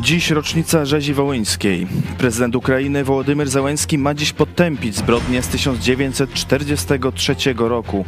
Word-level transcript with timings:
Dziś 0.00 0.30
rocznica 0.30 0.84
rzezi 0.84 1.14
wołyńskiej. 1.14 1.86
Prezydent 2.18 2.56
Ukrainy 2.56 3.04
Wołodymyr 3.04 3.48
Załęski 3.48 3.98
ma 3.98 4.14
dziś 4.14 4.32
potępić 4.32 4.96
zbrodnie 4.96 5.42
z 5.42 5.48
1943 5.48 7.34
roku. 7.58 8.04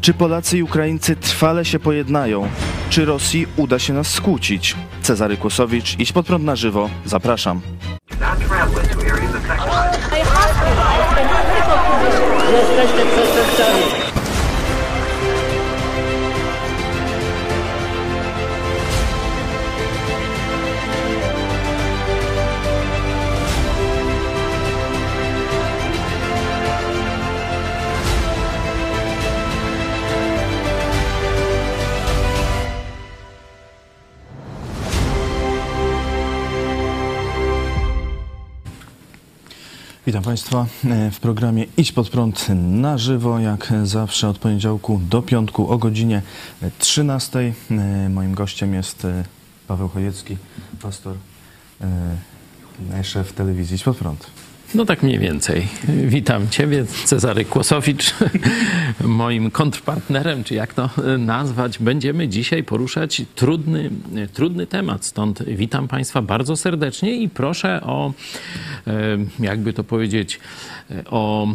Czy 0.00 0.14
Polacy 0.14 0.58
i 0.58 0.62
Ukraińcy 0.62 1.16
trwale 1.16 1.64
się 1.64 1.78
pojednają? 1.78 2.48
Czy 2.90 3.04
Rosji 3.04 3.46
uda 3.56 3.78
się 3.78 3.92
nas 3.92 4.10
skłócić? 4.10 4.76
Cezary 5.02 5.36
Kłosowicz, 5.36 5.98
idź 5.98 6.12
pod 6.12 6.26
prąd 6.26 6.44
na 6.44 6.56
żywo. 6.56 6.90
Zapraszam. 7.04 7.60
Jesteście 12.52 13.06
przestępcami. 13.06 14.03
Witam 40.06 40.22
Państwa 40.22 40.66
e, 40.84 41.10
w 41.10 41.20
programie 41.20 41.66
Idź 41.76 41.92
pod 41.92 42.10
prąd 42.10 42.46
na 42.54 42.98
żywo, 42.98 43.38
jak 43.38 43.72
zawsze 43.84 44.28
od 44.28 44.38
poniedziałku 44.38 45.00
do 45.10 45.22
piątku 45.22 45.70
o 45.70 45.78
godzinie 45.78 46.22
13. 46.78 47.52
E, 47.70 48.08
Moim 48.08 48.34
gościem 48.34 48.74
jest 48.74 49.04
e, 49.04 49.24
Paweł 49.68 49.88
Chojecki, 49.88 50.36
pastor, 50.82 51.16
szef 53.02 53.32
telewizji 53.32 53.76
Idź 53.76 53.84
pod 53.84 53.96
prąd. 53.96 54.26
No 54.74 54.84
tak 54.84 55.02
mniej 55.02 55.18
więcej. 55.18 55.66
Witam 55.88 56.48
Ciebie, 56.48 56.84
Cezary 57.04 57.44
Kłosowicz, 57.44 58.14
moim 59.00 59.50
kontrpartnerem, 59.50 60.44
czy 60.44 60.54
jak 60.54 60.74
to 60.74 60.90
nazwać. 61.18 61.78
Będziemy 61.78 62.28
dzisiaj 62.28 62.64
poruszać 62.64 63.22
trudny, 63.34 63.90
trudny 64.32 64.66
temat, 64.66 65.04
stąd 65.04 65.42
witam 65.42 65.88
Państwa 65.88 66.22
bardzo 66.22 66.56
serdecznie 66.56 67.16
i 67.16 67.28
proszę 67.28 67.80
o, 67.82 68.12
e, 68.86 68.92
jakby 69.38 69.72
to 69.72 69.84
powiedzieć, 69.84 70.40
o 71.06 71.48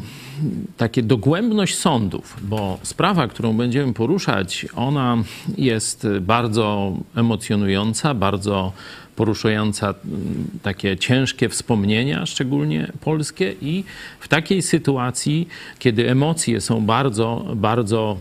takie 0.77 1.03
dogłębność 1.03 1.77
sądów, 1.77 2.37
bo 2.41 2.79
sprawa, 2.83 3.27
którą 3.27 3.53
będziemy 3.57 3.93
poruszać, 3.93 4.65
ona 4.75 5.17
jest 5.57 6.07
bardzo 6.21 6.93
emocjonująca, 7.15 8.13
bardzo 8.13 8.73
poruszająca 9.19 9.87
mm, 9.87 10.47
takie 10.63 10.97
ciężkie 10.97 11.49
wspomnienia, 11.49 12.25
szczególnie 12.25 12.91
polskie, 13.01 13.55
i 13.61 13.83
w 14.19 14.27
takiej 14.27 14.61
sytuacji, 14.61 15.47
kiedy 15.79 16.09
emocje 16.09 16.61
są 16.61 16.85
bardzo, 16.85 17.45
bardzo 17.55 18.17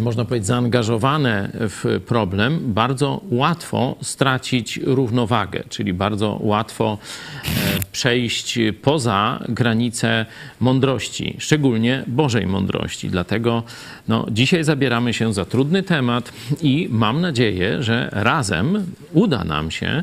można 0.00 0.24
powiedzieć, 0.24 0.46
zaangażowane 0.46 1.50
w 1.54 2.00
problem, 2.06 2.60
bardzo 2.72 3.20
łatwo 3.30 3.96
stracić 4.02 4.76
równowagę, 4.76 5.64
czyli 5.68 5.92
bardzo 5.92 6.38
łatwo 6.40 6.98
e, 7.44 7.48
przejść 7.92 8.58
poza 8.82 9.44
granice 9.48 10.26
mądrości, 10.60 11.36
szczególnie 11.38 12.04
Bożej 12.06 12.46
mądrości. 12.46 13.10
Dlatego 13.10 13.62
no, 14.08 14.26
dzisiaj 14.30 14.64
zabieramy 14.64 15.14
się 15.14 15.34
za 15.34 15.44
trudny 15.44 15.82
temat 15.82 16.32
i 16.62 16.88
mam 16.90 17.20
nadzieję, 17.20 17.82
że 17.82 18.08
razem 18.12 18.86
uda 19.12 19.44
nam 19.44 19.70
się 19.70 20.02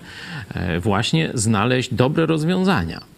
e, 0.53 0.79
właśnie 0.79 1.29
znaleźć 1.33 1.93
dobre 1.93 2.25
rozwiązania. 2.25 3.14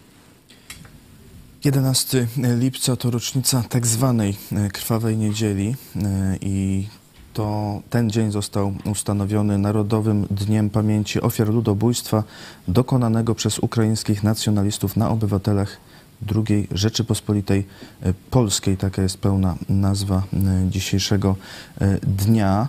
11 1.64 2.28
lipca 2.58 2.96
to 2.96 3.12
rocznica 3.12 3.64
tak 3.70 3.88
zwanej 3.88 4.38
e, 4.52 4.70
krwawej 4.70 5.18
niedzieli 5.18 5.76
e, 5.96 6.38
i 6.42 6.88
to 7.34 7.82
ten 7.90 8.10
dzień 8.10 8.32
został 8.32 8.74
ustanowiony 8.92 9.58
Narodowym 9.58 10.28
Dniem 10.32 10.70
Pamięci 10.70 11.22
Ofiar 11.22 11.48
Ludobójstwa 11.50 12.24
dokonanego 12.68 13.36
przez 13.36 13.60
ukraińskich 13.60 14.24
nacjonalistów 14.24 14.98
na 14.98 15.10
obywatelach 15.10 15.78
II 16.36 16.68
Rzeczypospolitej 16.72 17.66
e, 18.02 18.14
Polskiej. 18.32 18.78
Taka 18.78 19.02
jest 19.02 19.18
pełna 19.18 19.56
nazwa 19.70 20.24
dzisiejszego 20.70 21.36
dnia. 22.02 22.68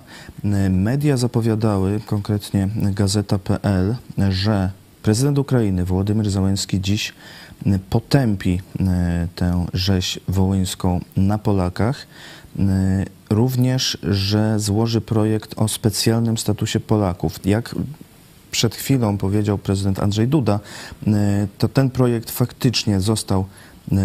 Media 0.70 1.16
zapowiadały, 1.16 2.00
konkretnie 2.06 2.68
Gazeta.pl, 2.76 3.96
że 4.30 4.70
prezydent 5.02 5.38
Ukrainy 5.38 5.84
Wołodymyr 5.84 6.30
Załęski 6.30 6.80
dziś 6.80 7.12
potępi 7.90 8.60
e, 8.80 9.28
tę 9.34 9.66
rzeź 9.74 10.20
wołyńską 10.28 11.00
na 11.16 11.38
Polakach. 11.38 12.06
E, 12.58 13.04
również, 13.30 13.98
że 14.02 14.60
złoży 14.60 15.00
projekt 15.00 15.54
o 15.56 15.68
specjalnym 15.68 16.38
statusie 16.38 16.80
Polaków. 16.80 17.46
Jak 17.46 17.74
przed 18.50 18.74
chwilą 18.74 19.18
powiedział 19.18 19.58
prezydent 19.58 19.98
Andrzej 19.98 20.28
Duda, 20.28 20.60
e, 21.06 21.46
to 21.58 21.68
ten 21.68 21.90
projekt 21.90 22.30
faktycznie 22.30 23.00
został 23.00 23.44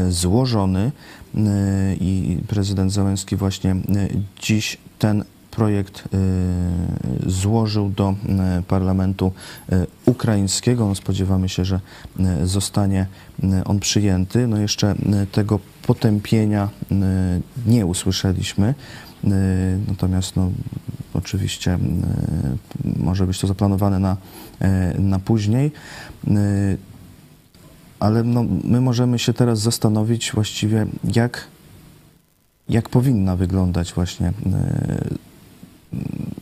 złożony 0.10 0.92
i 2.00 2.38
prezydent 2.48 2.92
Załęski 2.92 3.36
właśnie 3.36 3.76
dziś 4.42 4.78
ten 5.00 5.24
projekt 5.56 6.04
y, 7.26 7.32
złożył 7.32 7.90
do 7.90 8.16
y, 8.60 8.64
parlamentu 8.64 9.32
y, 9.72 9.88
ukraińskiego. 10.06 10.88
No 10.88 10.96
spodziewamy 10.96 11.50
się, 11.50 11.66
że 11.66 11.80
zostanie 12.44 13.08
on 13.66 13.80
przyjęty. 13.80 14.48
No 14.48 14.58
jeszcze 14.58 14.96
tego 15.32 15.60
potępienia 15.88 16.70
nie 17.66 17.86
usłyszeliśmy. 17.86 18.74
Natomiast 19.88 20.36
no, 20.36 20.52
oczywiście 21.14 21.80
może 22.96 23.28
być 23.28 23.40
to 23.40 23.48
zaplanowane 23.48 24.00
na, 24.00 24.18
na 25.00 25.20
później. 25.20 25.72
Ale 28.00 28.24
no, 28.24 28.46
my 28.64 28.82
możemy 28.82 29.20
się 29.20 29.34
teraz 29.34 29.60
zastanowić 29.60 30.32
właściwie, 30.34 30.86
jak, 31.16 31.48
jak 32.70 32.90
powinna 32.90 33.36
wyglądać 33.36 33.94
właśnie 33.94 34.34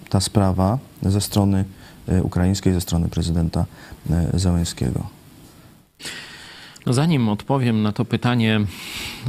ta 0.10 0.20
sprawa 0.20 0.80
ze 1.04 1.22
strony 1.22 1.66
e, 2.08 2.24
ukraińskiej, 2.24 2.74
ze 2.74 2.82
strony 2.82 3.10
prezydenta 3.10 3.66
e, 4.10 4.40
Zełenskiego? 4.40 5.04
No 6.86 6.94
zanim 6.94 7.30
odpowiem 7.30 7.82
na 7.82 7.92
to 7.92 8.06
pytanie 8.06 8.62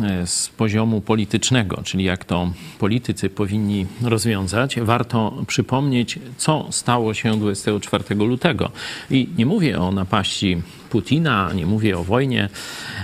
e, 0.03 0.27
z 0.27 0.49
poziomu 0.49 1.01
politycznego, 1.01 1.83
czyli 1.85 2.05
jak 2.05 2.25
to 2.25 2.53
politycy 2.79 3.31
powinni 3.31 3.87
rozwiązać, 4.03 4.81
warto 4.81 5.33
przypomnieć, 5.47 6.19
co 6.37 6.67
stało 6.71 7.15
się 7.15 7.41
24 7.41 8.15
lutego. 8.15 8.71
I 9.11 9.29
nie 9.37 9.47
mówię 9.47 9.81
o 9.81 9.93
napaści 9.93 10.63
Putina, 10.91 11.53
nie 11.55 11.67
mówię 11.67 11.99
o 11.99 12.05
wojnie 12.05 12.49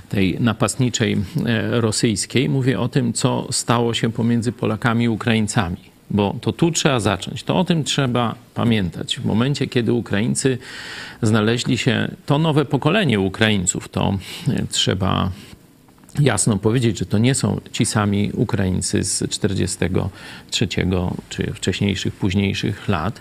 tej 0.08 0.40
napastniczej 0.40 1.16
rosyjskiej, 1.70 2.48
mówię 2.48 2.80
o 2.80 2.88
tym, 2.88 3.12
co 3.12 3.46
stało 3.50 3.94
się 3.94 4.12
pomiędzy 4.12 4.52
Polakami 4.52 5.04
i 5.04 5.08
Ukraińcami 5.08 5.87
bo 6.10 6.36
to 6.40 6.52
tu 6.52 6.70
trzeba 6.70 7.00
zacząć. 7.00 7.42
To 7.42 7.56
o 7.56 7.64
tym 7.64 7.84
trzeba 7.84 8.34
pamiętać. 8.54 9.16
W 9.16 9.24
momencie, 9.24 9.66
kiedy 9.66 9.92
Ukraińcy 9.92 10.58
znaleźli 11.22 11.78
się, 11.78 12.10
to 12.26 12.38
nowe 12.38 12.64
pokolenie 12.64 13.20
Ukraińców, 13.20 13.88
to 13.88 14.18
e, 14.48 14.66
trzeba 14.70 15.30
jasno 16.20 16.56
powiedzieć, 16.56 16.98
że 16.98 17.06
to 17.06 17.18
nie 17.18 17.34
są 17.34 17.60
ci 17.72 17.86
sami 17.86 18.30
Ukraińcy 18.34 19.04
z 19.04 19.30
43 19.30 20.68
czy 21.28 21.52
wcześniejszych, 21.54 22.14
późniejszych 22.14 22.88
lat. 22.88 23.20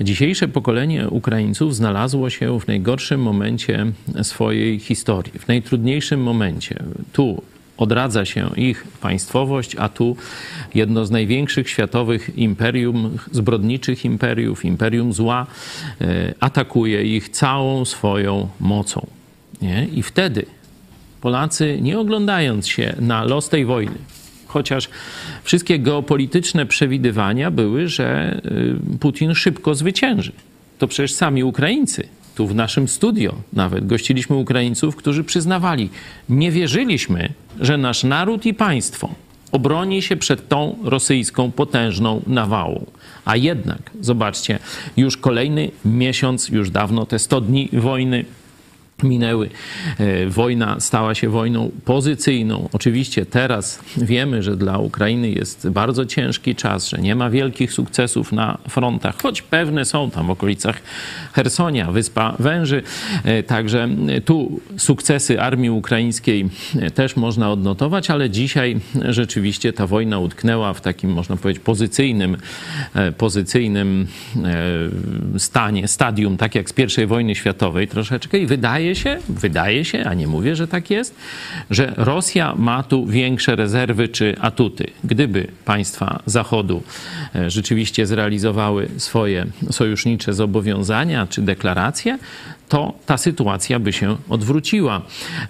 Dzisiejsze 0.00 0.48
pokolenie 0.48 1.08
Ukraińców 1.08 1.74
znalazło 1.74 2.30
się 2.30 2.60
w 2.60 2.66
najgorszym 2.66 3.22
momencie 3.22 3.86
swojej 4.22 4.78
historii, 4.78 5.38
w 5.38 5.48
najtrudniejszym 5.48 6.22
momencie. 6.22 6.82
Tu 7.12 7.42
odradza 7.78 8.24
się 8.24 8.50
ich 8.56 8.84
państwowość, 9.00 9.76
a 9.76 9.88
tu 9.88 10.16
jedno 10.74 11.06
z 11.06 11.10
największych 11.10 11.70
światowych 11.70 12.38
imperium, 12.38 13.18
zbrodniczych 13.32 14.04
imperiów, 14.04 14.64
imperium 14.64 15.12
zła, 15.12 15.46
e, 16.00 16.34
atakuje 16.40 17.16
ich 17.16 17.28
całą 17.28 17.84
swoją 17.84 18.48
mocą. 18.60 19.06
Nie? 19.62 19.86
I 19.94 20.02
wtedy 20.02 20.46
Polacy, 21.20 21.78
nie 21.82 21.98
oglądając 21.98 22.68
się 22.68 22.94
na 23.00 23.24
los 23.24 23.48
tej 23.48 23.64
wojny, 23.64 23.98
chociaż 24.46 24.88
wszystkie 25.44 25.78
geopolityczne 25.78 26.66
przewidywania 26.66 27.50
były, 27.50 27.88
że 27.88 28.40
e, 28.94 28.98
Putin 29.00 29.34
szybko 29.34 29.74
zwycięży. 29.74 30.32
To 30.78 30.88
przecież 30.88 31.12
sami 31.12 31.44
Ukraińcy 31.44 32.08
tu 32.38 32.46
w 32.46 32.54
naszym 32.54 32.88
studio 32.88 33.34
nawet 33.52 33.86
gościliśmy 33.86 34.36
Ukraińców, 34.36 34.96
którzy 34.96 35.24
przyznawali, 35.24 35.90
nie 36.28 36.50
wierzyliśmy, 36.52 37.32
że 37.60 37.78
nasz 37.78 38.04
naród 38.04 38.46
i 38.46 38.54
państwo 38.54 39.08
obroni 39.52 40.02
się 40.02 40.16
przed 40.16 40.48
tą 40.48 40.76
rosyjską 40.84 41.50
potężną 41.50 42.22
nawałą. 42.26 42.86
A 43.24 43.36
jednak, 43.36 43.90
zobaczcie, 44.00 44.58
już 44.96 45.16
kolejny 45.16 45.70
miesiąc, 45.84 46.48
już 46.48 46.70
dawno 46.70 47.06
te 47.06 47.18
100 47.18 47.40
dni 47.40 47.68
wojny 47.72 48.24
minęły. 49.02 49.50
E, 49.98 50.26
wojna 50.26 50.80
stała 50.80 51.14
się 51.14 51.28
wojną 51.28 51.70
pozycyjną. 51.84 52.68
Oczywiście 52.72 53.26
teraz 53.26 53.80
wiemy, 53.96 54.42
że 54.42 54.56
dla 54.56 54.78
Ukrainy 54.78 55.30
jest 55.30 55.68
bardzo 55.68 56.06
ciężki 56.06 56.54
czas, 56.54 56.88
że 56.88 56.98
nie 56.98 57.14
ma 57.14 57.30
wielkich 57.30 57.72
sukcesów 57.72 58.32
na 58.32 58.58
frontach, 58.68 59.22
choć 59.22 59.42
pewne 59.42 59.84
są 59.84 60.10
tam 60.10 60.26
w 60.26 60.30
okolicach 60.30 60.82
Hersonia, 61.32 61.92
Wyspa 61.92 62.36
Węży. 62.38 62.82
E, 63.24 63.42
także 63.42 63.88
tu 64.24 64.60
sukcesy 64.76 65.40
armii 65.40 65.70
ukraińskiej 65.70 66.48
też 66.94 67.16
można 67.16 67.50
odnotować, 67.50 68.10
ale 68.10 68.30
dzisiaj 68.30 68.80
rzeczywiście 69.08 69.72
ta 69.72 69.86
wojna 69.86 70.18
utknęła 70.18 70.74
w 70.74 70.80
takim, 70.80 71.10
można 71.10 71.36
powiedzieć, 71.36 71.62
pozycyjnym, 71.62 72.36
e, 72.94 73.12
pozycyjnym 73.12 74.06
stanie, 75.38 75.88
stadium, 75.88 76.36
tak 76.36 76.54
jak 76.54 76.70
z 76.70 76.72
pierwszej 76.72 77.06
wojny 77.06 77.34
światowej 77.34 77.88
troszeczkę 77.88 78.38
i 78.38 78.46
wydaje 78.46 78.87
wydaje 78.88 78.96
się, 78.96 79.18
wydaje 79.28 79.84
się, 79.84 80.04
a 80.04 80.14
nie 80.14 80.26
mówię, 80.26 80.56
że 80.56 80.68
tak 80.68 80.90
jest, 80.90 81.14
że 81.70 81.92
Rosja 81.96 82.54
ma 82.56 82.82
tu 82.82 83.06
większe 83.06 83.56
rezerwy 83.56 84.08
czy 84.08 84.36
atuty. 84.40 84.86
Gdyby 85.04 85.46
państwa 85.64 86.22
Zachodu 86.26 86.82
e, 87.34 87.50
rzeczywiście 87.50 88.06
zrealizowały 88.06 88.88
swoje 88.96 89.46
sojusznicze 89.70 90.32
zobowiązania 90.32 91.26
czy 91.26 91.42
deklaracje, 91.42 92.18
to 92.68 92.94
ta 93.06 93.18
sytuacja 93.18 93.78
by 93.78 93.92
się 93.92 94.16
odwróciła. 94.28 95.02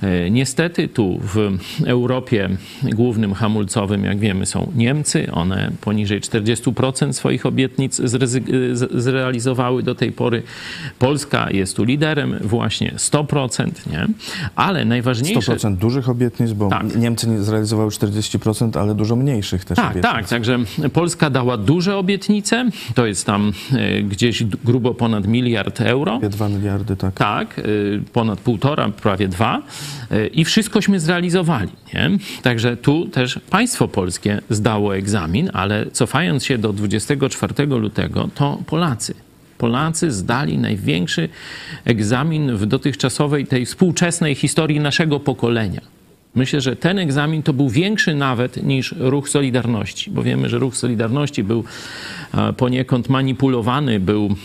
E, 0.02 0.30
niestety 0.30 0.88
tu 0.88 1.20
w 1.22 1.58
Europie 1.86 2.48
głównym 2.82 3.34
hamulcowym, 3.34 4.04
jak 4.04 4.18
wiemy, 4.18 4.46
są 4.46 4.72
Niemcy. 4.76 5.32
One 5.32 5.70
poniżej 5.80 6.20
40% 6.20 7.12
swoich 7.12 7.46
obietnic 7.46 8.00
zrealizowały 8.94 9.82
do 9.82 9.94
tej 9.94 10.12
pory. 10.12 10.42
Polska 10.98 11.50
jest 11.50 11.76
tu 11.76 11.84
liderem, 11.84 12.38
właśnie 12.40 12.92
100%, 12.96 13.70
nie? 13.90 14.06
Ale 14.56 14.84
najważniejsze... 14.84 15.56
100% 15.56 15.76
dużych 15.76 16.08
obietnic, 16.08 16.52
bo 16.52 16.68
tak. 16.68 16.96
Niemcy 16.96 17.28
nie 17.28 17.42
zrealizowały 17.42 17.90
40%, 17.90 18.78
ale 18.80 18.94
dużo 18.94 19.16
mniejszych 19.16 19.64
też 19.64 19.76
tak, 19.76 19.90
obietnic. 19.90 20.12
Tak, 20.12 20.28
także 20.28 20.58
Polska 20.92 21.30
dała 21.30 21.56
duże 21.56 21.96
obietnice. 21.96 22.70
To 22.94 23.06
jest 23.06 23.26
tam 23.26 23.52
e, 23.72 24.02
gdzieś 24.02 24.44
grubo 24.44 24.94
ponad 24.94 25.26
miliard 25.26 25.80
euro. 25.80 26.20
2 26.30 26.48
miliardy, 26.48 26.96
tak 26.96 27.07
tak. 27.12 27.38
Tak, 27.38 27.58
y, 27.58 28.00
ponad 28.12 28.40
półtora, 28.40 28.88
prawie 28.88 29.28
dwa 29.28 29.62
y, 30.12 30.26
i 30.26 30.44
wszystkośmy 30.44 31.00
zrealizowali. 31.00 31.70
Nie? 31.94 32.10
Także 32.42 32.76
tu 32.76 33.06
też 33.06 33.40
państwo 33.50 33.88
polskie 33.88 34.40
zdało 34.50 34.96
egzamin, 34.96 35.50
ale 35.52 35.86
cofając 35.92 36.44
się 36.44 36.58
do 36.58 36.72
24 36.72 37.66
lutego, 37.66 38.28
to 38.34 38.58
Polacy. 38.66 39.14
Polacy 39.58 40.10
zdali 40.10 40.58
największy 40.58 41.28
egzamin 41.84 42.56
w 42.56 42.66
dotychczasowej, 42.66 43.46
tej 43.46 43.66
współczesnej 43.66 44.34
historii 44.34 44.80
naszego 44.80 45.20
pokolenia. 45.20 45.80
Myślę, 46.34 46.60
że 46.60 46.76
ten 46.76 46.98
egzamin 46.98 47.42
to 47.42 47.52
był 47.52 47.68
większy 47.68 48.14
nawet 48.14 48.62
niż 48.62 48.94
ruch 48.98 49.28
Solidarności, 49.28 50.10
bo 50.10 50.22
wiemy, 50.22 50.48
że 50.48 50.58
ruch 50.58 50.76
Solidarności 50.76 51.44
był 51.44 51.64
poniekąd 52.56 53.08
manipulowany, 53.08 54.00
był 54.00 54.36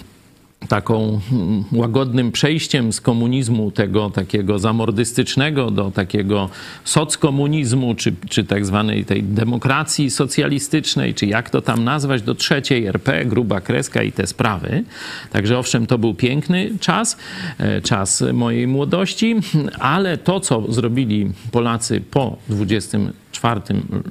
taką 0.67 1.19
mm, 1.31 1.63
łagodnym 1.71 2.31
przejściem 2.31 2.93
z 2.93 3.01
komunizmu 3.01 3.71
tego 3.71 4.09
takiego 4.09 4.59
zamordystycznego 4.59 5.71
do 5.71 5.91
takiego 5.91 6.49
sockomunizmu, 6.83 7.95
czy, 7.95 8.15
czy 8.29 8.43
tak 8.43 8.65
zwanej 8.65 9.05
tej 9.05 9.23
demokracji 9.23 10.11
socjalistycznej, 10.11 11.13
czy 11.13 11.25
jak 11.25 11.49
to 11.49 11.61
tam 11.61 11.83
nazwać, 11.83 12.21
do 12.21 12.35
trzeciej 12.35 12.85
RP, 12.85 13.25
gruba 13.25 13.61
kreska 13.61 14.03
i 14.03 14.11
te 14.11 14.27
sprawy. 14.27 14.83
Także 15.31 15.59
owszem, 15.59 15.87
to 15.87 15.97
był 15.97 16.13
piękny 16.13 16.71
czas, 16.79 17.17
e, 17.57 17.81
czas 17.81 18.23
mojej 18.33 18.67
młodości, 18.67 19.35
ale 19.79 20.17
to, 20.17 20.39
co 20.39 20.71
zrobili 20.71 21.31
Polacy 21.51 22.01
po 22.11 22.37
24 22.49 23.61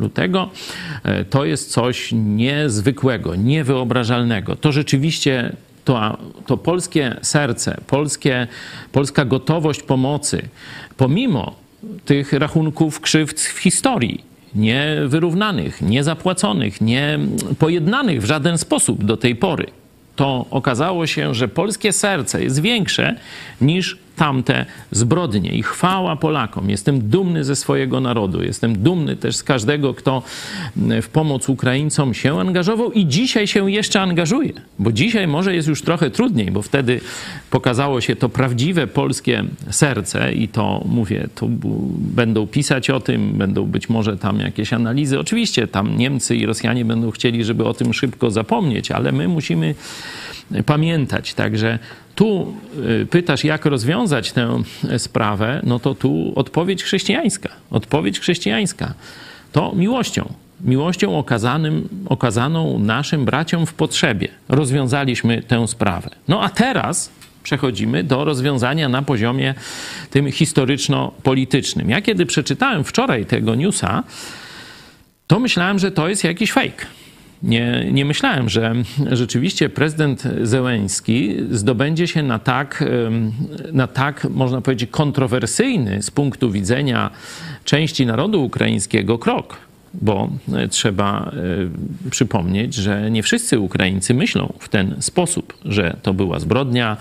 lutego, 0.00 0.50
e, 1.02 1.25
to 1.25 1.44
jest 1.44 1.70
coś 1.70 2.08
niezwykłego, 2.12 3.37
niewyobrażalnego. 3.37 4.56
To 4.56 4.72
rzeczywiście 4.72 5.56
to, 5.84 6.19
to 6.46 6.56
polskie 6.56 7.17
serce, 7.23 7.81
polskie, 7.87 8.46
polska 8.93 9.25
gotowość 9.25 9.82
pomocy, 9.82 10.49
pomimo 10.96 11.55
tych 12.05 12.32
rachunków 12.32 13.00
krzywd 13.00 13.40
w 13.40 13.58
historii, 13.58 14.25
niewyrównanych, 14.55 15.82
niezapłaconych, 15.82 16.81
nie 16.81 17.19
pojednanych 17.58 18.23
w 18.23 18.25
żaden 18.25 18.58
sposób 18.58 19.05
do 19.05 19.17
tej 19.17 19.37
pory, 19.37 19.67
to 20.17 20.46
okazało 20.50 21.06
się, 21.06 21.34
że 21.34 21.49
polskie 21.49 21.93
serce 21.93 22.43
jest 22.43 22.61
większe 22.61 23.17
niż 23.61 23.99
tamte 24.22 24.66
zbrodnie. 24.90 25.50
I 25.50 25.62
chwała 25.62 26.16
Polakom. 26.16 26.70
Jestem 26.70 27.08
dumny 27.08 27.44
ze 27.44 27.56
swojego 27.56 28.00
narodu. 28.00 28.42
Jestem 28.42 28.78
dumny 28.78 29.16
też 29.16 29.36
z 29.36 29.42
każdego, 29.42 29.94
kto 29.94 30.22
w 31.02 31.08
pomoc 31.08 31.48
Ukraińcom 31.48 32.14
się 32.14 32.40
angażował 32.40 32.92
i 32.92 33.06
dzisiaj 33.06 33.46
się 33.46 33.70
jeszcze 33.70 34.00
angażuje. 34.00 34.52
Bo 34.78 34.92
dzisiaj 34.92 35.26
może 35.26 35.54
jest 35.54 35.69
już 35.69 35.82
trochę 35.82 36.10
trudniej, 36.10 36.50
bo 36.50 36.62
wtedy 36.62 37.00
pokazało 37.50 38.00
się 38.00 38.16
to 38.16 38.28
prawdziwe 38.28 38.86
polskie 38.86 39.44
serce 39.70 40.32
i 40.32 40.48
to, 40.48 40.84
mówię, 40.88 41.28
będą 41.98 42.46
pisać 42.46 42.90
o 42.90 43.00
tym, 43.00 43.32
będą 43.32 43.64
być 43.64 43.88
może 43.88 44.16
tam 44.16 44.40
jakieś 44.40 44.72
analizy. 44.72 45.18
Oczywiście 45.18 45.66
tam 45.66 45.96
Niemcy 45.96 46.36
i 46.36 46.46
Rosjanie 46.46 46.84
będą 46.84 47.10
chcieli, 47.10 47.44
żeby 47.44 47.64
o 47.64 47.75
tym 47.75 47.94
szybko 47.94 48.30
zapomnieć, 48.30 48.90
ale 48.90 49.12
my 49.12 49.28
musimy 49.28 49.75
pamiętać. 50.66 51.34
Także 51.34 51.78
tu 52.14 52.54
y, 53.02 53.06
pytasz, 53.06 53.44
jak 53.44 53.64
rozwiązać 53.64 54.32
tę 54.32 54.62
sprawę, 54.99 55.60
no 55.64 55.78
to 55.78 55.94
tu 55.94 56.32
odpowiedź 56.37 56.82
chrześcijańska. 56.82 57.49
Odpowiedź 57.70 58.20
chrześcijańska 58.20 58.94
to 59.52 59.72
miłością. 59.75 60.32
Miłością 60.60 61.19
okazanym, 61.19 61.88
okazaną 62.06 62.78
naszym 62.78 63.25
braciom 63.25 63.66
w 63.66 63.75
potrzebie. 63.75 64.28
Rozwiązaliśmy 64.49 65.43
tę 65.43 65.69
sprawę. 65.69 66.10
No 66.28 66.43
a 66.43 66.49
teraz 66.49 67.10
przechodzimy 67.43 68.04
do 68.04 68.25
rozwiązania 68.25 68.88
na 68.88 69.02
poziomie 69.02 69.54
tym 70.10 70.32
historyczno-politycznym. 70.32 71.90
Ja 71.90 72.00
kiedy 72.00 72.26
przeczytałem 72.26 72.84
wczoraj 72.84 73.26
tego 73.26 73.54
newsa, 73.54 74.02
to 75.26 75.40
myślałem, 75.40 75.78
że 75.78 75.90
to 75.90 76.09
jest 76.09 76.25
jakiś 76.25 76.52
fake 76.52 76.87
nie, 77.42 77.88
nie 77.92 78.04
myślałem, 78.04 78.49
że 78.49 78.75
rzeczywiście 79.11 79.68
prezydent 79.68 80.22
Zełęński 80.42 81.37
zdobędzie 81.50 82.06
się 82.08 82.22
na 82.22 82.38
tak, 82.38 82.84
na 83.72 83.87
tak, 83.87 84.26
można 84.30 84.61
powiedzieć, 84.61 84.90
kontrowersyjny 84.90 86.02
z 86.02 86.11
punktu 86.11 86.50
widzenia 86.50 87.11
części 87.64 88.06
narodu 88.06 88.44
ukraińskiego 88.44 89.18
krok. 89.18 89.56
Bo 89.94 90.30
e, 90.54 90.68
trzeba 90.68 91.32
e, 92.06 92.11
przypomnieć, 92.11 92.75
że 92.75 93.11
nie 93.11 93.22
wszyscy 93.22 93.61
Ukraińcy 93.61 94.14
myślą 94.14 94.52
w 94.58 94.68
ten 94.68 94.96
sposób, 95.00 95.54
że 95.64 95.96
to 96.02 96.14
była 96.14 96.40
zbrodnia, 96.40 96.96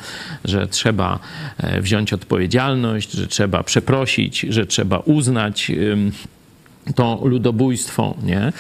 że 0.45 0.67
trzeba 0.67 1.19
e, 1.57 1.81
wziąć 1.81 2.13
odpowiedzialność, 2.13 3.12
że 3.12 3.27
trzeba 3.27 3.63
przeprosić, 3.63 4.39
że 4.39 4.65
trzeba 4.65 5.00
uznać 5.00 5.71
to 6.95 7.19
ludobójstwo, 7.23 8.15
nie? 8.23 8.53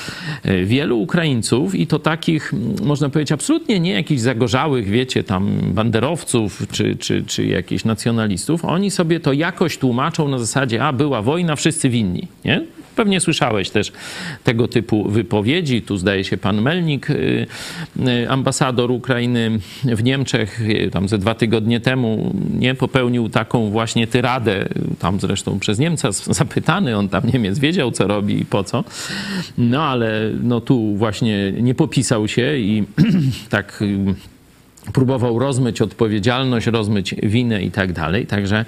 Wielu 0.65 0.99
Ukraińców 0.99 1.75
i 1.75 1.87
to 1.87 1.99
takich, 1.99 2.53
można 2.83 3.09
powiedzieć, 3.09 3.31
absolutnie 3.31 3.79
nie 3.79 3.93
jakichś 3.93 4.21
zagorzałych, 4.21 4.89
wiecie, 4.89 5.23
tam 5.23 5.57
banderowców 5.73 6.63
czy, 6.71 6.95
czy, 6.95 7.23
czy 7.25 7.45
jakichś 7.45 7.85
nacjonalistów, 7.85 8.65
oni 8.65 8.91
sobie 8.91 9.19
to 9.19 9.33
jakoś 9.33 9.77
tłumaczą 9.77 10.27
na 10.27 10.39
zasadzie, 10.39 10.83
a 10.83 10.93
była 10.93 11.21
wojna, 11.21 11.55
wszyscy 11.55 11.89
winni, 11.89 12.27
nie? 12.45 12.65
Pewnie 12.95 13.19
słyszałeś 13.19 13.69
też 13.69 13.91
tego 14.43 14.67
typu 14.67 15.09
wypowiedzi. 15.09 15.81
Tu 15.81 15.97
zdaje 15.97 16.23
się 16.23 16.37
pan 16.37 16.61
Melnik, 16.61 17.09
y, 17.09 17.47
y, 18.07 18.29
ambasador 18.29 18.91
Ukrainy 18.91 19.59
w 19.83 20.03
Niemczech, 20.03 20.61
y, 20.61 20.89
tam 20.91 21.07
ze 21.07 21.17
dwa 21.17 21.35
tygodnie 21.35 21.79
temu 21.79 22.35
nie 22.59 22.75
popełnił 22.75 23.29
taką 23.29 23.69
właśnie 23.69 24.07
tyradę, 24.07 24.69
tam 24.99 25.19
zresztą 25.19 25.59
przez 25.59 25.79
Niemca 25.79 26.11
zapytany, 26.11 26.97
on 26.97 27.09
tam 27.09 27.23
Niemiec 27.33 27.59
wiedział 27.59 27.91
co 27.91 28.07
robi 28.07 28.41
i 28.41 28.45
po 28.45 28.63
co. 28.63 28.83
No 29.57 29.83
ale 29.83 30.31
no 30.43 30.61
tu 30.61 30.95
właśnie 30.95 31.51
nie 31.51 31.75
popisał 31.75 32.27
się 32.27 32.57
i 32.57 32.83
tak 33.49 33.83
próbował 34.93 35.39
rozmyć 35.39 35.81
odpowiedzialność, 35.81 36.67
rozmyć 36.67 37.15
winę 37.23 37.63
i 37.63 37.71
tak 37.71 37.93
dalej. 37.93 38.25
Także 38.25 38.65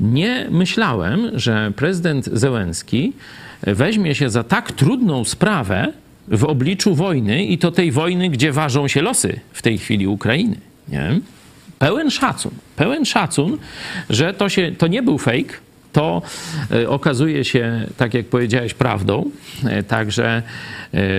nie 0.00 0.46
myślałem, 0.50 1.30
że 1.34 1.72
prezydent 1.76 2.24
Zełenski 2.32 3.12
weźmie 3.62 4.14
się 4.14 4.30
za 4.30 4.44
tak 4.44 4.72
trudną 4.72 5.24
sprawę 5.24 5.92
w 6.28 6.44
obliczu 6.44 6.94
wojny 6.94 7.44
i 7.44 7.58
to 7.58 7.70
tej 7.72 7.92
wojny, 7.92 8.28
gdzie 8.28 8.52
ważą 8.52 8.88
się 8.88 9.02
losy 9.02 9.40
w 9.52 9.62
tej 9.62 9.78
chwili 9.78 10.06
Ukrainy. 10.06 10.56
Nie? 10.88 11.20
Pełen 11.78 12.10
szacun, 12.10 12.52
pełen 12.76 13.04
szacun, 13.04 13.58
że 14.10 14.34
to, 14.34 14.48
się, 14.48 14.72
to 14.78 14.86
nie 14.86 15.02
był 15.02 15.18
fake, 15.18 15.54
to 15.92 16.22
e, 16.70 16.88
okazuje 16.88 17.44
się, 17.44 17.86
tak 17.96 18.14
jak 18.14 18.26
powiedziałeś, 18.26 18.74
prawdą. 18.74 19.30
E, 19.64 19.82
także 19.82 20.42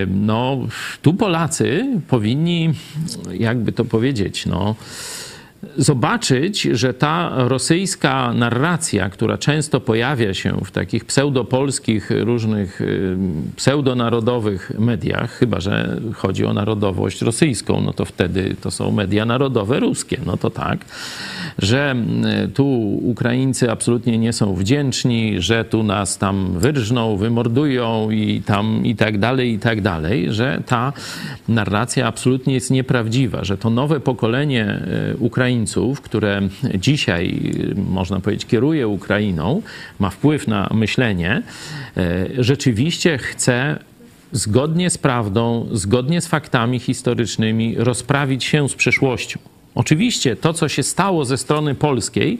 no, 0.06 0.58
tu 1.02 1.14
Polacy 1.14 1.86
powinni, 2.08 2.72
jakby 3.32 3.72
to 3.72 3.84
powiedzieć, 3.84 4.46
no, 4.46 4.74
zobaczyć, 5.78 6.62
że 6.62 6.94
ta 6.94 7.32
rosyjska 7.36 8.32
narracja, 8.32 9.10
która 9.10 9.38
często 9.38 9.80
pojawia 9.80 10.34
się 10.34 10.52
w 10.64 10.70
takich 10.70 11.04
pseudopolskich, 11.04 12.10
różnych 12.10 12.80
y, 12.80 13.16
pseudonarodowych 13.56 14.72
mediach, 14.78 15.30
chyba 15.30 15.60
że 15.60 16.00
chodzi 16.14 16.44
o 16.44 16.52
narodowość 16.52 17.22
rosyjską, 17.22 17.80
no 17.80 17.92
to 17.92 18.04
wtedy 18.04 18.56
to 18.60 18.70
są 18.70 18.90
media 18.90 19.24
narodowe 19.24 19.80
ruskie, 19.80 20.18
no 20.26 20.36
to 20.36 20.50
tak, 20.50 20.84
że 21.58 21.94
y, 22.44 22.48
tu 22.48 22.66
Ukraińcy 23.02 23.70
absolutnie 23.70 24.18
nie 24.18 24.32
są 24.32 24.54
wdzięczni, 24.54 25.42
że 25.42 25.64
tu 25.64 25.82
nas 25.82 26.18
tam 26.18 26.58
wyrżną, 26.58 27.16
wymordują 27.16 28.10
i 28.10 28.42
tam 28.46 28.84
i 28.84 28.96
tak 28.96 29.18
dalej, 29.18 29.52
i 29.52 29.58
tak 29.58 29.80
dalej, 29.80 30.32
że 30.32 30.62
ta 30.66 30.92
narracja 31.48 32.06
absolutnie 32.06 32.54
jest 32.54 32.70
nieprawdziwa, 32.70 33.44
że 33.44 33.58
to 33.58 33.70
nowe 33.70 34.00
pokolenie 34.00 34.80
Ukraińców 35.18 35.67
Które 36.02 36.48
dzisiaj, 36.74 37.52
można 37.76 38.20
powiedzieć, 38.20 38.46
kieruje 38.46 38.88
Ukrainą, 38.88 39.62
ma 39.98 40.10
wpływ 40.10 40.48
na 40.48 40.68
myślenie, 40.74 41.42
e, 41.96 42.26
rzeczywiście 42.38 43.18
chce 43.18 43.78
zgodnie 44.32 44.90
z 44.90 44.98
prawdą, 44.98 45.68
zgodnie 45.72 46.20
z 46.20 46.26
faktami 46.26 46.78
historycznymi 46.78 47.74
rozprawić 47.78 48.44
się 48.44 48.68
z 48.68 48.74
przeszłością. 48.74 49.38
Oczywiście 49.74 50.36
to, 50.36 50.52
co 50.52 50.68
się 50.68 50.82
stało 50.82 51.24
ze 51.24 51.38
strony 51.38 51.74
polskiej, 51.74 52.38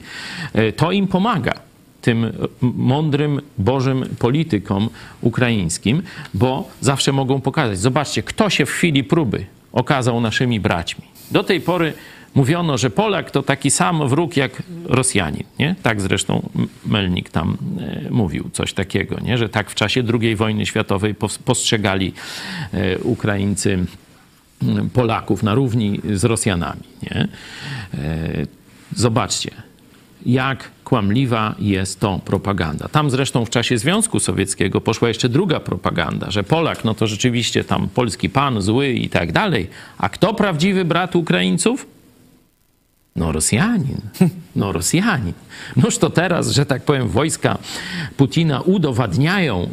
e, 0.53 0.73
to 0.73 0.93
im 0.93 1.07
pomaga 1.07 1.69
tym 2.03 2.33
mądrym, 2.61 3.41
bożym 3.59 4.05
politykom 4.19 4.89
ukraińskim, 5.21 6.03
bo 6.35 6.69
zawsze 6.81 7.13
mogą 7.13 7.41
pokazać, 7.41 7.79
zobaczcie, 7.79 8.23
kto 8.23 8.51
się 8.51 8.67
w 8.67 8.71
chwili 8.71 9.05
próby 9.05 9.47
okazał 9.73 10.21
naszymi 10.21 10.61
braćmi. 10.61 11.05
Do 11.31 11.45
tej 11.45 11.61
pory 11.61 11.93
mówiono, 12.39 12.79
że 12.79 12.91
Polak 12.91 13.31
to 13.31 13.43
taki 13.43 13.71
sam 13.71 14.09
wróg 14.09 14.37
jak 14.37 14.63
Rosjanin. 14.85 15.45
Nie? 15.59 15.75
Tak 15.83 16.01
zresztą 16.01 16.49
Melnik 16.87 17.31
tam 17.31 17.57
e, 17.81 18.11
mówił 18.11 18.51
coś 18.53 18.73
takiego, 18.73 19.21
nie? 19.21 19.39
że 19.39 19.49
tak 19.49 19.71
w 19.71 19.75
czasie 19.75 20.03
II 20.21 20.37
wojny 20.37 20.67
światowej 20.67 21.15
postrzegali 21.45 22.13
e, 22.73 22.99
Ukraińcy 22.99 23.87
Polaków 24.93 25.43
na 25.43 25.55
równi 25.55 26.01
z 26.15 26.25
Rosjanami. 26.25 26.83
Nie? 27.03 27.17
E, 27.19 27.29
zobaczcie, 28.95 29.51
jak 30.27 30.71
kłamliwa 30.85 31.55
jest 31.59 32.01
to 32.01 32.21
propaganda. 32.25 32.89
Tam 32.89 33.11
zresztą 33.11 33.45
w 33.45 33.51
czasie 33.51 33.79
Związku 33.79 34.21
Sowieckiego 34.21 34.81
poszła 34.81 35.09
jeszcze 35.09 35.29
druga 35.29 35.61
propaganda, 35.61 36.31
że 36.31 36.45
Polak, 36.45 36.85
no 36.85 36.95
to 36.95 37.07
rzeczywiście 37.07 37.65
tam 37.65 37.89
polski 37.89 38.31
pan 38.31 38.63
zły 38.63 38.89
i 38.89 39.09
tak 39.09 39.33
dalej. 39.33 39.71
A 39.99 40.09
kto 40.09 40.35
prawdziwy 40.35 40.85
brat 40.85 41.17
Ukraińców? 41.17 41.98
No 43.19 43.33
Rosjanin, 43.33 44.01
no 44.57 44.73
Rosjanin. 44.73 45.33
Noż 45.77 45.99
to 45.99 46.11
teraz, 46.11 46.51
że 46.51 46.67
tak 46.67 46.83
powiem, 46.83 47.09
wojska 47.09 47.59
Putina 48.17 48.61
udowadniają, 48.61 49.69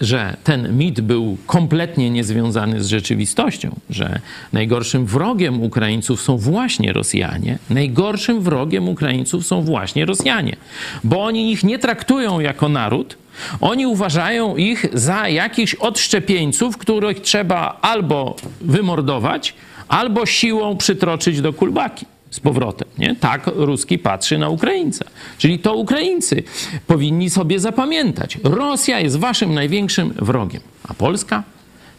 że 0.00 0.36
ten 0.44 0.76
mit 0.78 1.00
był 1.00 1.36
kompletnie 1.46 2.10
niezwiązany 2.10 2.84
z 2.84 2.86
rzeczywistością, 2.86 3.76
że 3.90 4.20
najgorszym 4.52 5.06
wrogiem 5.06 5.62
Ukraińców 5.62 6.22
są 6.22 6.38
właśnie 6.38 6.92
Rosjanie. 6.92 7.58
Najgorszym 7.70 8.40
wrogiem 8.40 8.88
Ukraińców 8.88 9.46
są 9.46 9.62
właśnie 9.62 10.04
Rosjanie, 10.04 10.56
bo 11.04 11.24
oni 11.24 11.52
ich 11.52 11.64
nie 11.64 11.78
traktują 11.78 12.40
jako 12.40 12.68
naród, 12.68 13.16
oni 13.60 13.86
uważają 13.86 14.56
ich 14.56 14.86
za 14.92 15.28
jakichś 15.28 15.74
odszczepieńców, 15.74 16.78
których 16.78 17.20
trzeba 17.20 17.78
albo 17.82 18.36
wymordować, 18.60 19.54
albo 19.88 20.26
siłą 20.26 20.76
przytroczyć 20.76 21.40
do 21.40 21.52
kulbaki 21.52 22.06
z 22.30 22.40
powrotem. 22.40 22.88
Nie? 22.98 23.16
Tak 23.16 23.50
Ruski 23.54 23.98
patrzy 23.98 24.38
na 24.38 24.48
Ukraińca. 24.48 25.04
Czyli 25.38 25.58
to 25.58 25.74
Ukraińcy 25.74 26.42
powinni 26.86 27.30
sobie 27.30 27.60
zapamiętać. 27.60 28.38
Rosja 28.44 29.00
jest 29.00 29.16
waszym 29.16 29.54
największym 29.54 30.14
wrogiem, 30.16 30.60
a 30.88 30.94
Polska 30.94 31.42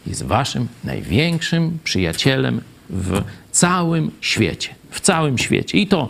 jest 0.06 0.24
waszym 0.24 0.68
największym 0.84 1.78
przyjacielem 1.84 2.60
w 2.90 3.22
całym 3.50 4.10
świecie. 4.20 4.74
W 4.90 5.00
całym 5.00 5.38
świecie. 5.38 5.78
I 5.78 5.86
to 5.86 6.08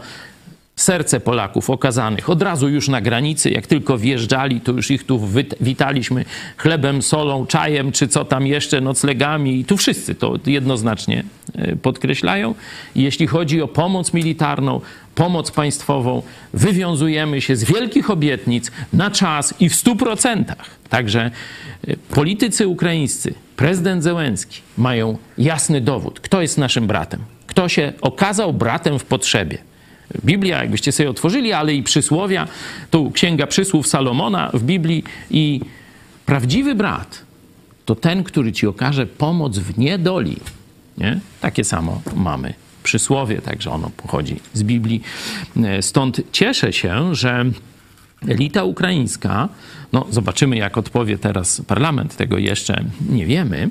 serce 0.82 1.20
Polaków 1.20 1.70
okazanych 1.70 2.30
od 2.30 2.42
razu 2.42 2.68
już 2.68 2.88
na 2.88 3.00
granicy, 3.00 3.50
jak 3.50 3.66
tylko 3.66 3.98
wjeżdżali, 3.98 4.60
to 4.60 4.72
już 4.72 4.90
ich 4.90 5.04
tu 5.04 5.28
witaliśmy 5.60 6.24
chlebem, 6.56 7.02
solą, 7.02 7.46
czajem, 7.46 7.92
czy 7.92 8.08
co 8.08 8.24
tam 8.24 8.46
jeszcze, 8.46 8.80
noclegami 8.80 9.60
i 9.60 9.64
tu 9.64 9.76
wszyscy 9.76 10.14
to 10.14 10.34
jednoznacznie 10.46 11.24
e, 11.54 11.76
podkreślają. 11.76 12.54
Jeśli 12.94 13.26
chodzi 13.26 13.62
o 13.62 13.68
pomoc 13.68 14.12
militarną, 14.12 14.80
pomoc 15.14 15.50
państwową, 15.50 16.22
wywiązujemy 16.52 17.40
się 17.40 17.56
z 17.56 17.64
wielkich 17.64 18.10
obietnic 18.10 18.70
na 18.92 19.10
czas 19.10 19.54
i 19.60 19.68
w 19.68 19.74
stu 19.74 19.96
procentach. 19.96 20.70
Także 20.88 21.30
e, 21.86 21.96
politycy 21.96 22.68
ukraińscy, 22.68 23.34
prezydent 23.56 24.02
Zełenski 24.02 24.60
mają 24.78 25.18
jasny 25.38 25.80
dowód, 25.80 26.20
kto 26.20 26.42
jest 26.42 26.58
naszym 26.58 26.86
bratem, 26.86 27.20
kto 27.46 27.68
się 27.68 27.92
okazał 28.00 28.52
bratem 28.52 28.98
w 28.98 29.04
potrzebie. 29.04 29.69
Biblia, 30.24 30.58
jakbyście 30.58 30.92
sobie 30.92 31.10
otworzyli, 31.10 31.52
ale 31.52 31.74
i 31.74 31.82
przysłowia, 31.82 32.48
tu 32.90 33.10
księga 33.10 33.46
przysłów 33.46 33.86
Salomona 33.86 34.50
w 34.54 34.62
Biblii 34.62 35.04
i 35.30 35.60
prawdziwy 36.26 36.74
brat 36.74 37.22
to 37.84 37.94
ten, 37.94 38.24
który 38.24 38.52
ci 38.52 38.66
okaże 38.66 39.06
pomoc 39.06 39.58
w 39.58 39.78
niedoli. 39.78 40.36
Nie? 40.98 41.20
Takie 41.40 41.64
samo 41.64 42.02
mamy 42.16 42.54
przysłowie, 42.82 43.42
także 43.42 43.70
ono 43.70 43.90
pochodzi 43.96 44.40
z 44.52 44.62
Biblii. 44.62 45.02
Stąd 45.80 46.20
cieszę 46.32 46.72
się, 46.72 47.14
że 47.14 47.44
elita 48.28 48.64
ukraińska, 48.64 49.48
no 49.92 50.06
zobaczymy 50.10 50.56
jak 50.56 50.78
odpowie 50.78 51.18
teraz 51.18 51.62
parlament, 51.66 52.16
tego 52.16 52.38
jeszcze 52.38 52.84
nie 53.08 53.26
wiemy. 53.26 53.70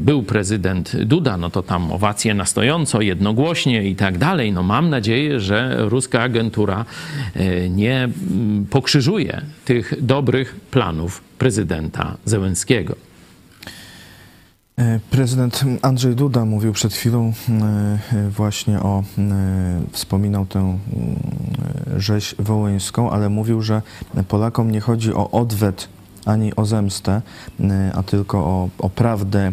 Był 0.00 0.22
prezydent 0.22 0.96
Duda, 0.96 1.36
no 1.36 1.50
to 1.50 1.62
tam 1.62 1.92
owacje 1.92 2.34
na 2.34 2.44
stojąco, 2.46 3.00
jednogłośnie 3.00 3.88
i 3.88 3.96
tak 3.96 4.18
dalej. 4.18 4.52
No 4.52 4.62
mam 4.62 4.90
nadzieję, 4.90 5.40
że 5.40 5.76
ruska 5.78 6.22
agentura 6.22 6.84
e, 7.34 7.68
nie 7.68 8.04
mm, 8.04 8.66
pokrzyżuje 8.70 9.42
tych 9.64 9.94
dobrych 10.00 10.56
planów 10.70 11.20
prezydenta 11.38 12.16
Zełenskiego. 12.24 12.96
E, 14.78 15.00
prezydent 15.10 15.64
Andrzej 15.82 16.14
Duda 16.14 16.44
mówił 16.44 16.72
przed 16.72 16.92
chwilą 16.92 17.32
e, 18.12 18.30
właśnie 18.30 18.80
o, 18.80 19.02
wspominał 19.92 20.46
tę 20.46 20.78
rzeź 21.96 22.34
wołyńską, 22.38 23.10
ale 23.10 23.28
mówił, 23.28 23.62
że 23.62 23.82
Polakom 24.28 24.70
nie 24.70 24.80
chodzi 24.80 25.14
o 25.14 25.30
odwet 25.30 25.88
ani 26.26 26.56
o 26.56 26.66
zemstę, 26.66 27.22
a 27.94 28.02
tylko 28.02 28.38
o, 28.38 28.68
o 28.78 28.90
prawdę, 28.90 29.52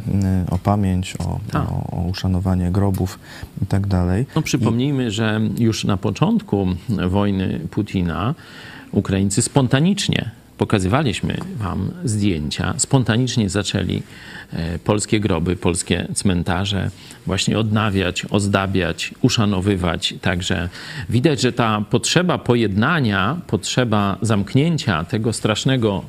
o 0.51 0.57
pamięć, 0.57 1.15
o, 1.19 1.39
o, 1.59 1.97
o 1.97 2.01
uszanowanie 2.01 2.71
grobów 2.71 3.19
i 3.61 3.65
tak. 3.65 3.87
No 4.35 4.41
przypomnijmy, 4.41 5.07
I... 5.07 5.11
że 5.11 5.41
już 5.57 5.83
na 5.83 5.97
początku 5.97 6.67
wojny 7.09 7.59
Putina 7.71 8.35
Ukraińcy 8.91 9.41
spontanicznie 9.41 10.31
pokazywaliśmy 10.61 11.37
wam 11.57 11.91
zdjęcia, 12.03 12.73
spontanicznie 12.77 13.49
zaczęli 13.49 14.03
e, 14.53 14.79
polskie 14.79 15.19
groby, 15.19 15.55
polskie 15.55 16.07
cmentarze 16.13 16.89
właśnie 17.25 17.59
odnawiać, 17.59 18.25
ozdabiać, 18.29 19.13
uszanowywać. 19.21 20.13
Także 20.21 20.69
widać, 21.09 21.41
że 21.41 21.53
ta 21.53 21.83
potrzeba 21.89 22.37
pojednania, 22.37 23.37
potrzeba 23.47 24.17
zamknięcia 24.21 25.03
tego 25.03 25.33
strasznego 25.33 26.03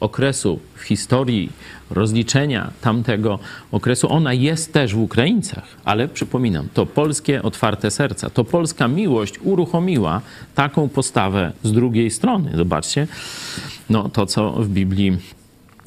okresu 0.00 0.60
w 0.74 0.82
historii 0.82 1.52
rozliczenia 1.90 2.70
tamtego 2.80 3.38
okresu, 3.72 4.12
ona 4.12 4.32
jest 4.32 4.72
też 4.72 4.94
w 4.94 4.98
Ukraińcach, 4.98 5.64
ale 5.84 6.08
przypominam, 6.08 6.68
to 6.74 6.86
polskie 6.86 7.42
otwarte 7.42 7.90
serca, 7.90 8.30
to 8.30 8.44
polska 8.44 8.88
miłość 8.88 9.34
uruchomiła 9.42 10.20
taką 10.54 10.88
postawę 10.88 11.52
z 11.62 11.72
drugiej 11.72 12.10
strony. 12.10 12.50
Zobaczcie, 12.56 13.06
no 13.90 14.08
to 14.08 14.26
co 14.26 14.52
w 14.52 14.68
Biblii 14.68 15.18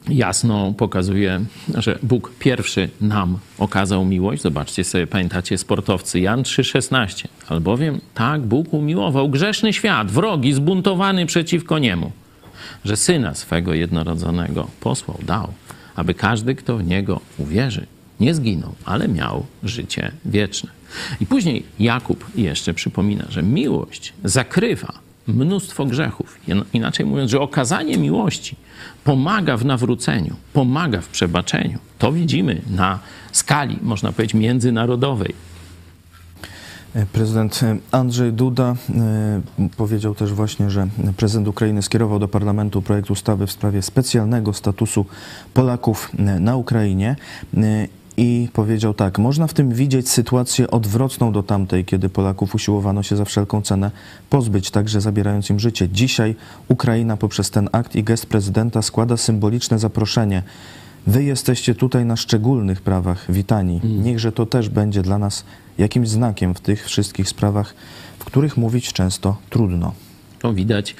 jasno 0.09 0.73
pokazuje, 0.77 1.45
że 1.77 1.99
Bóg 2.03 2.31
pierwszy 2.39 2.89
nam 3.01 3.37
okazał 3.57 4.05
miłość. 4.05 4.41
Zobaczcie 4.41 4.83
sobie, 4.83 5.07
pamiętacie 5.07 5.57
sportowcy 5.57 6.19
Jan 6.19 6.43
3,16. 6.43 7.27
Albowiem 7.49 8.01
tak 8.13 8.41
Bóg 8.41 8.73
umiłował 8.73 9.29
grzeszny 9.29 9.73
świat, 9.73 10.11
wrogi, 10.11 10.53
zbuntowany 10.53 11.25
przeciwko 11.25 11.79
niemu 11.79 12.11
że 12.85 12.97
Syna 12.97 13.35
swego 13.35 13.73
jednorodzonego 13.73 14.67
posłał, 14.79 15.17
dał, 15.23 15.53
aby 15.95 16.13
każdy, 16.13 16.55
kto 16.55 16.77
w 16.77 16.87
Niego 16.87 17.21
uwierzy, 17.37 17.85
nie 18.19 18.33
zginął, 18.33 18.75
ale 18.85 19.07
miał 19.07 19.45
życie 19.63 20.11
wieczne. 20.25 20.69
I 21.21 21.25
później 21.25 21.63
Jakub 21.79 22.25
jeszcze 22.35 22.73
przypomina, 22.73 23.25
że 23.29 23.43
miłość 23.43 24.13
zakrywa 24.23 24.93
mnóstwo 25.27 25.85
grzechów. 25.85 26.37
Inaczej 26.73 27.05
mówiąc, 27.05 27.31
że 27.31 27.39
okazanie 27.39 27.97
miłości 27.97 28.55
pomaga 29.03 29.57
w 29.57 29.65
nawróceniu, 29.65 30.35
pomaga 30.53 31.01
w 31.01 31.07
przebaczeniu. 31.07 31.79
To 31.99 32.11
widzimy 32.11 32.61
na 32.69 32.99
skali, 33.31 33.77
można 33.81 34.11
powiedzieć, 34.11 34.33
międzynarodowej. 34.33 35.35
Prezydent 37.13 37.61
Andrzej 37.91 38.33
Duda 38.33 38.75
e, 39.59 39.69
powiedział 39.77 40.15
też 40.15 40.33
właśnie, 40.33 40.69
że 40.69 40.87
prezydent 41.17 41.47
Ukrainy 41.47 41.81
skierował 41.81 42.19
do 42.19 42.27
parlamentu 42.27 42.81
projekt 42.81 43.11
ustawy 43.11 43.47
w 43.47 43.51
sprawie 43.51 43.81
specjalnego 43.81 44.53
statusu 44.53 45.05
Polaków 45.53 46.11
e, 46.19 46.39
na 46.39 46.55
Ukrainie 46.55 47.15
e, 47.57 47.87
i 48.17 48.49
powiedział 48.53 48.93
tak: 48.93 49.19
Można 49.19 49.47
w 49.47 49.53
tym 49.53 49.73
widzieć 49.73 50.09
sytuację 50.09 50.71
odwrotną 50.71 51.31
do 51.31 51.43
tamtej, 51.43 51.85
kiedy 51.85 52.09
Polaków 52.09 52.55
usiłowano 52.55 53.03
się 53.03 53.15
za 53.15 53.25
wszelką 53.25 53.61
cenę 53.61 53.91
pozbyć, 54.29 54.71
także 54.71 55.01
zabierając 55.01 55.49
im 55.49 55.59
życie. 55.59 55.89
Dzisiaj 55.89 56.35
Ukraina 56.67 57.17
poprzez 57.17 57.51
ten 57.51 57.69
akt 57.71 57.95
i 57.95 58.03
gest 58.03 58.25
prezydenta 58.25 58.81
składa 58.81 59.17
symboliczne 59.17 59.79
zaproszenie. 59.79 60.43
Wy 61.07 61.23
jesteście 61.23 61.75
tutaj 61.75 62.05
na 62.05 62.15
szczególnych 62.15 62.81
prawach 62.81 63.31
witani. 63.31 63.81
Niechże 63.83 64.31
to 64.31 64.45
też 64.45 64.69
będzie 64.69 65.01
dla 65.01 65.17
nas 65.17 65.43
jakimś 65.79 66.09
znakiem 66.09 66.53
w 66.55 66.59
tych 66.59 66.85
wszystkich 66.85 67.29
sprawach, 67.29 67.75
w 68.19 68.25
których 68.25 68.57
mówić 68.57 68.93
często 68.93 69.37
trudno. 69.49 69.93
To 70.39 70.53
widać 70.53 70.95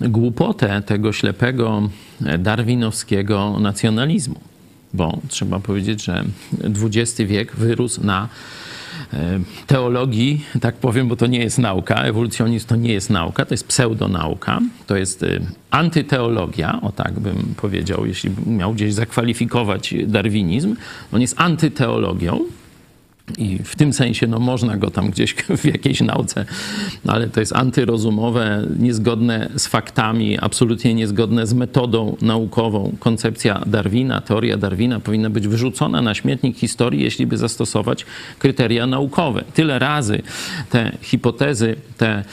głupotę 0.00 0.82
tego 0.86 1.12
ślepego 1.12 1.88
darwinowskiego 2.38 3.58
nacjonalizmu, 3.60 4.40
bo 4.94 5.18
trzeba 5.28 5.60
powiedzieć, 5.60 6.04
że 6.04 6.24
XX 6.64 7.20
wiek 7.20 7.56
wyrósł 7.56 8.06
na 8.06 8.28
e, 9.12 9.40
teologii, 9.66 10.44
tak 10.60 10.74
powiem, 10.74 11.08
bo 11.08 11.16
to 11.16 11.26
nie 11.26 11.38
jest 11.38 11.58
nauka, 11.58 12.02
ewolucjonizm 12.02 12.66
to 12.66 12.76
nie 12.76 12.92
jest 12.92 13.10
nauka, 13.10 13.44
to 13.44 13.54
jest 13.54 13.66
pseudonauka, 13.66 14.60
to 14.86 14.96
jest 14.96 15.22
e, 15.22 15.40
antyteologia, 15.70 16.80
o 16.82 16.92
tak 16.92 17.20
bym 17.20 17.54
powiedział, 17.56 18.06
jeśli 18.06 18.30
miał 18.46 18.74
gdzieś 18.74 18.94
zakwalifikować 18.94 19.94
darwinizm, 20.06 20.76
on 21.12 21.20
jest 21.20 21.34
antyteologią, 21.36 22.40
i 23.38 23.58
w 23.58 23.76
tym 23.76 23.92
sensie 23.92 24.26
no, 24.26 24.38
można 24.38 24.76
go 24.76 24.90
tam 24.90 25.10
gdzieś 25.10 25.34
w 25.62 25.64
jakiejś 25.64 26.00
nauce, 26.00 26.44
ale 27.06 27.28
to 27.28 27.40
jest 27.40 27.56
antyrozumowe, 27.56 28.66
niezgodne 28.78 29.48
z 29.56 29.66
faktami, 29.66 30.38
absolutnie 30.38 30.94
niezgodne 30.94 31.46
z 31.46 31.54
metodą 31.54 32.16
naukową. 32.22 32.92
Koncepcja 32.98 33.62
Darwina, 33.66 34.20
teoria 34.20 34.56
Darwina 34.56 35.00
powinna 35.00 35.30
być 35.30 35.48
wyrzucona 35.48 36.02
na 36.02 36.14
śmietnik 36.14 36.56
historii, 36.56 37.02
jeśli 37.02 37.26
by 37.26 37.36
zastosować 37.36 38.06
kryteria 38.38 38.86
naukowe. 38.86 39.44
Tyle 39.54 39.78
razy 39.78 40.22
te 40.70 40.92
hipotezy, 41.02 41.76
te 41.96 42.24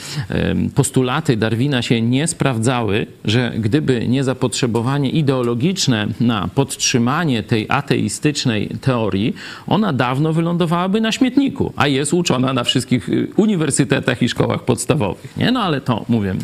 postulaty 0.75 1.37
Darwina 1.37 1.81
się 1.81 2.01
nie 2.01 2.27
sprawdzały, 2.27 3.07
że 3.25 3.53
gdyby 3.59 4.07
nie 4.07 4.23
zapotrzebowanie 4.23 5.09
ideologiczne 5.09 6.07
na 6.19 6.49
podtrzymanie 6.55 7.43
tej 7.43 7.65
ateistycznej 7.69 8.69
teorii, 8.81 9.33
ona 9.67 9.93
dawno 9.93 10.33
wylądowała 10.33 10.88
leżałaby 10.89 11.01
na 11.01 11.11
śmietniku, 11.11 11.73
a 11.75 11.87
jest 11.87 12.13
uczona 12.13 12.53
na 12.53 12.63
wszystkich 12.63 13.09
y, 13.09 13.27
uniwersytetach 13.37 14.21
i 14.21 14.29
szkołach 14.29 14.63
podstawowych. 14.65 15.37
Nie? 15.37 15.51
No 15.51 15.61
ale 15.61 15.81
to 15.81 16.05
mówię, 16.09 16.35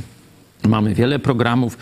Mamy 0.67 0.95
wiele 0.95 1.19
programów 1.19 1.77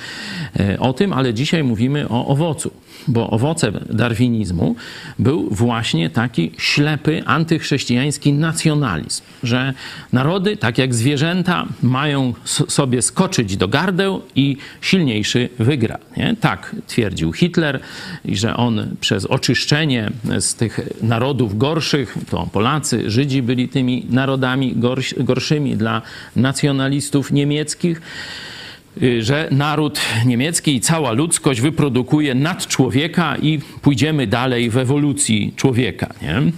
e, 0.59 0.79
o 0.79 0.93
tym, 0.93 1.13
ale 1.13 1.33
dzisiaj 1.33 1.63
mówimy 1.63 2.09
o 2.09 2.27
owocu, 2.27 2.71
bo 3.07 3.29
owocem 3.29 3.79
darwinizmu 3.89 4.75
był 5.19 5.49
właśnie 5.51 6.09
taki 6.09 6.51
ślepy, 6.57 7.23
antychrześcijański 7.25 8.33
nacjonalizm, 8.33 9.23
że 9.43 9.73
narody, 10.13 10.57
tak 10.57 10.77
jak 10.77 10.95
zwierzęta, 10.95 11.65
mają 11.81 12.33
sobie 12.67 13.01
skoczyć 13.01 13.57
do 13.57 13.67
gardeł 13.67 14.21
i 14.35 14.57
silniejszy 14.81 15.49
wygra. 15.59 15.97
Nie? 16.17 16.35
Tak 16.41 16.75
twierdził 16.87 17.33
Hitler, 17.33 17.79
że 18.25 18.57
on 18.57 18.95
przez 19.01 19.25
oczyszczenie 19.25 20.11
z 20.39 20.55
tych 20.55 20.79
narodów 21.01 21.57
gorszych, 21.57 22.17
to 22.29 22.49
Polacy, 22.51 23.11
Żydzi 23.11 23.41
byli 23.41 23.69
tymi 23.69 24.05
narodami 24.09 24.75
gorszymi 25.17 25.77
dla 25.77 26.01
nacjonalistów 26.35 27.31
niemieckich, 27.31 28.01
że 29.19 29.47
naród 29.51 29.99
niemiecki 30.25 30.75
i 30.75 30.81
cała 30.81 31.11
ludzkość 31.11 31.61
wyprodukuje 31.61 32.35
nad 32.35 32.67
człowieka 32.67 33.37
i 33.41 33.59
pójdziemy 33.81 34.27
dalej 34.27 34.69
w 34.69 34.77
ewolucji 34.77 35.53
człowieka. 35.55 36.13
Nie? 36.21 36.51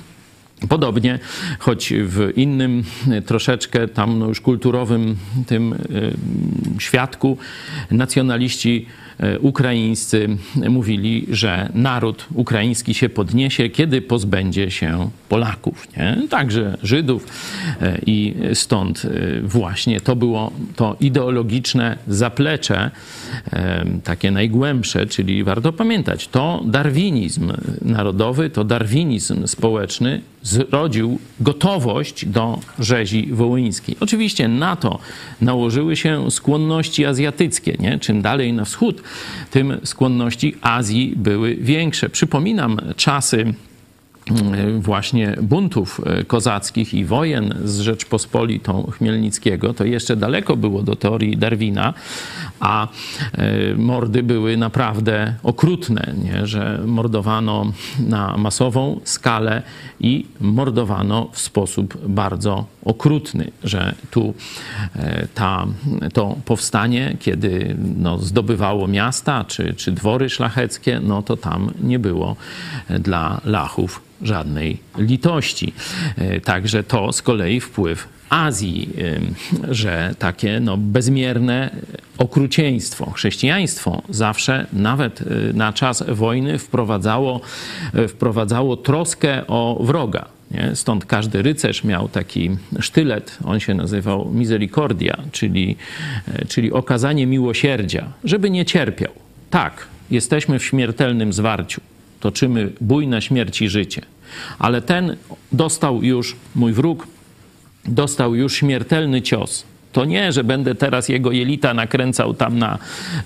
Podobnie, 0.69 1.19
choć 1.59 1.93
w 1.97 2.31
innym 2.35 2.83
y, 3.07 3.21
troszeczkę 3.21 3.87
tam 3.87 4.19
no 4.19 4.27
już 4.27 4.41
kulturowym 4.41 5.15
tym 5.47 5.73
y, 5.73 5.77
świadku 6.79 7.37
nacjonaliści 7.91 8.85
ukraińscy 9.39 10.37
mówili, 10.69 11.25
że 11.29 11.69
naród 11.73 12.25
ukraiński 12.33 12.93
się 12.93 13.09
podniesie, 13.09 13.69
kiedy 13.69 14.01
pozbędzie 14.01 14.71
się 14.71 15.09
Polaków, 15.29 15.87
nie? 15.97 16.27
także 16.29 16.77
Żydów. 16.83 17.27
E, 17.81 17.99
I 18.05 18.35
stąd 18.53 19.05
e, 19.05 19.41
właśnie 19.41 20.01
to 20.01 20.15
było 20.15 20.51
to 20.75 20.95
ideologiczne 20.99 21.97
zaplecze, 22.07 22.91
takie 24.03 24.31
najgłębsze, 24.31 25.05
czyli 25.05 25.43
warto 25.43 25.73
pamiętać, 25.73 26.27
to 26.27 26.63
darwinizm 26.65 27.51
narodowy, 27.81 28.49
to 28.49 28.63
darwinizm 28.63 29.47
społeczny 29.47 30.21
zrodził 30.45 31.19
gotowość 31.39 32.25
do 32.25 32.59
rzezi 32.79 33.29
wołyńskiej. 33.31 33.97
Oczywiście 33.99 34.47
na 34.47 34.75
to 34.75 34.99
nałożyły 35.41 35.95
się 35.95 36.31
skłonności 36.31 37.05
azjatyckie. 37.05 37.75
Nie? 37.79 37.99
Czym 37.99 38.21
dalej 38.21 38.53
na 38.53 38.65
wschód, 38.65 39.03
tym 39.51 39.77
skłonności 39.83 40.55
Azji 40.61 41.13
były 41.15 41.55
większe. 41.55 42.09
Przypominam 42.09 42.81
czasy 42.95 43.53
właśnie 44.79 45.35
buntów 45.41 46.01
e, 46.05 46.23
kozackich 46.23 46.93
i 46.93 47.05
wojen 47.05 47.53
z 47.63 47.79
Rzeczpospolitą 47.79 48.91
Chmielnickiego, 48.91 49.73
to 49.73 49.85
jeszcze 49.85 50.15
daleko 50.15 50.57
było 50.57 50.83
do 50.83 50.95
teorii 50.95 51.37
Darwina, 51.37 51.93
a 52.59 52.87
e, 53.33 53.75
mordy 53.75 54.23
były 54.23 54.57
naprawdę 54.57 55.35
okrutne, 55.43 56.13
nie? 56.23 56.47
że 56.47 56.79
mordowano 56.85 57.71
na 57.99 58.37
masową 58.37 58.99
skalę 59.03 59.61
i 59.99 60.25
mordowano 60.39 61.29
w 61.31 61.39
sposób 61.39 62.07
bardzo 62.07 62.65
okrutny, 62.85 63.51
że 63.63 63.95
tu 64.11 64.33
e, 64.95 65.27
ta, 65.35 65.65
to 66.13 66.35
powstanie, 66.45 67.17
kiedy 67.19 67.75
no, 67.97 68.17
zdobywało 68.17 68.87
miasta 68.87 69.45
czy, 69.47 69.73
czy 69.73 69.91
dwory 69.91 70.29
szlacheckie, 70.29 70.99
no 71.03 71.21
to 71.21 71.37
tam 71.37 71.71
nie 71.83 71.99
było 71.99 72.35
dla 72.99 73.41
Lachów 73.45 74.01
żadnej 74.21 74.79
litości. 74.97 75.73
E, 76.17 76.41
także 76.41 76.83
to 76.83 77.13
z 77.13 77.21
kolei 77.21 77.59
wpływ 77.59 78.07
Azji, 78.29 78.89
że 79.69 80.15
takie 80.19 80.59
no, 80.59 80.77
bezmierne 80.77 81.69
okrucieństwo, 82.17 83.11
chrześcijaństwo 83.11 84.01
zawsze, 84.09 84.65
nawet 84.73 85.23
na 85.53 85.73
czas 85.73 86.03
wojny, 86.07 86.59
wprowadzało, 86.59 87.41
wprowadzało 88.07 88.77
troskę 88.77 89.47
o 89.47 89.77
wroga. 89.83 90.34
Nie? 90.51 90.71
Stąd 90.75 91.05
każdy 91.05 91.41
rycerz 91.41 91.83
miał 91.83 92.09
taki 92.09 92.49
sztylet, 92.79 93.37
on 93.45 93.59
się 93.59 93.73
nazywał 93.73 94.31
misericordia, 94.33 95.17
czyli, 95.31 95.75
y, 96.41 96.45
czyli 96.45 96.71
okazanie 96.71 97.27
miłosierdzia, 97.27 98.11
żeby 98.23 98.49
nie 98.49 98.65
cierpiał. 98.65 99.11
Tak, 99.49 99.87
jesteśmy 100.11 100.59
w 100.59 100.65
śmiertelnym 100.65 101.33
zwarciu, 101.33 101.81
toczymy 102.19 102.69
bój 102.81 103.07
na 103.07 103.21
śmierć 103.21 103.61
i 103.61 103.69
życie. 103.69 104.01
Ale 104.59 104.81
ten 104.81 105.15
dostał 105.51 106.03
już, 106.03 106.35
mój 106.55 106.73
wróg, 106.73 107.07
dostał 107.85 108.35
już 108.35 108.55
śmiertelny 108.55 109.21
cios. 109.21 109.65
To 109.91 110.05
nie, 110.05 110.31
że 110.31 110.43
będę 110.43 110.75
teraz 110.75 111.09
jego 111.09 111.31
jelita 111.31 111.73
nakręcał 111.73 112.33
tam 112.33 112.59
na, 112.59 112.79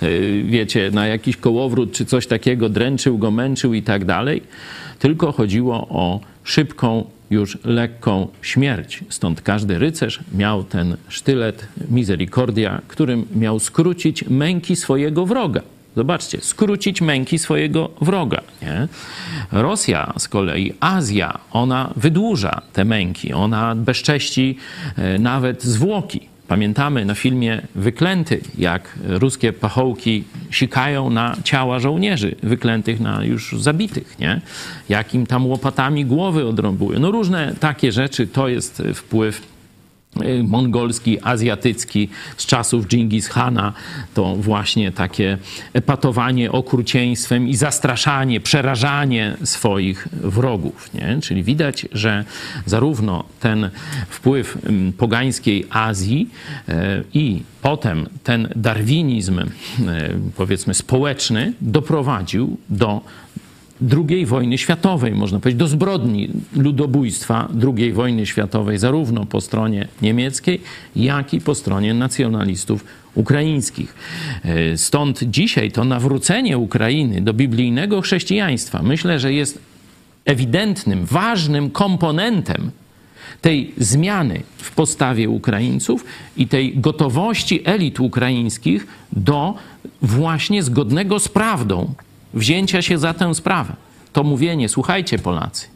y, 0.03 0.43
wiecie, 0.45 0.91
na 0.93 1.07
jakiś 1.07 1.37
kołowrót 1.37 1.91
czy 1.91 2.05
coś 2.05 2.27
takiego, 2.27 2.69
dręczył 2.69 3.17
go, 3.17 3.31
męczył 3.31 3.73
i 3.73 3.81
tak 3.81 4.05
dalej, 4.05 4.41
tylko 4.99 5.31
chodziło 5.31 5.87
o 5.89 6.19
szybką, 6.49 7.05
już 7.29 7.57
lekką 7.63 8.27
śmierć. 8.41 9.03
Stąd 9.09 9.41
każdy 9.41 9.79
rycerz 9.79 10.19
miał 10.33 10.63
ten 10.63 10.97
sztylet 11.07 11.67
misericordia, 11.89 12.81
którym 12.87 13.25
miał 13.35 13.59
skrócić 13.59 14.25
męki 14.29 14.75
swojego 14.75 15.25
wroga. 15.25 15.61
Zobaczcie, 15.95 16.41
skrócić 16.41 17.01
męki 17.01 17.39
swojego 17.39 17.89
wroga. 18.01 18.41
Nie? 18.61 18.87
Rosja 19.51 20.13
z 20.17 20.27
kolei, 20.27 20.73
Azja, 20.79 21.39
ona 21.51 21.93
wydłuża 21.95 22.61
te 22.73 22.85
męki, 22.85 23.33
ona 23.33 23.75
bezcześci 23.75 24.57
e, 24.97 25.19
nawet 25.19 25.63
zwłoki. 25.63 26.38
Pamiętamy 26.49 27.05
na 27.05 27.15
filmie 27.15 27.61
Wyklęty, 27.75 28.41
jak 28.57 28.99
ruskie 29.07 29.53
pachołki 29.53 30.23
sikają 30.51 31.09
na 31.09 31.35
ciała 31.43 31.79
żołnierzy 31.79 32.35
wyklętych, 32.43 32.99
na 32.99 33.23
już 33.23 33.55
zabitych, 33.61 34.19
nie? 34.19 34.41
Jak 34.89 35.13
im 35.13 35.25
tam 35.25 35.47
łopatami 35.47 36.05
głowy 36.05 36.47
odrąbują. 36.47 36.99
No 36.99 37.11
różne 37.11 37.55
takie 37.59 37.91
rzeczy, 37.91 38.27
to 38.27 38.47
jest 38.47 38.83
wpływ 38.95 39.41
mongolski, 40.43 41.17
azjatycki 41.23 42.09
z 42.37 42.45
czasów 42.45 42.87
Dżingis 42.87 43.27
Hana, 43.27 43.73
to 44.13 44.35
właśnie 44.35 44.91
takie 44.91 45.37
epatowanie 45.73 46.51
okrucieństwem 46.51 47.47
i 47.47 47.55
zastraszanie, 47.55 48.39
przerażanie 48.39 49.37
swoich 49.43 50.07
wrogów. 50.11 50.93
Nie? 50.93 51.17
Czyli 51.21 51.43
widać, 51.43 51.85
że 51.91 52.25
zarówno 52.65 53.23
ten 53.39 53.69
wpływ 54.09 54.57
pogańskiej 54.97 55.65
Azji 55.69 56.29
e, 56.69 57.03
i 57.13 57.41
potem 57.61 58.07
ten 58.23 58.49
darwinizm, 58.55 59.39
e, 59.39 59.45
powiedzmy, 60.35 60.73
społeczny 60.73 61.53
doprowadził 61.61 62.57
do 62.69 63.01
II 64.09 64.25
wojny 64.25 64.57
światowej, 64.57 65.15
można 65.15 65.39
powiedzieć, 65.39 65.59
do 65.59 65.67
zbrodni 65.67 66.29
ludobójstwa 66.55 67.47
II 67.77 67.93
wojny 67.93 68.25
światowej, 68.25 68.77
zarówno 68.77 69.25
po 69.25 69.41
stronie 69.41 69.87
niemieckiej, 70.01 70.61
jak 70.95 71.33
i 71.33 71.41
po 71.41 71.55
stronie 71.55 71.93
nacjonalistów 71.93 72.85
ukraińskich. 73.15 73.95
E, 74.43 74.77
stąd 74.77 75.23
dzisiaj 75.23 75.71
to 75.71 75.83
nawrócenie 75.83 76.57
Ukrainy 76.57 77.21
do 77.21 77.33
biblijnego 77.33 78.01
chrześcijaństwa 78.01 78.83
myślę, 78.83 79.19
że 79.19 79.33
jest 79.33 79.59
ewidentnym, 80.25 81.05
ważnym 81.05 81.69
komponentem 81.69 82.71
tej 83.41 83.73
zmiany 83.77 84.41
w 84.57 84.71
postawie 84.71 85.29
Ukraińców 85.29 86.05
i 86.37 86.47
tej 86.47 86.77
gotowości 86.77 87.61
elit 87.65 87.99
ukraińskich 87.99 88.87
do 89.11 89.53
właśnie 90.01 90.63
zgodnego 90.63 91.19
z 91.19 91.27
prawdą 91.27 91.93
wzięcia 92.33 92.81
się 92.81 92.97
za 92.97 93.13
tę 93.13 93.35
sprawę. 93.35 93.73
To 94.13 94.23
mówienie, 94.23 94.69
słuchajcie 94.69 95.19
Polacy, 95.19 95.67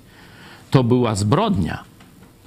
to 0.72 0.84
była 0.84 1.16
zbrodnia. 1.16 1.84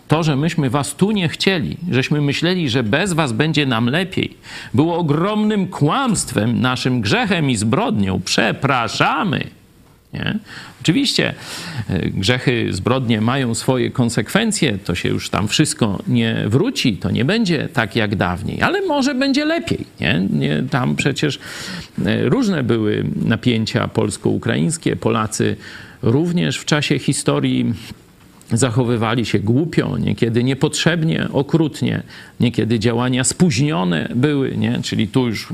To, 0.08 0.22
że 0.22 0.36
myśmy 0.36 0.70
was 0.70 0.94
tu 0.94 1.10
nie 1.10 1.28
chcieli, 1.28 1.76
żeśmy 1.90 2.20
myśleli, 2.20 2.70
że 2.70 2.82
bez 2.82 3.12
was 3.12 3.32
będzie 3.32 3.66
nam 3.66 3.86
lepiej, 3.86 4.36
było 4.74 4.98
ogromnym 4.98 5.66
kłamstwem, 5.66 6.60
naszym 6.60 7.00
grzechem 7.00 7.50
i 7.50 7.56
zbrodnią. 7.56 8.20
Przepraszamy. 8.24 9.50
Nie? 10.12 10.38
Oczywiście 10.82 11.34
e, 11.90 12.10
grzechy, 12.10 12.68
zbrodnie 12.70 13.20
mają 13.20 13.54
swoje 13.54 13.90
konsekwencje, 13.90 14.78
to 14.78 14.94
się 14.94 15.08
już 15.08 15.30
tam 15.30 15.48
wszystko 15.48 16.02
nie 16.06 16.44
wróci, 16.46 16.96
to 16.96 17.10
nie 17.10 17.24
będzie 17.24 17.68
tak 17.72 17.96
jak 17.96 18.16
dawniej, 18.16 18.62
ale 18.62 18.80
może 18.86 19.14
będzie 19.14 19.44
lepiej. 19.44 19.86
Nie? 20.00 20.26
Nie, 20.30 20.62
tam 20.70 20.96
przecież 20.96 21.38
e, 22.04 22.28
różne 22.28 22.62
były 22.62 23.04
napięcia 23.24 23.88
polsko-ukraińskie. 23.88 24.96
Polacy 24.96 25.56
również 26.02 26.58
w 26.58 26.64
czasie 26.64 26.98
historii 26.98 27.74
zachowywali 28.52 29.26
się 29.26 29.38
głupio, 29.38 29.98
niekiedy 29.98 30.44
niepotrzebnie, 30.44 31.28
okrutnie, 31.32 32.02
niekiedy 32.40 32.78
działania 32.78 33.24
spóźnione 33.24 34.08
były, 34.14 34.56
nie? 34.56 34.82
czyli 34.82 35.08
tu 35.08 35.26
już 35.26 35.48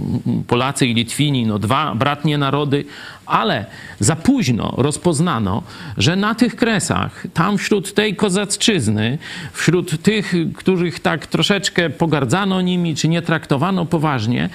Polacy 0.46 0.86
i 0.86 0.94
Litwini, 0.94 1.46
no 1.46 1.58
dwa 1.58 1.94
bratnie 1.94 2.38
narody, 2.38 2.84
ale 3.26 3.66
za 4.00 4.16
późno 4.16 4.74
rozpoznano, 4.76 5.62
że 5.98 6.16
na 6.16 6.34
tych 6.34 6.56
kresach, 6.56 7.26
tam 7.34 7.58
wśród 7.58 7.94
tej 7.94 8.16
kozacczyzny, 8.16 9.18
wśród 9.52 10.02
tych, 10.02 10.34
których 10.56 11.00
tak 11.00 11.26
troszeczkę 11.26 11.90
pogardzano 11.90 12.60
nimi, 12.60 12.94
czy 12.94 13.08
nie 13.08 13.22
traktowano 13.22 13.86
poważnie, 13.86 14.48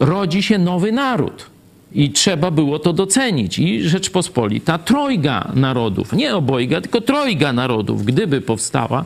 rodzi 0.00 0.42
się 0.42 0.58
nowy 0.58 0.92
naród 0.92 1.53
i 1.94 2.10
trzeba 2.10 2.50
było 2.50 2.78
to 2.78 2.92
docenić. 2.92 3.58
I 3.58 3.88
Rzeczpospolita, 3.88 4.78
trojga 4.78 5.52
narodów, 5.54 6.12
nie 6.12 6.36
obojga, 6.36 6.80
tylko 6.80 7.00
trojga 7.00 7.52
narodów, 7.52 8.04
gdyby 8.04 8.40
powstała, 8.40 9.04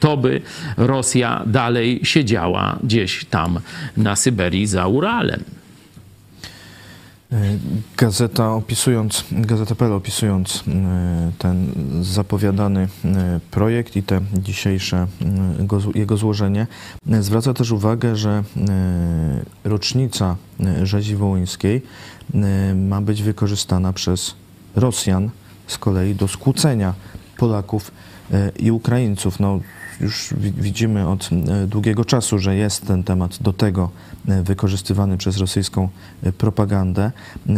to 0.00 0.16
by 0.16 0.40
Rosja 0.76 1.42
dalej 1.46 2.00
siedziała 2.02 2.78
gdzieś 2.82 3.24
tam 3.24 3.60
na 3.96 4.16
Syberii 4.16 4.66
za 4.66 4.86
Uralem. 4.86 5.55
E, 7.32 7.58
gazeta 7.96 8.54
opisując, 8.54 9.24
Gazeta.pl 9.32 9.92
opisując 9.92 10.64
e, 10.68 11.32
ten 11.38 11.72
zapowiadany 12.00 12.88
e, 13.04 13.40
projekt 13.50 13.96
i 13.96 14.02
te 14.02 14.20
dzisiejsze 14.34 15.06
jego 15.94 16.16
złożenie, 16.16 16.66
zwraca 17.20 17.54
też 17.54 17.70
uwagę, 17.70 18.16
że 18.16 18.44
rocznica 19.64 20.36
rzezi 20.82 21.16
wołyńskiej 21.16 21.82
ma 22.74 23.00
być 23.00 23.22
wykorzystana 23.22 23.92
przez 23.92 24.34
Rosjan 24.76 25.30
z 25.66 25.78
kolei 25.78 26.14
do 26.14 26.28
skłócenia 26.28 26.94
Polaków 27.36 27.90
i 28.58 28.70
Ukraińców. 28.70 29.40
No, 29.40 29.60
już 30.00 30.34
widzimy 30.38 31.08
od 31.08 31.30
e, 31.32 31.66
długiego 31.66 32.04
czasu, 32.04 32.38
że 32.38 32.56
jest 32.56 32.86
ten 32.86 33.02
temat 33.02 33.38
do 33.42 33.52
tego 33.52 33.90
e, 34.28 34.42
wykorzystywany 34.42 35.16
przez 35.16 35.36
rosyjską 35.36 35.88
e, 36.22 36.32
propagandę. 36.32 37.12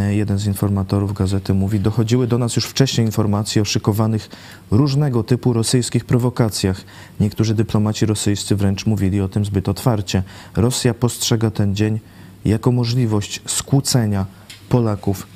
Jeden 0.08 0.38
z 0.38 0.46
informatorów 0.46 1.12
gazety 1.12 1.54
mówi, 1.54 1.80
dochodziły 1.80 2.26
do 2.26 2.38
nas 2.38 2.56
już 2.56 2.64
wcześniej 2.64 3.06
informacje 3.06 3.62
o 3.62 3.64
szykowanych 3.64 4.28
różnego 4.70 5.22
typu 5.22 5.52
rosyjskich 5.52 6.04
prowokacjach. 6.04 6.84
Niektórzy 7.20 7.54
dyplomaci 7.54 8.06
rosyjscy 8.06 8.56
wręcz 8.56 8.86
mówili 8.86 9.20
o 9.20 9.28
tym 9.28 9.44
zbyt 9.44 9.68
otwarcie. 9.68 10.22
Rosja 10.56 10.94
postrzega 10.94 11.50
ten 11.50 11.74
dzień 11.74 12.00
jako 12.44 12.72
możliwość 12.72 13.42
skłócenia 13.46 14.26
Polaków 14.68 15.26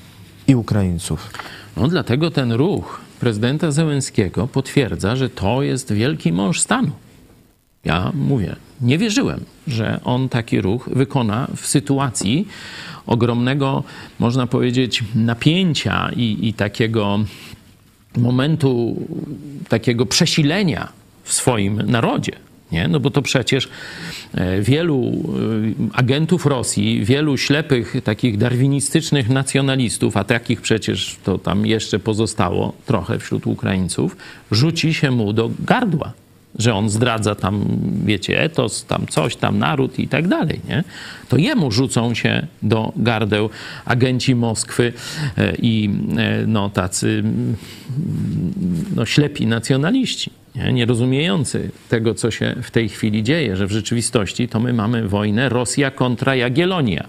i 0.46 0.54
Ukraińców. 0.54 1.30
No 1.76 1.88
dlatego 1.88 2.30
ten 2.30 2.52
ruch 2.52 3.00
prezydenta 3.22 3.70
Zełenskiego 3.70 4.48
potwierdza, 4.48 5.16
że 5.16 5.28
to 5.30 5.62
jest 5.62 5.92
wielki 5.92 6.32
mąż 6.32 6.60
stanu. 6.60 6.90
Ja 7.84 8.12
mówię, 8.14 8.56
nie 8.80 8.98
wierzyłem, 8.98 9.44
że 9.66 10.00
on 10.04 10.28
taki 10.28 10.60
ruch 10.60 10.88
wykona 10.92 11.48
w 11.56 11.66
sytuacji 11.66 12.48
ogromnego, 13.06 13.84
można 14.18 14.46
powiedzieć, 14.46 15.04
napięcia 15.14 16.10
i, 16.16 16.48
i 16.48 16.54
takiego 16.54 17.18
momentu, 18.16 18.96
takiego 19.68 20.06
przesilenia 20.06 20.88
w 21.22 21.32
swoim 21.32 21.82
narodzie. 21.82 22.32
Nie? 22.72 22.88
No 22.88 23.00
bo 23.00 23.10
to 23.10 23.22
przecież 23.22 23.68
e, 24.34 24.62
wielu 24.62 25.02
e, 25.04 25.98
agentów 25.98 26.46
Rosji, 26.46 27.04
wielu 27.04 27.36
ślepych, 27.36 27.94
takich 28.04 28.38
darwinistycznych 28.38 29.28
nacjonalistów, 29.28 30.16
a 30.16 30.24
takich 30.24 30.60
przecież 30.60 31.16
to 31.24 31.38
tam 31.38 31.66
jeszcze 31.66 31.98
pozostało 31.98 32.72
trochę 32.86 33.18
wśród 33.18 33.46
Ukraińców, 33.46 34.16
rzuci 34.50 34.94
się 34.94 35.10
mu 35.10 35.32
do 35.32 35.50
gardła 35.60 36.12
że 36.58 36.74
on 36.74 36.90
zdradza 36.90 37.34
tam, 37.34 37.64
wiecie, 38.04 38.40
etos, 38.42 38.84
tam 38.84 39.06
coś, 39.06 39.36
tam 39.36 39.58
naród 39.58 39.98
i 39.98 40.08
tak 40.08 40.28
dalej, 40.28 40.60
nie? 40.68 40.84
To 41.28 41.36
jemu 41.36 41.70
rzucą 41.70 42.14
się 42.14 42.46
do 42.62 42.92
gardeł 42.96 43.50
agenci 43.84 44.34
Moskwy 44.34 44.92
e, 45.38 45.54
i 45.62 45.90
no, 46.46 46.70
tacy 46.70 47.22
no, 48.96 49.06
ślepi 49.06 49.46
nacjonaliści 49.46 50.41
nie, 50.56 50.72
nie 50.72 50.86
rozumiejący 50.86 51.70
tego, 51.88 52.14
co 52.14 52.30
się 52.30 52.54
w 52.62 52.70
tej 52.70 52.88
chwili 52.88 53.22
dzieje, 53.22 53.56
że 53.56 53.66
w 53.66 53.72
rzeczywistości 53.72 54.48
to 54.48 54.60
my 54.60 54.72
mamy 54.72 55.08
wojnę 55.08 55.48
Rosja 55.48 55.90
kontra 55.90 56.36
Jagiellonia. 56.36 57.06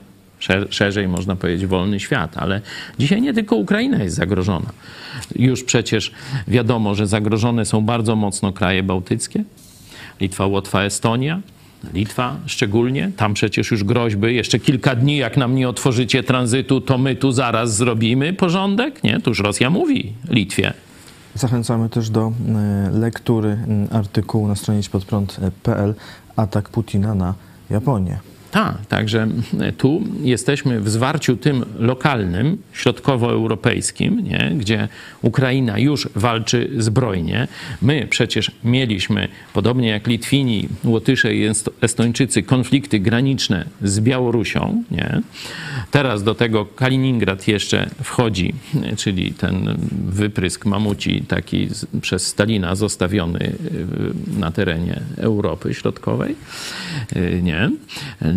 Szerzej 0.70 1.08
można 1.08 1.36
powiedzieć 1.36 1.66
wolny 1.66 2.00
świat, 2.00 2.38
ale 2.38 2.62
dzisiaj 3.00 3.22
nie 3.22 3.34
tylko 3.34 3.56
Ukraina 3.56 4.04
jest 4.04 4.16
zagrożona. 4.16 4.70
Już 5.36 5.64
przecież 5.64 6.12
wiadomo, 6.48 6.96
że 6.96 7.08
zagrożone 7.08 7.66
są 7.66 7.82
bardzo 7.82 8.16
mocno 8.16 8.54
kraje 8.54 8.84
bałtyckie. 8.84 9.44
Litwa, 10.22 10.46
Łotwa, 10.46 10.84
Estonia, 10.84 11.42
Litwa 11.94 12.38
szczególnie, 12.46 13.12
tam 13.18 13.34
przecież 13.34 13.72
już 13.72 13.84
groźby, 13.84 14.36
jeszcze 14.36 14.60
kilka 14.60 14.96
dni, 14.96 15.18
jak 15.18 15.38
nam 15.38 15.56
nie 15.56 15.70
otworzycie 15.70 16.24
tranzytu, 16.24 16.82
to 16.82 16.98
my 16.98 17.16
tu 17.16 17.32
zaraz 17.32 17.76
zrobimy 17.76 18.34
porządek, 18.34 19.04
nie? 19.04 19.20
To 19.20 19.32
już 19.32 19.40
Rosja 19.40 19.70
mówi 19.70 20.14
Litwie. 20.30 20.74
Zachęcamy 21.36 21.89
też 21.89 22.10
do 22.10 22.28
e, 22.28 22.89
lektury 22.91 23.58
artykułu 23.91 24.48
na 24.48 24.56
stronie 24.56 24.82
podprąd.pl 24.91 25.96
Atak 26.36 26.69
Putina 26.69 27.15
na 27.15 27.34
Japonię. 27.69 28.33
Tak, 28.54 28.86
także 28.86 29.28
tu 29.78 30.02
jesteśmy 30.22 30.82
w 30.82 30.89
zwarciu 30.89 31.38
tym 31.38 31.66
lokalnym, 31.80 32.58
środkowoeuropejskim, 32.74 34.24
nie? 34.24 34.52
gdzie 34.58 34.88
Ukraina 35.22 35.80
już 35.80 36.10
walczy 36.16 36.70
zbrojnie. 36.78 37.48
My 37.82 38.08
przecież 38.10 38.52
mieliśmy, 38.63 39.28
podobnie 39.54 39.88
jak 39.88 40.08
Litwini, 40.08 40.70
Łotysze 40.84 41.36
i 41.36 41.50
Estończycy, 41.82 42.44
konflikty 42.44 43.00
graniczne 43.00 43.66
z 43.82 44.00
Białorusią. 44.00 44.84
Nie? 44.92 45.22
Teraz 45.92 46.24
do 46.24 46.36
tego 46.36 46.66
Kaliningrad 46.66 47.48
jeszcze 47.48 47.89
wchodzi, 48.04 48.54
czyli 48.98 49.34
ten 49.34 49.78
wyprysk 50.10 50.66
mamuci 50.66 51.22
taki 51.28 51.70
przez 52.02 52.28
Stalina 52.28 52.76
zostawiony 52.76 53.39
y, 53.39 54.39
na 54.39 54.52
terenie 54.52 55.02
Europy 55.18 55.74
Środkowej. 55.74 56.36
Y, 57.16 57.42
nie? 57.44 57.72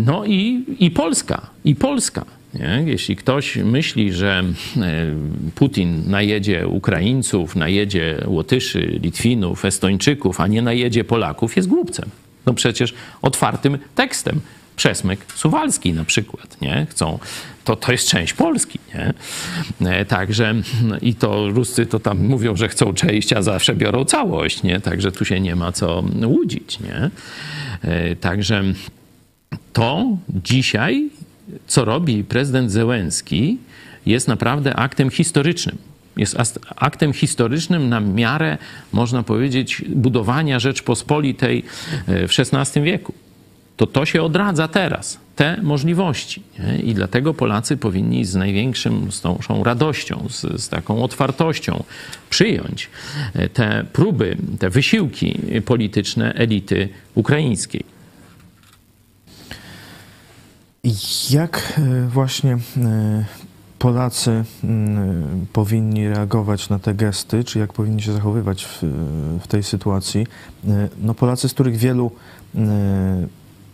No 0.06 0.24
i, 0.24 0.64
i 0.78 0.90
Polska, 0.90 1.46
i 1.64 1.74
Polska. 1.74 2.24
Nie? 2.54 2.82
Jeśli 2.86 3.16
ktoś 3.16 3.56
myśli, 3.56 4.12
że 4.12 4.44
e, 4.76 5.06
Putin 5.54 6.02
najedzie 6.06 6.68
Ukraińców, 6.68 7.56
najedzie 7.56 8.24
Łotyszy, 8.26 8.98
Litwinów, 9.02 9.64
Estończyków, 9.64 10.40
a 10.40 10.46
nie 10.46 10.62
najedzie 10.62 11.04
Polaków, 11.04 11.56
jest 11.56 11.68
głupcem. 11.68 12.10
No 12.46 12.54
przecież 12.54 12.94
otwartym 13.22 13.78
tekstem. 13.94 14.40
Przesmyk 14.76 15.20
Suwalski 15.34 15.92
na 15.92 16.04
przykład, 16.04 16.60
nie? 16.60 16.86
Chcą, 16.90 17.18
to, 17.64 17.76
to 17.76 17.92
jest 17.92 18.08
część 18.08 18.32
Polski, 18.32 18.78
nie? 18.94 19.14
E, 19.90 20.04
także 20.04 20.54
i 21.02 21.14
to 21.14 21.48
Ruscy 21.48 21.86
to 21.86 22.00
tam 22.00 22.26
mówią, 22.26 22.56
że 22.56 22.68
chcą 22.68 22.92
część, 22.92 23.32
a 23.32 23.42
zawsze 23.42 23.74
biorą 23.74 24.04
całość, 24.04 24.62
nie? 24.62 24.80
Także 24.80 25.12
tu 25.12 25.24
się 25.24 25.40
nie 25.40 25.56
ma 25.56 25.72
co 25.72 26.04
łudzić, 26.26 26.80
nie? 26.80 27.10
E, 27.82 28.16
także 28.16 28.64
to 29.72 30.16
dzisiaj, 30.28 31.10
co 31.66 31.84
robi 31.84 32.24
prezydent 32.24 32.70
Zełenski, 32.70 33.58
jest 34.06 34.28
naprawdę 34.28 34.76
aktem 34.76 35.10
historycznym. 35.10 35.78
Jest 36.16 36.36
aktem 36.76 37.12
historycznym 37.12 37.88
na 37.88 38.00
miarę, 38.00 38.58
można 38.92 39.22
powiedzieć, 39.22 39.84
budowania 39.88 40.58
Rzeczpospolitej 40.60 41.64
e, 42.06 42.28
w 42.28 42.32
XVI 42.38 42.82
wieku. 42.82 43.14
To 43.76 43.86
to 43.86 44.06
się 44.06 44.22
odradza 44.22 44.68
teraz, 44.68 45.18
te 45.36 45.62
możliwości. 45.62 46.42
Nie? 46.58 46.78
I 46.78 46.94
dlatego 46.94 47.34
Polacy 47.34 47.76
powinni 47.76 48.24
z 48.24 48.34
największą 48.34 49.10
z 49.10 49.20
tą 49.20 49.64
radością, 49.64 50.26
z, 50.30 50.62
z 50.62 50.68
taką 50.68 51.02
otwartością 51.02 51.84
przyjąć 52.30 52.90
e, 53.34 53.48
te 53.48 53.84
próby, 53.92 54.36
te 54.58 54.70
wysiłki 54.70 55.38
polityczne 55.64 56.32
elity 56.34 56.88
ukraińskiej. 57.14 57.95
Jak 61.30 61.72
e, 61.78 62.06
właśnie 62.08 62.58
Polacy 63.78 64.44
mm, 64.64 65.46
powinni 65.52 66.08
reagować 66.08 66.68
na 66.68 66.78
te 66.78 66.94
gesty, 66.94 67.44
czy 67.44 67.58
jak 67.58 67.72
powinni 67.72 68.02
się 68.02 68.12
zachowywać 68.12 68.64
w, 68.64 68.82
w 69.40 69.46
tej 69.46 69.62
sytuacji? 69.62 70.26
No 71.02 71.14
Polacy, 71.14 71.48
z 71.48 71.54
których 71.54 71.76
wielu 71.76 72.10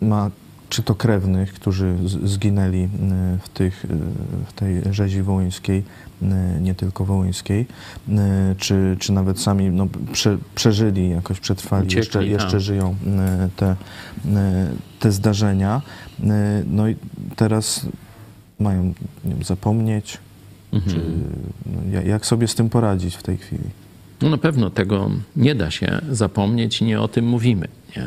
ma 0.00 0.30
czy 0.72 0.82
to 0.82 0.94
krewnych, 0.94 1.52
którzy 1.52 1.96
zginęli 2.24 2.88
mm, 3.00 3.38
w, 3.38 3.48
tych, 3.48 3.86
w 4.46 4.52
tej 4.52 4.82
rzezi 4.90 5.22
wołyńskiej, 5.22 5.82
nie 6.60 6.74
tylko 6.74 7.04
wołyńskiej, 7.04 7.66
czy, 8.58 8.96
czy 8.98 9.12
nawet 9.12 9.40
sami 9.40 9.70
no, 9.70 9.86
prze, 10.12 10.38
przeżyli, 10.54 11.10
jakoś 11.10 11.40
przetrwali, 11.40 11.86
Uciekli, 11.86 11.98
jeszcze, 11.98 12.26
jeszcze 12.26 12.60
żyją 12.60 12.96
te, 13.56 13.76
te 15.00 15.12
zdarzenia. 15.12 15.82
No 16.66 16.88
i 16.88 16.96
teraz 17.36 17.86
mają 18.58 18.92
wiem, 19.24 19.44
zapomnieć? 19.44 20.18
Mhm. 20.72 20.92
Czy, 20.92 21.00
no, 21.66 22.00
jak 22.00 22.26
sobie 22.26 22.48
z 22.48 22.54
tym 22.54 22.68
poradzić 22.68 23.16
w 23.16 23.22
tej 23.22 23.36
chwili? 23.36 23.64
No 24.22 24.30
na 24.30 24.38
pewno 24.38 24.70
tego 24.70 25.10
nie 25.36 25.54
da 25.54 25.70
się 25.70 26.00
zapomnieć, 26.10 26.80
nie 26.80 27.00
o 27.00 27.08
tym 27.08 27.26
mówimy. 27.26 27.68
Nie? 27.96 28.06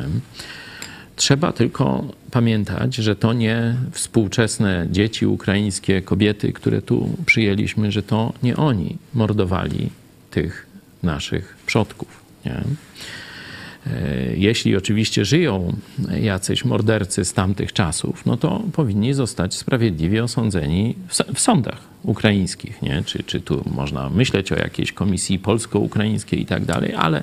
Trzeba 1.16 1.52
tylko 1.52 2.04
pamiętać, 2.30 2.94
że 2.94 3.16
to 3.16 3.32
nie 3.32 3.74
współczesne 3.90 4.86
dzieci 4.90 5.26
ukraińskie, 5.26 6.02
kobiety, 6.02 6.52
które 6.52 6.82
tu 6.82 7.16
przyjęliśmy, 7.26 7.92
że 7.92 8.02
to 8.02 8.32
nie 8.42 8.56
oni 8.56 8.96
mordowali 9.14 9.90
tych 10.30 10.66
naszych 11.02 11.56
przodków. 11.66 12.20
Nie? 12.44 12.52
E, 12.52 14.36
jeśli 14.36 14.76
oczywiście 14.76 15.24
żyją 15.24 15.76
jacyś 16.20 16.64
mordercy 16.64 17.24
z 17.24 17.32
tamtych 17.32 17.72
czasów, 17.72 18.26
no 18.26 18.36
to 18.36 18.62
powinni 18.72 19.14
zostać 19.14 19.54
sprawiedliwie 19.54 20.24
osądzeni 20.24 20.94
w 21.34 21.40
sądach 21.40 21.95
ukraińskich, 22.02 22.82
nie? 22.82 23.02
Czy, 23.06 23.22
czy 23.22 23.40
tu 23.40 23.64
można 23.74 24.10
myśleć 24.10 24.52
o 24.52 24.56
jakiejś 24.56 24.92
komisji 24.92 25.38
polsko-ukraińskiej 25.38 26.42
i 26.42 26.46
tak 26.46 26.64
dalej, 26.64 26.94
ale 26.94 27.22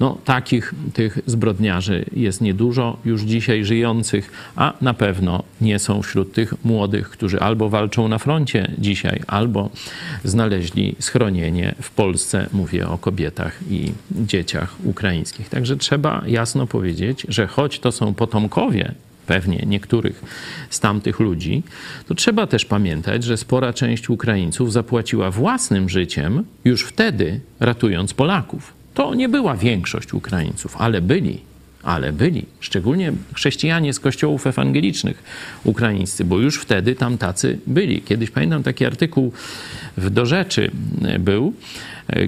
no, 0.00 0.18
takich 0.24 0.74
tych 0.92 1.18
zbrodniarzy 1.26 2.04
jest 2.16 2.40
niedużo 2.40 2.96
już 3.04 3.22
dzisiaj 3.22 3.64
żyjących, 3.64 4.30
a 4.56 4.72
na 4.80 4.94
pewno 4.94 5.42
nie 5.60 5.78
są 5.78 6.02
wśród 6.02 6.32
tych 6.32 6.64
młodych, 6.64 7.10
którzy 7.10 7.40
albo 7.40 7.68
walczą 7.68 8.08
na 8.08 8.18
froncie 8.18 8.70
dzisiaj, 8.78 9.20
albo 9.26 9.70
znaleźli 10.24 10.96
schronienie 10.98 11.74
w 11.82 11.90
Polsce. 11.90 12.48
Mówię 12.52 12.88
o 12.88 12.98
kobietach 12.98 13.58
i 13.70 13.92
dzieciach 14.10 14.76
ukraińskich. 14.84 15.48
Także 15.48 15.76
trzeba 15.76 16.22
jasno 16.26 16.66
powiedzieć, 16.66 17.26
że 17.28 17.46
choć 17.46 17.78
to 17.78 17.92
są 17.92 18.14
potomkowie 18.14 18.94
pewnie 19.26 19.64
niektórych 19.66 20.22
z 20.70 20.80
tamtych 20.80 21.20
ludzi, 21.20 21.62
to 22.08 22.14
trzeba 22.14 22.46
też 22.46 22.64
pamiętać, 22.64 23.24
że 23.24 23.36
spora 23.36 23.72
część 23.72 24.10
Ukraińców 24.10 24.72
zapłaciła 24.72 25.30
własnym 25.30 25.88
życiem 25.88 26.44
już 26.64 26.82
wtedy, 26.82 27.40
ratując 27.60 28.14
Polaków. 28.14 28.72
To 28.94 29.14
nie 29.14 29.28
była 29.28 29.56
większość 29.56 30.14
Ukraińców, 30.14 30.76
ale 30.78 31.00
byli. 31.00 31.40
Ale 31.82 32.12
byli, 32.12 32.46
szczególnie 32.60 33.12
chrześcijanie 33.34 33.92
z 33.92 34.00
kościołów 34.00 34.46
ewangelicznych 34.46 35.22
ukraińscy, 35.64 36.24
bo 36.24 36.38
już 36.38 36.60
wtedy 36.60 36.94
tam 36.94 37.18
tacy 37.18 37.58
byli. 37.66 38.02
Kiedyś 38.02 38.30
pamiętam 38.30 38.62
taki 38.62 38.84
artykuł 38.84 39.32
w 39.96 40.10
Do 40.10 40.26
Rzeczy 40.26 40.70
był, 41.18 41.54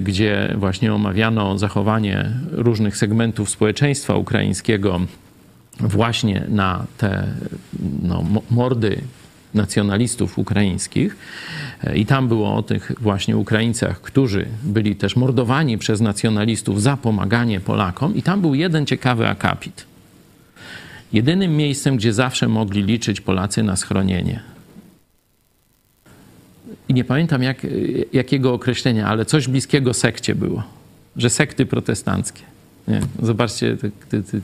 gdzie 0.01 0.53
właśnie 0.57 0.93
omawiano 0.93 1.57
zachowanie 1.57 2.31
różnych 2.51 2.97
segmentów 2.97 3.49
społeczeństwa 3.49 4.15
ukraińskiego 4.15 5.01
właśnie 5.79 6.45
na 6.49 6.85
te 6.97 7.27
no, 8.03 8.23
mordy 8.51 9.01
nacjonalistów 9.53 10.39
ukraińskich. 10.39 11.17
I 11.95 12.05
tam 12.05 12.27
było 12.27 12.55
o 12.55 12.63
tych 12.63 12.91
właśnie 13.01 13.37
Ukraińcach, 13.37 14.01
którzy 14.01 14.45
byli 14.63 14.95
też 14.95 15.15
mordowani 15.15 15.77
przez 15.77 16.01
nacjonalistów 16.01 16.81
za 16.81 16.97
pomaganie 16.97 17.59
Polakom. 17.59 18.15
I 18.15 18.21
tam 18.21 18.41
był 18.41 18.55
jeden 18.55 18.85
ciekawy 18.85 19.27
akapit. 19.27 19.85
Jedynym 21.13 21.57
miejscem, 21.57 21.97
gdzie 21.97 22.13
zawsze 22.13 22.47
mogli 22.47 22.83
liczyć 22.83 23.21
Polacy 23.21 23.63
na 23.63 23.75
schronienie. 23.75 24.39
I 26.89 26.93
nie 26.93 27.03
pamiętam 27.03 27.43
jak, 27.43 27.67
jakiego 28.13 28.53
określenia, 28.53 29.07
ale 29.07 29.25
coś 29.25 29.47
bliskiego 29.47 29.93
sekcie 29.93 30.35
było. 30.35 30.63
Że 31.17 31.29
sekty 31.29 31.65
protestanckie. 31.65 32.41
Nie, 32.87 33.01
zobaczcie, 33.21 33.77
te, 33.77 33.89
te, 34.09 34.23
te 34.23 34.39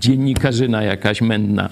dziennikarzyna 0.00 0.82
jakaś 0.82 1.20
mędna. 1.20 1.68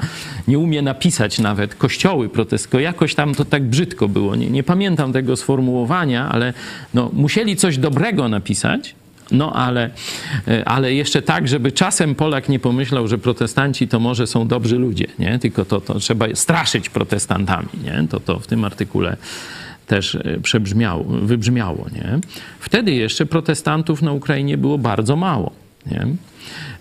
Nie 0.48 0.58
umie 0.58 0.82
napisać 0.82 1.38
nawet 1.38 1.74
kościoły 1.74 2.28
protestko. 2.28 2.80
Jakoś 2.80 3.14
tam 3.14 3.34
to 3.34 3.44
tak 3.44 3.64
brzydko 3.64 4.08
było. 4.08 4.36
Nie, 4.36 4.50
nie 4.50 4.62
pamiętam 4.62 5.12
tego 5.12 5.36
sformułowania, 5.36 6.28
ale 6.28 6.54
no, 6.94 7.10
musieli 7.12 7.56
coś 7.56 7.78
dobrego 7.78 8.28
napisać, 8.28 8.94
no 9.30 9.52
ale, 9.52 9.90
e, 10.48 10.68
ale 10.68 10.94
jeszcze 10.94 11.22
tak, 11.22 11.48
żeby 11.48 11.72
czasem 11.72 12.14
Polak 12.14 12.48
nie 12.48 12.58
pomyślał, 12.58 13.08
że 13.08 13.18
protestanci 13.18 13.88
to 13.88 14.00
może 14.00 14.26
są 14.26 14.48
dobrzy 14.48 14.78
ludzie, 14.78 15.06
nie? 15.18 15.38
Tylko 15.38 15.64
to, 15.64 15.80
to 15.80 15.98
trzeba 15.98 16.26
straszyć 16.34 16.88
protestantami, 16.88 17.68
nie? 17.84 18.08
To, 18.10 18.20
to 18.20 18.38
w 18.38 18.46
tym 18.46 18.64
artykule 18.64 19.16
też 19.86 20.14
e, 20.14 20.40
przebrzmiało, 20.42 21.04
wybrzmiało, 21.04 21.86
nie? 21.92 22.18
Wtedy 22.60 22.92
jeszcze 22.92 23.26
protestantów 23.26 24.02
na 24.02 24.12
Ukrainie 24.12 24.58
było 24.58 24.78
bardzo 24.78 25.16
mało, 25.16 25.52
nie? 25.86 26.06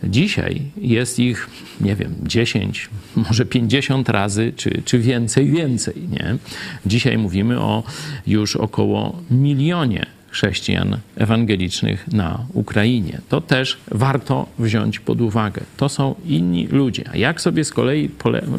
Dzisiaj 0.04 0.62
jest 0.78 1.20
ich, 1.20 1.50
nie 1.82 1.96
wiem, 1.96 2.16
10, 2.24 2.90
może 3.16 3.46
50 3.46 4.10
razy, 4.10 4.54
czy, 4.56 4.82
czy 4.86 5.00
więcej, 5.00 5.52
więcej. 5.52 6.08
Nie? 6.12 6.38
Dzisiaj 6.86 7.18
mówimy 7.18 7.60
o 7.60 7.84
już 8.28 8.56
około 8.56 9.22
milionie 9.32 10.06
chrześcijan 10.30 10.98
ewangelicznych 11.16 12.08
na 12.08 12.46
Ukrainie. 12.54 13.22
To 13.30 13.42
też 13.42 13.78
warto 13.92 14.48
wziąć 14.60 15.00
pod 15.00 15.22
uwagę. 15.22 15.62
To 15.78 15.90
są 15.90 16.16
inni 16.26 16.68
ludzie. 16.68 17.04
A 17.14 17.18
jak 17.18 17.42
sobie 17.42 17.64
z 17.64 17.72
kolei 17.72 18.10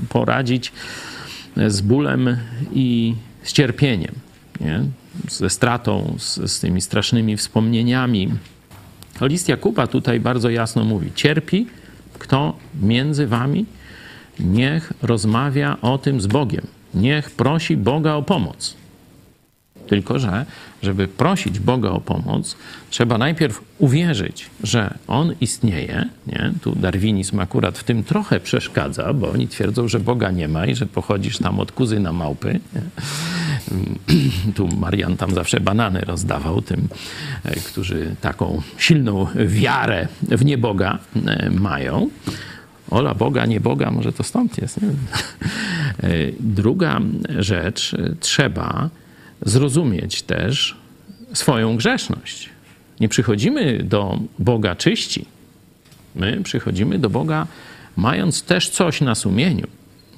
poradzić 0.08 0.72
z 1.66 1.80
bólem 1.80 2.36
i 2.72 3.14
z 3.42 3.52
cierpieniem, 3.52 4.14
nie? 4.60 4.80
ze 5.28 5.50
stratą, 5.50 6.14
z, 6.18 6.52
z 6.52 6.60
tymi 6.60 6.80
strasznymi 6.80 7.36
wspomnieniami, 7.36 8.28
List 9.26 9.48
Jakuba 9.48 9.86
tutaj 9.86 10.20
bardzo 10.20 10.50
jasno 10.50 10.84
mówi: 10.84 11.12
Cierpi 11.14 11.66
kto 12.18 12.56
między 12.82 13.26
wami, 13.26 13.66
niech 14.40 14.92
rozmawia 15.02 15.76
o 15.82 15.98
tym 15.98 16.20
z 16.20 16.26
Bogiem, 16.26 16.66
niech 16.94 17.30
prosi 17.30 17.76
Boga 17.76 18.14
o 18.14 18.22
pomoc. 18.22 18.76
Tylko, 19.88 20.18
że 20.18 20.46
żeby 20.82 21.08
prosić 21.08 21.58
Boga 21.58 21.90
o 21.90 22.00
pomoc, 22.00 22.56
trzeba 22.90 23.18
najpierw 23.18 23.62
uwierzyć, 23.78 24.50
że 24.62 24.94
On 25.06 25.34
istnieje. 25.40 26.08
Nie? 26.26 26.52
Tu 26.62 26.74
darwinizm 26.76 27.40
akurat 27.40 27.78
w 27.78 27.84
tym 27.84 28.04
trochę 28.04 28.40
przeszkadza, 28.40 29.12
bo 29.12 29.30
oni 29.30 29.48
twierdzą, 29.48 29.88
że 29.88 30.00
Boga 30.00 30.30
nie 30.30 30.48
ma 30.48 30.66
i 30.66 30.74
że 30.74 30.86
pochodzisz 30.86 31.38
tam 31.38 31.60
od 31.60 31.72
kuzyna 31.72 32.12
małpy. 32.12 32.60
Nie? 32.74 32.82
Tu 34.56 34.68
Marian 34.68 35.16
tam 35.16 35.34
zawsze 35.34 35.60
banany 35.60 36.00
rozdawał 36.00 36.62
tym, 36.62 36.88
e, 37.44 37.54
którzy 37.54 38.14
taką 38.20 38.62
silną 38.78 39.26
wiarę 39.46 40.08
w 40.22 40.44
nieboga 40.44 40.98
e, 41.26 41.50
mają. 41.50 42.10
Ola 42.90 43.14
Boga, 43.14 43.46
nie 43.46 43.60
Boga, 43.60 43.90
może 43.90 44.12
to 44.12 44.22
stąd 44.22 44.58
jest. 44.58 44.82
Nie? 44.82 44.88
E, 46.02 46.08
druga 46.40 47.00
rzecz, 47.38 47.96
trzeba 48.20 48.90
zrozumieć 49.42 50.22
też 50.22 50.76
swoją 51.32 51.76
grzeszność. 51.76 52.48
Nie 53.00 53.08
przychodzimy 53.08 53.82
do 53.82 54.18
Boga 54.38 54.76
czyści. 54.76 55.24
My 56.14 56.40
przychodzimy 56.44 56.98
do 56.98 57.10
Boga 57.10 57.46
mając 57.96 58.42
też 58.42 58.68
coś 58.68 59.00
na 59.00 59.14
sumieniu, 59.14 59.66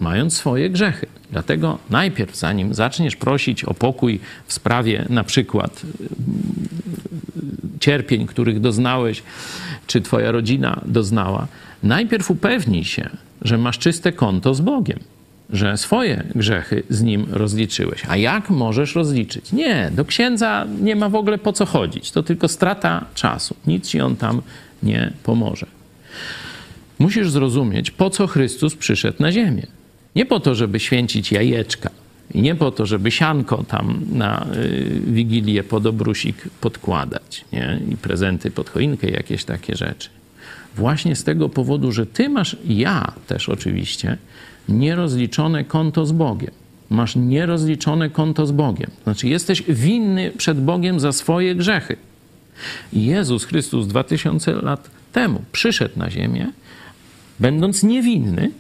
mając 0.01 0.37
swoje 0.37 0.71
grzechy. 0.71 1.07
Dlatego 1.31 1.79
najpierw, 1.91 2.37
zanim 2.37 2.75
zaczniesz 2.75 3.17
prosić 3.17 3.65
o 3.65 3.75
pokój 3.75 4.21
w 4.47 4.53
sprawie 4.53 5.07
na 5.09 5.25
przykład 5.25 5.83
cierpień, 7.81 8.27
których 8.27 8.61
doznałeś, 8.61 9.23
czy 9.87 10.01
twoja 10.01 10.33
rodzina 10.33 10.81
doznała, 10.87 11.47
najpierw 11.83 12.31
upewnij 12.31 12.85
się, 12.85 13.11
że 13.43 13.59
masz 13.59 13.79
czyste 13.79 14.13
konto 14.13 14.55
z 14.55 14.61
Bogiem, 14.61 14.99
że 15.53 15.77
swoje 15.77 16.25
grzechy 16.35 16.83
z 16.89 17.03
Nim 17.03 17.27
rozliczyłeś. 17.31 18.03
A 18.09 18.17
jak 18.17 18.51
możesz 18.51 18.95
rozliczyć? 18.95 19.53
Nie, 19.53 19.91
do 19.95 20.05
księdza 20.05 20.67
nie 20.81 20.97
ma 20.97 21.09
w 21.09 21.15
ogóle 21.15 21.39
po 21.39 21.53
co 21.53 21.67
chodzić. 21.67 22.11
To 22.11 22.23
tylko 22.23 22.49
strata 22.49 23.05
czasu. 23.15 23.57
Nic 23.67 23.89
ci 23.89 24.01
on 24.01 24.17
tam 24.17 24.43
nie 24.83 25.13
pomoże. 25.23 25.67
Musisz 26.99 27.31
zrozumieć, 27.31 27.91
po 27.91 28.11
co 28.11 28.27
Chrystus 28.27 28.75
przyszedł 28.77 29.23
na 29.23 29.33
ziemię. 29.33 29.67
Nie 30.17 30.27
po 30.27 30.41
to, 30.41 30.55
żeby 30.55 30.81
święcić 30.81 31.33
jajeczka, 31.33 31.91
i 32.35 32.43
nie 32.43 32.55
po 32.55 32.71
to, 32.71 32.87
żeby 32.87 33.11
sianko 33.11 33.65
tam 33.69 34.01
na 34.13 34.47
y, 34.57 35.01
Wigilię 35.07 35.65
pod 35.65 35.87
obrusik 35.87 36.37
podkładać 36.61 37.45
nie? 37.53 37.81
i 37.91 37.97
prezenty 37.97 38.51
pod 38.51 38.71
choinkę, 38.71 39.11
jakieś 39.11 39.45
takie 39.45 39.77
rzeczy. 39.77 40.09
Właśnie 40.77 41.17
z 41.17 41.25
tego 41.25 41.49
powodu, 41.49 41.93
że 41.93 42.07
ty 42.07 42.29
masz, 42.29 42.57
ja 42.65 43.13
też 43.27 43.49
oczywiście, 43.49 44.17
nierozliczone 44.71 45.65
konto 45.65 46.07
z 46.07 46.13
Bogiem. 46.13 46.51
Masz 46.91 47.17
nierozliczone 47.17 48.11
konto 48.11 48.47
z 48.47 48.53
Bogiem. 48.53 48.91
Znaczy, 49.05 49.29
jesteś 49.29 49.63
winny 49.63 50.31
przed 50.31 50.61
Bogiem 50.65 51.01
za 51.01 51.13
swoje 51.13 51.55
grzechy. 51.55 51.97
Jezus 52.93 53.45
Chrystus 53.45 53.87
2000 53.87 54.53
lat 54.53 54.91
temu 55.13 55.43
przyszedł 55.53 55.99
na 55.99 56.11
ziemię, 56.11 56.53
będąc 57.41 57.83
niewinny. 57.83 58.51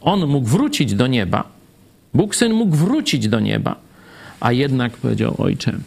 On 0.00 0.26
mógł 0.26 0.48
wrócić 0.48 0.94
do 0.94 1.06
nieba, 1.06 1.58
Bóg 2.14 2.36
syn 2.36 2.52
mógł 2.52 2.76
wrócić 2.76 3.28
do 3.28 3.40
nieba, 3.40 3.76
a 4.40 4.52
jednak 4.52 4.96
powiedział: 4.96 5.34
Ojcze, 5.38 5.78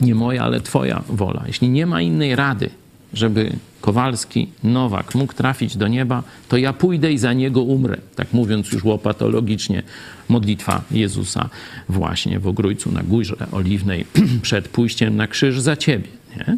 nie 0.00 0.14
moja, 0.14 0.42
ale 0.42 0.60
Twoja 0.60 1.02
wola. 1.08 1.44
Jeśli 1.46 1.68
nie 1.68 1.86
ma 1.86 2.02
innej 2.02 2.36
rady, 2.36 2.70
żeby 3.14 3.52
Kowalski, 3.80 4.48
Nowak 4.62 5.14
mógł 5.14 5.32
trafić 5.32 5.76
do 5.76 5.88
nieba, 5.88 6.22
to 6.48 6.56
ja 6.56 6.72
pójdę 6.72 7.12
i 7.12 7.18
za 7.18 7.32
niego 7.32 7.62
umrę. 7.62 7.96
Tak 8.16 8.32
mówiąc 8.32 8.72
już 8.72 8.84
łopatologicznie, 8.84 9.82
modlitwa 10.28 10.82
Jezusa 10.90 11.48
właśnie 11.88 12.38
w 12.38 12.48
Ogrójcu 12.48 12.92
na 12.92 13.02
Górze 13.02 13.36
Oliwnej 13.52 14.04
przed 14.42 14.68
pójściem 14.68 15.16
na 15.16 15.26
krzyż 15.26 15.60
za 15.60 15.76
Ciebie. 15.76 16.08
Nie? 16.36 16.56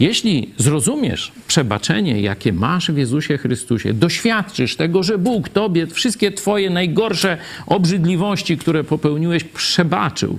Jeśli 0.00 0.50
zrozumiesz 0.58 1.32
przebaczenie, 1.48 2.20
jakie 2.20 2.52
masz 2.52 2.90
w 2.90 2.96
Jezusie 2.96 3.38
Chrystusie, 3.38 3.92
doświadczysz 3.94 4.76
tego, 4.76 5.02
że 5.02 5.18
Bóg 5.18 5.48
Tobie 5.48 5.86
wszystkie 5.86 6.32
Twoje 6.32 6.70
najgorsze 6.70 7.38
obrzydliwości, 7.66 8.56
które 8.56 8.84
popełniłeś, 8.84 9.44
przebaczył, 9.44 10.38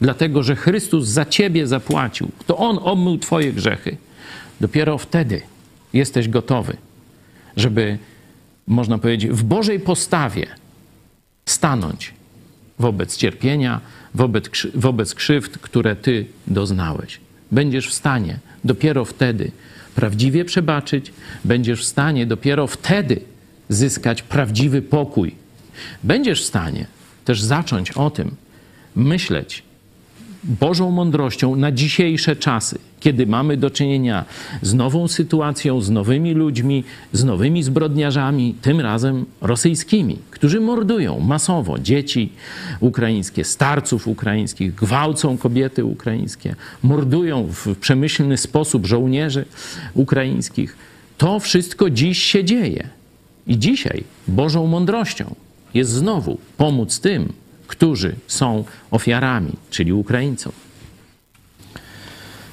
dlatego 0.00 0.42
że 0.42 0.56
Chrystus 0.56 1.06
za 1.06 1.24
Ciebie 1.24 1.66
zapłacił, 1.66 2.28
to 2.46 2.56
On 2.56 2.78
obmył 2.82 3.18
Twoje 3.18 3.52
grzechy. 3.52 3.96
Dopiero 4.60 4.98
wtedy 4.98 5.42
jesteś 5.92 6.28
gotowy, 6.28 6.76
żeby, 7.56 7.98
można 8.66 8.98
powiedzieć, 8.98 9.30
w 9.30 9.42
Bożej 9.42 9.80
postawie 9.80 10.46
stanąć 11.46 12.14
wobec 12.78 13.16
cierpienia, 13.16 13.80
wobec, 14.14 14.50
wobec 14.74 15.14
krzywd, 15.14 15.58
które 15.58 15.96
Ty 15.96 16.26
doznałeś 16.46 17.20
będziesz 17.52 17.88
w 17.88 17.94
stanie 17.94 18.38
dopiero 18.64 19.04
wtedy 19.04 19.50
prawdziwie 19.94 20.44
przebaczyć, 20.44 21.12
będziesz 21.44 21.82
w 21.82 21.88
stanie 21.88 22.26
dopiero 22.26 22.66
wtedy 22.66 23.20
zyskać 23.68 24.22
prawdziwy 24.22 24.82
pokój. 24.82 25.34
Będziesz 26.02 26.42
w 26.42 26.46
stanie 26.46 26.86
też 27.24 27.42
zacząć 27.42 27.90
o 27.90 28.10
tym 28.10 28.36
myśleć 28.96 29.62
Bożą 30.48 30.90
mądrością 30.90 31.56
na 31.56 31.72
dzisiejsze 31.72 32.36
czasy, 32.36 32.78
kiedy 33.00 33.26
mamy 33.26 33.56
do 33.56 33.70
czynienia 33.70 34.24
z 34.62 34.74
nową 34.74 35.08
sytuacją, 35.08 35.80
z 35.80 35.90
nowymi 35.90 36.34
ludźmi, 36.34 36.84
z 37.12 37.24
nowymi 37.24 37.62
zbrodniarzami, 37.62 38.54
tym 38.62 38.80
razem 38.80 39.24
rosyjskimi, 39.40 40.18
którzy 40.30 40.60
mordują 40.60 41.20
masowo 41.20 41.78
dzieci 41.78 42.32
ukraińskie, 42.80 43.44
starców 43.44 44.08
ukraińskich, 44.08 44.74
gwałcą 44.74 45.38
kobiety 45.38 45.84
ukraińskie, 45.84 46.56
mordują 46.82 47.48
w 47.52 47.76
przemyślny 47.76 48.36
sposób 48.36 48.86
żołnierzy 48.86 49.44
ukraińskich. 49.94 50.76
To 51.18 51.40
wszystko 51.40 51.90
dziś 51.90 52.22
się 52.22 52.44
dzieje. 52.44 52.88
I 53.46 53.58
dzisiaj 53.58 54.04
Bożą 54.28 54.66
mądrością 54.66 55.34
jest 55.74 55.90
znowu 55.90 56.38
pomóc 56.56 57.00
tym, 57.00 57.32
którzy 57.68 58.16
są 58.26 58.64
ofiarami, 58.90 59.52
czyli 59.70 59.92
Ukraińcom. 59.92 60.52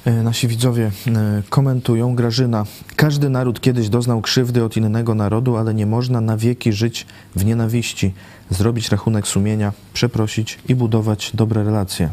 E, 0.04 0.22
nasi 0.22 0.48
widzowie 0.48 0.90
e, 1.06 1.42
komentują. 1.48 2.14
Grażyna. 2.14 2.64
Każdy 2.96 3.28
naród 3.28 3.60
kiedyś 3.60 3.88
doznał 3.88 4.20
krzywdy 4.20 4.64
od 4.64 4.76
innego 4.76 5.14
narodu, 5.14 5.56
ale 5.56 5.74
nie 5.74 5.86
można 5.86 6.20
na 6.20 6.36
wieki 6.36 6.72
żyć 6.72 7.06
w 7.36 7.44
nienawiści, 7.44 8.14
zrobić 8.50 8.88
rachunek 8.88 9.28
sumienia, 9.28 9.72
przeprosić 9.92 10.58
i 10.68 10.74
budować 10.74 11.30
dobre 11.34 11.64
relacje. 11.64 12.10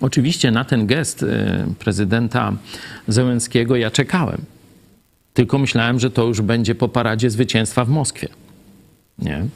Oczywiście 0.00 0.50
na 0.50 0.64
ten 0.64 0.86
gest 0.86 1.22
e, 1.22 1.66
prezydenta 1.78 2.52
Zełenskiego 3.08 3.76
ja 3.76 3.90
czekałem. 3.90 4.40
Tylko 5.34 5.58
myślałem, 5.58 6.00
że 6.00 6.10
to 6.10 6.26
już 6.26 6.40
będzie 6.40 6.74
po 6.74 6.88
paradzie 6.88 7.30
zwycięstwa 7.30 7.84
w 7.84 7.88
Moskwie. 7.88 8.28
Nie? 9.18 9.46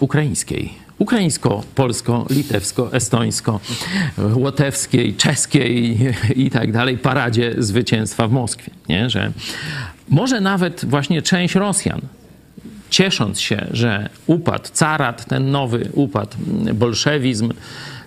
Ukraińskiej 0.00 0.87
ukraińsko, 0.98 1.62
polsko, 1.74 2.26
litewsko, 2.30 2.92
estońsko, 2.92 3.60
łotewskiej, 4.34 5.14
czeskiej 5.14 5.98
i 6.44 6.50
tak 6.50 6.72
dalej 6.72 6.98
paradzie 6.98 7.54
zwycięstwa 7.58 8.28
w 8.28 8.32
Moskwie. 8.32 8.70
Nie? 8.88 9.10
Że 9.10 9.32
może 10.08 10.40
nawet 10.40 10.84
właśnie 10.84 11.22
część 11.22 11.54
Rosjan, 11.54 12.00
ciesząc 12.90 13.40
się, 13.40 13.66
że 13.70 14.08
upadł 14.26 14.68
carat, 14.72 15.24
ten 15.24 15.50
nowy 15.50 15.88
upadł 15.92 16.36
bolszewizm, 16.74 17.52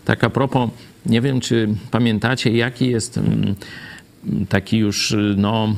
tak 0.05 0.23
a 0.23 0.29
propos, 0.29 0.69
nie 1.05 1.21
wiem 1.21 1.39
czy 1.39 1.69
pamiętacie, 1.91 2.51
jaki 2.51 2.87
jest 2.89 3.17
mm, 3.17 3.55
taki 4.49 4.77
już 4.77 5.15
no, 5.37 5.75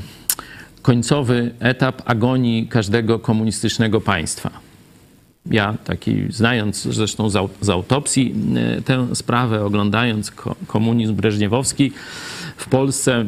końcowy 0.81 1.51
etap 1.59 2.01
agonii 2.05 2.67
każdego 2.67 3.19
komunistycznego 3.19 4.01
państwa 4.01 4.72
ja 5.51 5.75
taki, 5.85 6.25
znając 6.29 6.81
zresztą 6.81 7.29
z, 7.61 7.69
autopsji 7.69 8.35
e, 8.77 8.81
tę 8.81 9.15
sprawę, 9.15 9.65
oglądając 9.65 10.31
komunizm 10.67 11.15
breżniewowski 11.15 11.91
w 12.57 12.69
Polsce, 12.69 13.25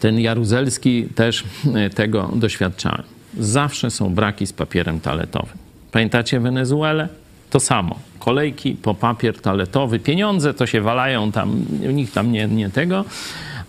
ten 0.00 0.20
jaruzelski, 0.20 1.04
też 1.14 1.44
e, 1.74 1.90
tego 1.90 2.30
doświadczałem. 2.34 3.02
Zawsze 3.38 3.90
są 3.90 4.14
braki 4.14 4.46
z 4.46 4.52
papierem 4.52 5.00
toaletowym. 5.00 5.58
Pamiętacie 5.92 6.40
Wenezuelę? 6.40 7.08
To 7.50 7.60
samo. 7.60 7.98
Kolejki 8.18 8.72
po 8.72 8.94
papier 8.94 9.40
toaletowy. 9.40 9.98
Pieniądze 9.98 10.54
to 10.54 10.66
się 10.66 10.80
walają 10.80 11.32
tam, 11.32 11.64
nikt 11.92 12.14
tam 12.14 12.32
nie, 12.32 12.46
nie 12.46 12.70
tego, 12.70 13.04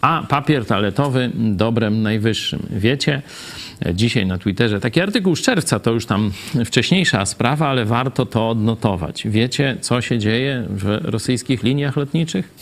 a 0.01 0.23
papier 0.29 0.65
toaletowy 0.65 1.31
dobrem 1.35 2.01
najwyższym. 2.01 2.67
Wiecie, 2.69 3.21
dzisiaj 3.93 4.25
na 4.25 4.37
Twitterze 4.37 4.79
taki 4.79 5.01
artykuł 5.01 5.35
z 5.35 5.41
czerwca, 5.41 5.79
to 5.79 5.91
już 5.91 6.05
tam 6.05 6.31
wcześniejsza 6.65 7.25
sprawa, 7.25 7.67
ale 7.67 7.85
warto 7.85 8.25
to 8.25 8.49
odnotować. 8.49 9.27
Wiecie, 9.27 9.77
co 9.81 10.01
się 10.01 10.19
dzieje 10.19 10.63
w 10.69 10.99
rosyjskich 11.03 11.63
liniach 11.63 11.97
lotniczych? 11.97 12.53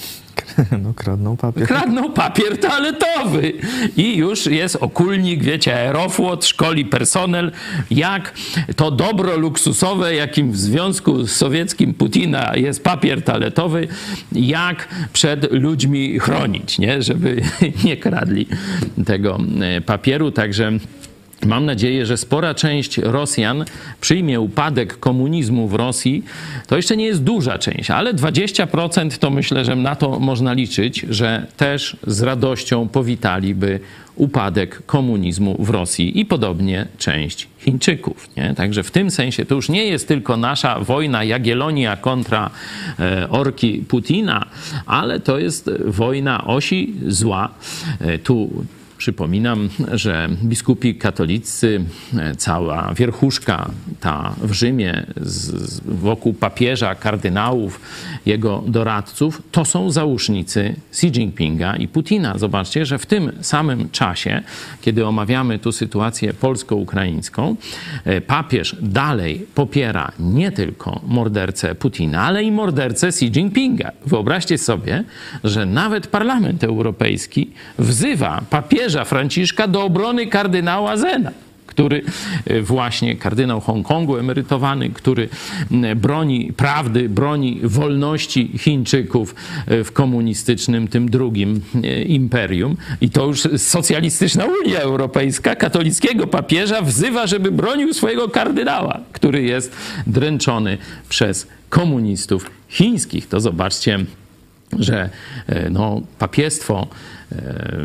No, 0.84 0.94
kradną 0.94 1.38
papier. 1.38 1.68
Kradną 1.68 2.12
papier 2.14 2.60
toaletowy. 2.60 3.54
I 3.98 4.18
już 4.18 4.46
jest 4.46 4.76
okulnik, 4.76 5.44
wiecie, 5.44 5.76
Aeroflot 5.76 6.46
szkoli 6.46 6.86
personel, 6.86 7.52
jak 7.92 8.34
to 8.76 8.92
dobro 8.92 9.38
luksusowe, 9.38 10.16
jakim 10.16 10.52
w 10.52 10.58
Związku 10.58 11.28
Sowieckim 11.28 11.94
Putina 11.94 12.56
jest 12.56 12.84
papier 12.84 13.22
toaletowy, 13.22 13.88
jak 14.32 14.88
przed 15.14 15.52
ludźmi 15.52 16.20
chronić, 16.20 16.80
nie? 16.80 17.02
żeby 17.02 17.42
nie 17.86 17.98
kradli 17.98 18.48
tego 19.06 19.38
e, 19.62 19.82
papieru. 19.82 20.32
Także 20.32 20.72
Mam 21.46 21.66
nadzieję, 21.66 22.06
że 22.06 22.18
spora 22.18 22.54
część 22.54 22.98
Rosjan 22.98 23.66
przyjmie 24.02 24.40
upadek 24.40 25.00
komunizmu 25.00 25.68
w 25.68 25.74
Rosji. 25.74 26.24
To 26.68 26.76
jeszcze 26.76 26.98
nie 26.98 27.06
jest 27.06 27.24
duża 27.24 27.58
część, 27.58 27.92
ale 27.92 28.14
20% 28.14 29.18
to 29.18 29.30
myślę, 29.30 29.66
że 29.66 29.76
na 29.76 29.96
to 29.96 30.20
można 30.20 30.54
liczyć, 30.54 31.06
że 31.10 31.48
też 31.58 31.98
z 32.08 32.22
radością 32.22 32.88
powitaliby 32.88 33.80
upadek 34.16 34.86
komunizmu 34.86 35.56
w 35.60 35.70
Rosji 35.70 36.20
i 36.20 36.26
podobnie 36.26 36.88
część 36.98 37.48
Chińczyków. 37.60 38.30
Nie? 38.38 38.54
Także 38.54 38.84
w 38.84 38.92
tym 38.92 39.12
sensie 39.12 39.46
to 39.46 39.56
już 39.56 39.70
nie 39.70 39.86
jest 39.86 40.08
tylko 40.08 40.38
nasza 40.38 40.80
wojna 40.80 41.24
Jagielonia 41.24 41.98
kontra 41.98 42.50
e, 43.00 43.30
orki 43.30 43.84
Putina, 43.88 44.46
ale 44.86 45.20
to 45.20 45.40
jest 45.40 45.70
wojna 45.86 46.48
osi 46.48 46.94
zła. 47.08 47.50
E, 48.00 48.18
tu 48.18 48.66
Przypominam, 49.06 49.70
że 49.94 50.30
biskupi 50.44 50.96
katolicy, 50.96 51.84
e, 52.18 52.36
cała 52.36 52.94
wierchuszka 52.94 53.70
ta 54.00 54.36
w 54.42 54.52
Rzymie 54.52 55.06
z, 55.22 55.82
wokół 55.86 56.34
papieża, 56.34 56.96
kardynałów, 56.96 57.82
jego 58.26 58.64
doradców, 58.68 59.42
to 59.52 59.66
są 59.66 59.92
załóżnicy 59.92 60.76
Xi 60.92 61.08
Jinpinga 61.08 61.76
i 61.76 61.88
Putina. 61.88 62.38
Zobaczcie, 62.38 62.86
że 62.86 62.98
w 62.98 63.06
tym 63.06 63.32
samym 63.42 63.90
czasie, 63.90 64.44
kiedy 64.82 65.06
omawiamy 65.06 65.60
tu 65.60 65.72
sytuację 65.72 66.34
polsko-ukraińską, 66.34 67.56
e, 68.06 68.22
papież 68.22 68.76
dalej 68.82 69.46
popiera 69.56 70.12
nie 70.20 70.52
tylko 70.52 71.02
mordercę 71.08 71.76
Putina, 71.76 72.22
ale 72.22 72.44
i 72.44 72.52
mordercę 72.52 73.08
Xi 73.08 73.26
Jinpinga. 73.26 73.92
Wyobraźcie 74.06 74.58
sobie, 74.58 75.04
że 75.44 75.66
nawet 75.66 76.08
Parlament 76.08 76.64
Europejski 76.64 77.52
wzywa 77.80 78.42
papieża 78.50 78.95
Franciszka 79.04 79.68
do 79.68 79.84
obrony 79.84 80.28
kardynała 80.28 80.98
Zena 80.98 81.32
który 81.76 82.02
e, 82.46 82.62
właśnie 82.62 83.16
kardynał 83.16 83.62
Hongkongu 83.62 84.18
emerytowany, 84.18 84.90
który 84.90 85.30
broni 85.96 86.54
prawdy, 86.58 87.10
broni 87.10 87.60
wolności 87.64 88.52
Chińczyków 88.58 89.36
e, 89.68 89.84
w 89.84 89.92
komunistycznym, 89.92 90.88
tym 90.88 91.10
drugim 91.10 91.62
e, 91.84 92.02
imperium. 92.02 92.78
I 93.02 93.10
to 93.10 93.28
już 93.28 93.42
socjalistyczna 93.58 94.46
Unia 94.64 94.80
Europejska 94.80 95.56
katolickiego 95.56 96.28
papieża 96.28 96.82
wzywa, 96.82 97.28
żeby 97.28 97.52
bronił 97.52 97.94
swojego 97.94 98.30
kardynała, 98.30 99.00
który 99.12 99.44
jest 99.44 99.76
dręczony 100.08 100.78
przez 101.10 101.48
komunistów 101.70 102.52
chińskich. 102.70 103.28
To 103.28 103.40
zobaczcie, 103.40 104.00
że 104.80 105.10
no, 105.70 106.02
papiestwo 106.20 106.88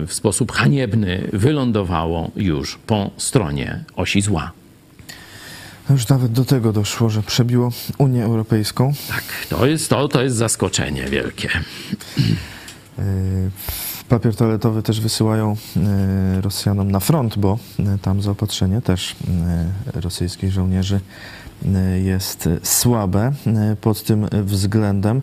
w 0.07 0.09
sposób 0.11 0.53
haniebny 0.53 1.29
wylądowało 1.33 2.31
już 2.37 2.79
po 2.87 3.11
stronie 3.17 3.85
osi 3.97 4.21
zła. 4.21 4.53
Już 5.91 6.09
nawet 6.09 6.33
do 6.33 6.45
tego 6.45 6.73
doszło, 6.73 7.11
że 7.11 7.23
przebiło 7.23 7.71
Unię 7.99 8.25
Europejską. 8.25 8.93
Tak, 9.09 9.25
to 9.49 9.67
jest, 9.67 9.91
to, 9.91 10.09
to 10.09 10.23
jest 10.23 10.37
zaskoczenie 10.37 11.05
wielkie. 11.05 11.49
Yy, 12.19 13.05
papier 14.09 14.37
toaletowy 14.37 14.83
też 14.83 15.01
wysyłają 15.01 15.57
yy, 15.77 16.41
Rosjanom 16.41 16.91
na 16.91 17.01
front, 17.01 17.39
bo 17.39 17.59
tam 18.03 18.23
zaopatrzenie 18.23 18.83
też 18.83 19.17
rosyjskich 19.95 20.53
żołnierzy 20.53 21.01
jest 22.03 22.49
słabe 22.63 23.33
pod 23.81 24.03
tym 24.03 24.27
względem. 24.45 25.23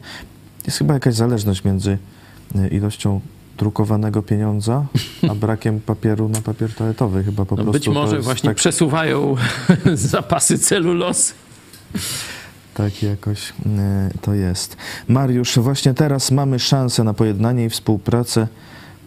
Jest 0.65 0.77
chyba 0.77 0.93
jakaś 0.93 1.15
zależność 1.15 1.63
między 1.63 1.97
ilością 2.71 3.21
drukowanego 3.57 4.23
pieniądza, 4.23 4.85
a 5.29 5.35
brakiem 5.45 5.79
papieru 5.79 6.29
na 6.29 6.41
papier 6.41 6.75
toaletowy. 6.75 7.23
Chyba 7.23 7.45
po 7.45 7.55
no 7.55 7.63
prostu. 7.63 7.79
Być 7.79 7.87
może 7.87 8.19
właśnie 8.19 8.49
tak... 8.49 8.57
przesuwają 8.57 9.35
zapasy 9.93 10.59
celulosy. 10.59 11.33
Tak 12.73 13.03
jakoś 13.03 13.53
e, 13.65 14.09
to 14.21 14.33
jest. 14.33 14.77
Mariusz, 15.07 15.59
właśnie 15.59 15.93
teraz 15.93 16.31
mamy 16.31 16.59
szansę 16.59 17.03
na 17.03 17.13
pojednanie 17.13 17.65
i 17.65 17.69
współpracę 17.69 18.47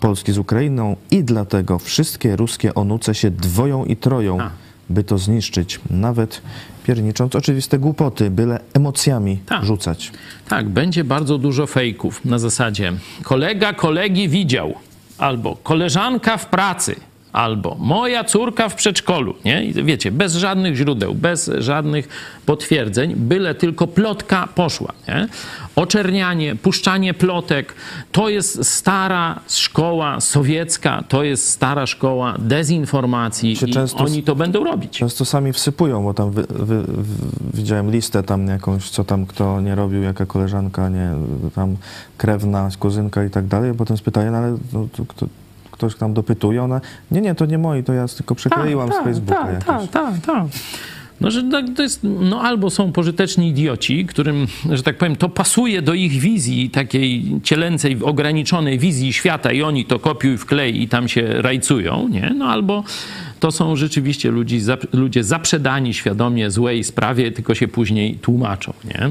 Polski 0.01 0.33
z 0.33 0.39
Ukrainą 0.39 0.97
i 1.11 1.25
dlatego 1.25 1.79
wszystkie 1.79 2.37
ruskie 2.37 2.75
onuce 2.75 3.15
się 3.15 3.31
dwoją 3.31 3.85
i 3.85 3.97
troją. 3.97 4.41
A 4.41 4.51
by 4.91 5.05
to 5.05 5.19
zniszczyć, 5.19 5.81
nawet 5.91 6.43
piernicząc 6.85 7.37
oczywiste 7.37 7.79
głupoty, 7.79 8.31
byle 8.31 8.61
emocjami 8.75 9.39
tak. 9.47 9.65
rzucać. 9.65 10.13
Tak, 10.49 10.69
będzie 10.69 11.05
bardzo 11.05 11.39
dużo 11.39 11.67
fejków 11.67 12.25
na 12.25 12.39
zasadzie 12.39 12.93
kolega 13.23 13.73
kolegi 13.73 14.29
widział, 14.29 14.75
albo 15.19 15.57
koleżanka 15.57 16.37
w 16.37 16.47
pracy, 16.47 16.97
albo 17.33 17.77
moja 17.79 18.25
córka 18.25 18.69
w 18.69 18.75
przedszkolu, 18.75 19.35
nie? 19.45 19.65
I 19.65 19.85
wiecie, 19.85 20.13
bez 20.13 20.35
żadnych 20.35 20.77
źródeł, 20.77 21.15
bez 21.15 21.51
żadnych 21.59 22.09
potwierdzeń, 22.47 23.15
byle 23.17 23.55
tylko 23.55 23.87
plotka 23.87 24.49
poszła, 24.55 24.93
nie? 25.09 25.29
Oczernianie, 25.77 26.57
puszczanie 26.57 27.15
plotek, 27.15 27.75
to 28.13 28.29
jest 28.29 28.65
stara 28.65 29.41
szkoła 29.49 30.21
sowiecka, 30.21 31.05
to 31.09 31.23
jest 31.23 31.51
stara 31.51 31.87
szkoła 31.87 32.35
dezinformacji 32.39 33.53
i 33.53 33.57
oni 33.97 34.23
to 34.23 34.37
będą 34.37 34.65
robić. 34.65 34.99
Często 34.99 35.25
sami 35.25 35.53
wsypują, 35.53 36.03
bo 36.03 36.15
tam 36.15 36.31
wy, 36.31 36.47
wy, 36.49 36.83
widziałem 37.55 37.91
listę 37.91 38.23
tam 38.23 38.47
jakąś, 38.47 38.91
co 38.91 39.05
tam 39.05 39.27
kto 39.27 39.61
nie 39.61 39.75
robił, 39.75 40.03
jaka 40.03 40.27
koleżanka, 40.27 40.89
nie, 40.89 41.11
tam 41.55 41.77
krewna, 42.19 42.69
kuzynka 42.79 43.25
i 43.25 43.31
tak 43.31 43.47
dalej, 43.47 43.73
potem 43.79 43.97
spytają, 43.97 44.33
no 44.33 44.39
ale 44.39 44.57
no, 44.73 44.87
to, 44.97 45.05
kto, 45.09 45.27
ktoś 45.81 45.95
tam 45.95 46.15
dopytuje, 46.15 46.63
ona, 46.63 46.81
nie, 47.11 47.21
nie, 47.21 47.35
to 47.35 47.47
nie 47.47 47.59
moi, 47.59 47.85
to 47.85 47.93
ja 47.93 48.09
tylko 48.09 48.35
przekleiłam 48.35 48.89
ta, 48.89 49.01
z 49.01 49.05
Facebooka 49.05 49.47
Tak, 49.47 49.65
tak, 49.65 49.91
tak, 49.91 50.15
tak. 50.27 50.45
No, 51.21 51.31
że 51.31 51.43
to 51.77 51.83
jest, 51.83 52.01
no 52.03 52.43
albo 52.43 52.71
są 52.71 52.93
pożyteczni 52.93 53.49
idioci, 53.49 54.07
którym, 54.07 54.47
że 54.71 54.83
tak 54.83 54.99
powiem, 54.99 55.17
to 55.17 55.29
pasuje 55.29 55.83
do 55.83 55.95
ich 55.95 56.13
wizji, 56.13 56.71
takiej 56.71 57.41
cielęcej, 57.43 57.99
ograniczonej 58.03 58.79
wizji 58.79 59.13
świata 59.13 59.53
i 59.53 59.63
oni 59.63 59.85
to 59.85 59.99
kopiuj, 59.99 60.39
wklej 60.39 60.83
i 60.83 60.89
tam 60.89 61.09
się 61.09 61.43
rajcują, 61.43 62.09
nie? 62.09 62.35
No 62.37 62.47
albo 62.47 62.85
to 63.41 63.51
są 63.51 63.77
rzeczywiście 63.77 64.31
ludzie, 64.31 64.59
ludzie 64.93 65.25
zaprzedani 65.25 65.95
świadomie 65.95 66.51
złej 66.51 66.85
sprawie, 66.85 67.33
tylko 67.33 67.55
się 67.55 67.69
później 67.69 68.15
tłumaczą, 68.15 68.73
nie? 68.85 69.11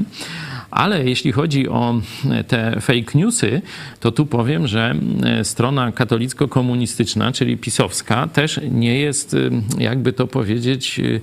Ale 0.70 1.04
jeśli 1.04 1.32
chodzi 1.32 1.68
o 1.68 2.00
te 2.48 2.80
fake 2.80 3.18
newsy, 3.18 3.62
to 4.00 4.12
tu 4.12 4.26
powiem, 4.26 4.66
że 4.66 4.94
e, 5.24 5.44
strona 5.44 5.92
katolicko-komunistyczna, 5.92 7.32
czyli 7.32 7.56
pisowska, 7.56 8.28
też 8.28 8.60
nie 8.70 8.98
jest, 8.98 9.34
e, 9.34 9.82
jakby 9.82 10.12
to 10.12 10.26
powiedzieć, 10.26 11.00
e, 11.00 11.20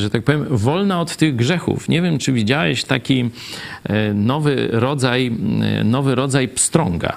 że 0.00 0.10
tak 0.10 0.22
powiem, 0.22 0.46
wolna 0.50 1.00
od 1.00 1.16
tych 1.16 1.36
grzechów. 1.36 1.88
Nie 1.88 2.02
wiem, 2.02 2.18
czy 2.18 2.32
widziałeś 2.32 2.84
taki 2.84 3.30
nowy 4.14 4.68
rodzaj, 4.72 5.32
nowy 5.84 6.14
rodzaj 6.14 6.48
pstrąga. 6.48 7.16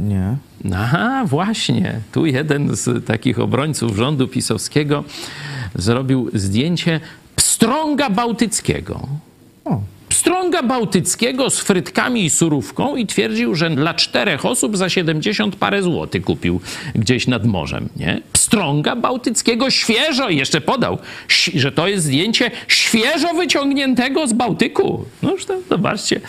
Nie. 0.00 0.36
Aha, 0.74 1.24
właśnie. 1.26 2.00
Tu 2.12 2.26
jeden 2.26 2.76
z 2.76 3.06
takich 3.06 3.38
obrońców 3.38 3.96
rządu 3.96 4.28
pisowskiego 4.28 5.04
zrobił 5.74 6.30
zdjęcie 6.34 7.00
pstrąga 7.36 8.10
bałtyckiego. 8.10 9.08
Pstrąga 10.08 10.62
bałtyckiego 10.62 11.50
z 11.50 11.60
frytkami 11.60 12.24
i 12.24 12.30
surówką 12.30 12.96
i 12.96 13.06
twierdził, 13.06 13.54
że 13.54 13.70
dla 13.70 13.94
czterech 13.94 14.46
osób 14.46 14.76
za 14.76 14.88
70 14.88 15.56
parę 15.56 15.82
złotych 15.82 16.24
kupił 16.24 16.60
gdzieś 16.94 17.26
nad 17.26 17.46
morzem, 17.46 17.88
nie? 17.96 18.22
Pstrąga 18.52 18.96
bałtyckiego 18.96 19.70
świeżo 19.70 20.28
i 20.28 20.36
jeszcze 20.36 20.60
podał, 20.60 20.98
że 21.54 21.72
to 21.72 21.88
jest 21.88 22.04
zdjęcie 22.04 22.50
świeżo 22.68 23.34
wyciągniętego 23.34 24.26
z 24.26 24.32
Bałtyku. 24.32 25.04
No 25.22 25.36
to 25.46 25.58
zobaczcie, 25.70 26.20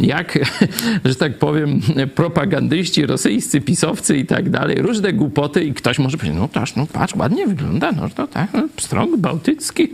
jak, 0.00 0.38
że 1.04 1.14
tak 1.14 1.38
powiem, 1.38 1.80
propagandyści 2.14 3.06
rosyjscy, 3.06 3.60
pisowcy 3.60 4.16
i 4.16 4.26
tak 4.26 4.50
dalej, 4.50 4.82
różne 4.82 5.12
głupoty 5.12 5.64
i 5.64 5.74
ktoś 5.74 5.98
może 5.98 6.16
powiedzieć, 6.16 6.40
no 6.40 6.48
patrz, 6.48 6.74
no 6.76 6.86
patrz, 6.86 7.14
ładnie 7.14 7.46
wygląda, 7.46 7.92
no 7.92 8.08
to 8.08 8.26
tak, 8.26 8.50
pstrąg 8.76 9.16
bałtycki. 9.16 9.88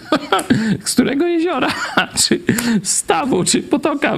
z 0.84 0.92
którego 0.92 1.26
jeziora? 1.26 1.68
Czy 2.22 2.40
stawu, 2.82 3.44
czy 3.44 3.62
potoka? 3.62 4.16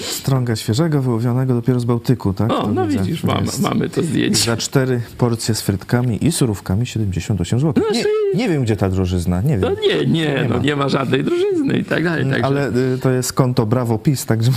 Strąga 0.00 0.56
świeżego, 0.56 1.02
wyłowionego 1.02 1.54
dopiero 1.54 1.80
z 1.80 1.84
Bałtyku, 1.84 2.32
tak? 2.32 2.52
O, 2.52 2.62
to 2.62 2.72
no 2.72 2.86
widzisz, 2.86 3.24
mamy, 3.24 3.48
mamy 3.60 3.88
to 3.88 4.02
zdjęcie. 4.02 4.44
Za 4.44 4.56
cztery 4.56 5.00
porcje 5.18 5.54
z 5.54 5.60
frytkami 5.60 6.26
i 6.26 6.32
surówkami 6.32 6.86
78 6.86 7.60
zł. 7.60 7.84
No, 7.92 8.00
nie, 8.34 8.48
wiem, 8.48 8.62
gdzie 8.62 8.76
ta 8.76 8.88
drożyzna, 8.88 9.40
nie 9.40 9.58
wiem. 9.58 9.60
No 9.60 9.70
nie, 9.70 10.06
nie, 10.06 10.06
nie, 10.06 10.46
no, 10.48 10.56
ma. 10.56 10.62
nie 10.62 10.76
ma 10.76 10.88
żadnej 10.88 11.24
drożyzny 11.24 11.78
i 11.78 11.84
tak 11.84 12.04
dalej. 12.04 12.24
Także... 12.24 12.44
Ale 12.44 12.68
y, 12.68 12.98
to 13.02 13.10
jest 13.10 13.32
konto 13.32 13.66
Brawo 13.66 13.98
PiS, 13.98 14.26
także 14.26 14.50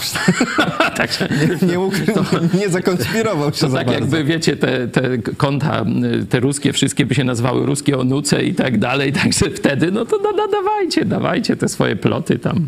także 0.98 1.28
nie, 1.62 1.68
nie, 1.68 1.80
ukrył, 1.80 2.16
to, 2.16 2.24
nie 2.58 2.70
zakonspirował 2.70 3.54
się 3.54 3.60
to 3.60 3.70
za 3.70 3.78
tak 3.78 3.88
bardzo. 3.88 4.02
jakby, 4.02 4.24
wiecie, 4.24 4.58
te, 4.58 4.88
te 4.88 5.18
konta, 5.18 5.86
y, 6.22 6.26
te 6.26 6.40
ruskie, 6.40 6.74
wszystkie 6.74 7.06
by 7.06 7.16
się 7.16 7.24
nazywały 7.24 7.66
ruskie 7.66 8.00
onuce 8.00 8.44
i 8.44 8.54
tak 8.54 8.78
dalej, 8.78 9.14
także 9.24 9.50
wtedy, 9.50 9.92
no 9.92 10.06
to 10.06 10.18
no, 10.24 10.32
no, 10.32 10.48
dawajcie, 10.48 11.06
dawajcie 11.06 11.56
te 11.56 11.70
swoje 11.70 11.96
ploty 11.96 12.40
tam, 12.40 12.68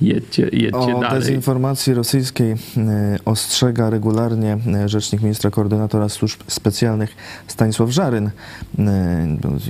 jedźcie, 0.00 0.48
jedźcie 0.52 0.96
o 0.96 1.00
dalej. 1.00 1.20
dezinformacji 1.20 1.94
rosyjskiej 1.94 2.52
y, 2.52 2.56
ostrzega 3.24 3.90
regularnie 3.90 4.58
y, 4.84 4.88
rzecznik 4.88 5.22
ministra 5.22 5.50
koordynatora 5.50 6.08
służb 6.08 6.40
specjalnych 6.46 7.16
Stanisław 7.46 7.90
Żaryn 7.90 8.26
y, 8.26 8.32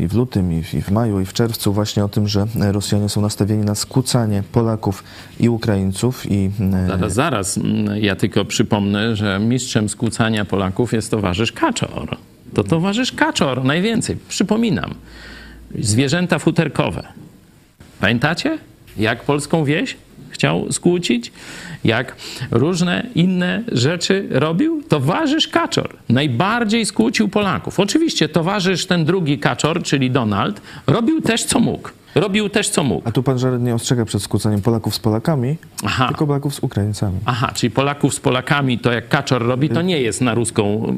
i 0.01 0.09
w 0.09 0.14
lutym, 0.14 0.53
i 0.53 0.62
w 0.83 0.91
maju, 0.91 1.21
i 1.21 1.27
w 1.27 1.33
czerwcu 1.33 1.73
właśnie 1.73 2.05
o 2.05 2.09
tym, 2.09 2.29
że 2.29 2.47
Rosjanie 2.55 3.09
są 3.09 3.21
nastawieni 3.21 3.64
na 3.64 3.75
skłócanie 3.75 4.43
Polaków 4.53 5.05
i 5.41 5.49
Ukraińców. 5.49 6.31
I... 6.31 6.51
Zaraz, 6.89 7.12
zaraz. 7.12 7.61
Ja 8.01 8.17
tylko 8.17 8.45
przypomnę, 8.45 9.17
że 9.17 9.39
mistrzem 9.39 9.89
skłócania 9.89 10.45
Polaków 10.45 10.93
jest 10.93 11.11
towarzysz 11.11 11.53
Kaczor. 11.53 12.17
To 12.55 12.64
towarzysz 12.64 13.12
Kaczor 13.12 13.64
najwięcej. 13.64 14.17
Przypominam. 14.29 14.95
Zwierzęta 15.79 16.39
futerkowe. 16.39 17.03
Pamiętacie? 18.01 18.59
Jak 18.97 19.23
polską 19.23 19.64
wieś 19.64 19.97
chciał 20.37 20.72
skłócić, 20.72 21.32
jak 21.84 22.16
różne 22.51 23.07
inne 23.14 23.62
rzeczy 23.72 24.26
robił, 24.30 24.82
towarzysz 24.89 25.49
Kaczor 25.49 25.97
najbardziej 26.09 26.87
skłócił 26.87 27.28
Polaków. 27.28 27.80
Oczywiście 27.80 28.28
towarzysz 28.28 28.87
ten 28.87 29.05
drugi 29.05 29.39
Kaczor, 29.39 29.82
czyli 29.82 30.11
Donald, 30.11 30.61
robił 30.87 31.20
też 31.20 31.45
co 31.45 31.61
mógł 31.61 31.91
robił 32.21 32.49
też 32.49 32.69
co 32.69 32.83
mógł. 32.85 33.09
A 33.09 33.12
tu 33.12 33.23
pan 33.23 33.39
Żaret 33.39 33.62
nie 33.62 33.75
ostrzega 33.75 34.05
przed 34.05 34.23
skłóceniem 34.23 34.62
Polaków 34.62 34.95
z 34.95 34.99
Polakami, 34.99 35.57
Aha. 35.85 36.09
tylko 36.09 36.27
Polaków 36.27 36.55
z 36.55 36.59
Ukraińcami. 36.59 37.19
Aha, 37.25 37.51
czyli 37.55 37.71
Polaków 37.71 38.14
z 38.14 38.21
Polakami, 38.21 38.79
to 38.79 38.93
jak 38.93 39.09
Kaczor 39.09 39.47
robi, 39.47 39.69
to 39.69 39.83
nie 39.83 40.01
jest 40.01 40.21
na 40.21 40.35
ruską, 40.35 40.97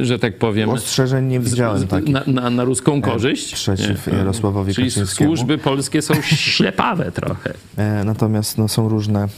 y, 0.00 0.04
że 0.04 0.18
tak 0.18 0.38
powiem, 0.38 0.70
Ostrzeżeń 0.70 1.26
nie 1.26 1.40
widziałem 1.40 1.86
takich. 1.86 2.08
na, 2.14 2.22
na, 2.26 2.50
na 2.50 2.64
ruską 2.64 3.02
korzyść. 3.02 3.54
przeciw. 3.54 4.06
Jarosławowi 4.06 4.74
Czyli 4.74 4.90
służby 4.90 5.58
polskie 5.58 6.02
są 6.02 6.14
ślepawe 6.54 7.12
trochę. 7.12 7.54
E, 7.76 8.04
Natomiast 8.04 8.58
no, 8.58 8.68
są 8.68 8.88
różne 8.88 9.24
e, 9.24 9.28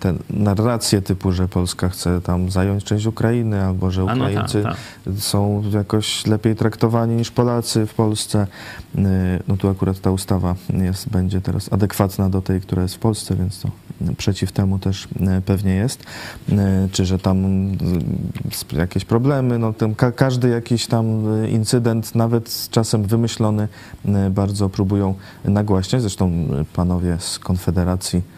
te 0.00 0.14
narracje 0.30 1.02
typu, 1.02 1.32
że 1.32 1.48
Polska 1.48 1.88
chce 1.88 2.20
tam 2.20 2.50
zająć 2.50 2.84
część 2.84 3.06
Ukrainy, 3.06 3.64
albo 3.64 3.90
że 3.90 4.04
no 4.04 4.14
Ukraińcy 4.14 4.62
tak, 4.62 4.76
są 5.18 5.62
jakoś 5.74 6.26
lepiej 6.26 6.56
traktowani 6.56 7.14
niż 7.16 7.30
Polacy 7.30 7.86
w 7.86 7.94
Polsce. 7.94 8.46
E, 8.98 9.38
No 9.48 9.56
tu 9.56 9.68
akurat 9.68 10.00
ta 10.00 10.10
ustawa 10.10 10.54
jest, 10.68 11.08
będzie 11.08 11.40
teraz 11.40 11.72
adekwatna 11.72 12.30
do 12.30 12.42
tej, 12.42 12.60
która 12.60 12.82
jest 12.82 12.94
w 12.94 12.98
Polsce, 12.98 13.36
więc 13.36 13.60
to 13.60 13.68
przeciw 14.16 14.52
temu 14.52 14.78
też 14.78 15.08
e, 15.20 15.40
pewnie 15.46 15.74
jest. 15.74 16.04
E, 16.52 16.88
Czy 16.92 17.04
że 17.04 17.18
tam 17.18 17.38
sp- 18.60 18.76
jakieś 18.78 19.04
problemy, 19.04 19.58
no 19.58 19.72
tam 19.72 19.94
ka- 19.94 20.12
każdy 20.12 20.48
jakiś 20.48 20.86
tam 20.86 21.06
e, 21.44 21.48
incydent, 21.50 22.14
nawet 22.14 22.68
czasem 22.70 23.02
wymyślony, 23.04 23.68
e, 24.04 24.30
bardzo 24.30 24.68
próbują 24.68 25.14
nagłaśniać. 25.44 26.02
Zresztą 26.02 26.26
e, 26.28 26.64
panowie 26.72 27.16
z 27.20 27.38
Konfederacji 27.38 28.18
e, 28.18 28.37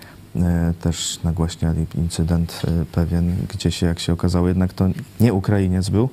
też 0.81 1.19
nagłaśniali 1.25 1.87
incydent 1.99 2.63
e, 2.69 2.85
pewien, 2.93 3.37
gdzie 3.55 3.71
się, 3.71 3.87
jak 3.87 3.99
się 4.01 4.13
okazało, 4.13 4.49
jednak 4.49 4.73
to 4.73 4.89
nie 5.21 5.33
Ukrainiec 5.33 5.89
był, 5.89 6.09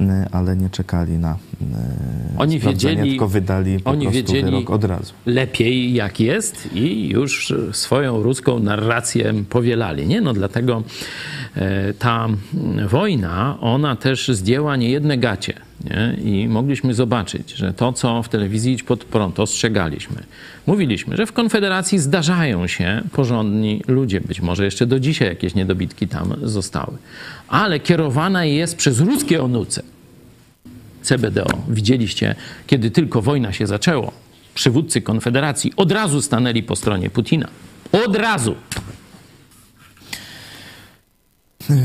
e, 0.00 0.26
ale 0.32 0.56
nie 0.56 0.70
czekali 0.70 1.12
na 1.18 1.30
e, 1.32 2.38
Oni 2.38 2.60
wiedzieli- 2.60 3.10
tylko 3.10 3.28
wydali 3.28 3.80
po 3.80 3.90
oni 3.90 4.06
prostu 4.06 4.16
wiedzieli- 4.32 4.44
wyrok 4.44 4.70
od 4.70 4.84
razu. 4.84 5.12
lepiej 5.26 5.94
jak 5.94 6.20
jest 6.20 6.68
i 6.74 7.08
już 7.08 7.54
swoją 7.72 8.22
ruską 8.22 8.58
narrację 8.58 9.34
powielali. 9.50 10.06
Nie? 10.06 10.20
No 10.20 10.32
dlatego 10.32 10.82
e, 11.56 11.94
ta 11.94 12.28
wojna, 12.88 13.58
ona 13.60 13.96
też 13.96 14.28
zdjęła 14.28 14.76
niejedne 14.76 15.18
gacie. 15.18 15.54
Nie? 15.84 16.16
I 16.24 16.48
mogliśmy 16.48 16.94
zobaczyć, 16.94 17.50
że 17.50 17.74
to, 17.74 17.92
co 17.92 18.22
w 18.22 18.28
telewizji 18.28 18.72
Idź 18.72 18.82
Pod 18.82 19.04
Prąd 19.04 19.40
ostrzegaliśmy, 19.40 20.22
mówiliśmy, 20.66 21.16
że 21.16 21.26
w 21.26 21.32
Konfederacji 21.32 21.98
zdarzają 21.98 22.66
się 22.66 23.02
porządni 23.12 23.82
ludzie, 23.88 24.20
być 24.20 24.40
może 24.40 24.64
jeszcze 24.64 24.86
do 24.86 25.00
dzisiaj 25.00 25.28
jakieś 25.28 25.54
niedobitki 25.54 26.08
tam 26.08 26.34
zostały, 26.42 26.96
ale 27.48 27.80
kierowana 27.80 28.44
jest 28.44 28.76
przez 28.76 29.00
ruskie 29.00 29.42
onuce. 29.42 29.82
CBDO. 31.02 31.46
Widzieliście, 31.68 32.34
kiedy 32.66 32.90
tylko 32.90 33.22
wojna 33.22 33.52
się 33.52 33.66
zaczęło, 33.66 34.12
przywódcy 34.54 35.02
Konfederacji 35.02 35.72
od 35.76 35.92
razu 35.92 36.22
stanęli 36.22 36.62
po 36.62 36.76
stronie 36.76 37.10
Putina. 37.10 37.48
Od 37.92 38.16
razu. 38.16 38.54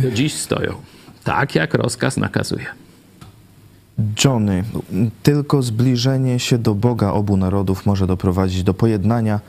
Do 0.03 0.11
dziś 0.11 0.33
stoją. 0.33 0.73
Tak 1.23 1.55
jak 1.55 1.73
rozkaz 1.73 2.17
nakazuje. 2.17 2.84
Johnny, 4.23 4.63
tylko 5.23 5.61
zbliżenie 5.61 6.39
się 6.39 6.57
do 6.57 6.75
Boga 6.75 7.11
obu 7.11 7.37
narodów 7.37 7.85
może 7.85 8.07
doprowadzić 8.07 8.63
do 8.63 8.73
pojednania 8.73 9.39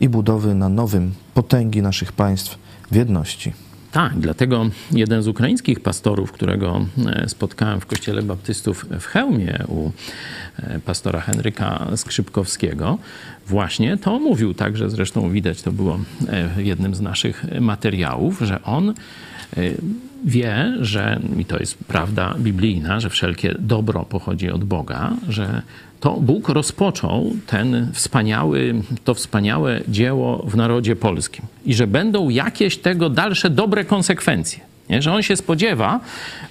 i 0.00 0.08
budowy 0.08 0.54
na 0.54 0.68
nowym 0.68 1.12
potęgi 1.34 1.82
naszych 1.82 2.12
państw 2.12 2.58
w 2.90 2.94
jedności. 2.94 3.52
Tak, 3.92 4.18
dlatego 4.18 4.66
jeden 4.92 5.22
z 5.22 5.28
ukraińskich 5.28 5.80
pastorów, 5.80 6.32
którego 6.32 6.86
e, 7.06 7.28
spotkałem 7.28 7.80
w 7.80 7.86
kościele 7.86 8.22
baptystów 8.22 8.86
w 9.00 9.04
Chełmie 9.04 9.64
u 9.68 9.90
e, 10.58 10.80
pastora 10.80 11.20
Henryka 11.20 11.86
Skrzypkowskiego, 11.96 12.98
właśnie 13.46 13.96
to 13.96 14.18
mówił 14.18 14.54
także, 14.54 14.90
zresztą 14.90 15.30
widać, 15.30 15.62
to 15.62 15.72
było 15.72 16.00
e, 16.28 16.48
w 16.48 16.64
jednym 16.64 16.94
z 16.94 17.00
naszych 17.00 17.44
materiałów, 17.60 18.40
że 18.40 18.62
on 18.62 18.90
e, 18.90 18.94
wie, 20.24 20.72
że, 20.80 21.20
i 21.38 21.44
to 21.44 21.58
jest 21.58 21.84
prawda 21.84 22.34
biblijna, 22.38 23.00
że 23.00 23.10
wszelkie 23.10 23.54
dobro 23.58 24.04
pochodzi 24.04 24.50
od 24.50 24.64
Boga, 24.64 25.12
że 25.28 25.62
to 26.00 26.20
Bóg 26.20 26.48
rozpoczął 26.48 27.32
ten 27.46 27.88
wspaniały, 27.92 28.74
to 29.04 29.14
wspaniałe 29.14 29.80
dzieło 29.88 30.46
w 30.48 30.56
narodzie 30.56 30.96
polskim 30.96 31.44
i 31.66 31.74
że 31.74 31.86
będą 31.86 32.28
jakieś 32.28 32.78
tego 32.78 33.10
dalsze 33.10 33.50
dobre 33.50 33.84
konsekwencje. 33.84 34.69
Nie? 34.90 35.02
Że 35.02 35.12
on 35.12 35.22
się 35.22 35.36
spodziewa 35.36 36.00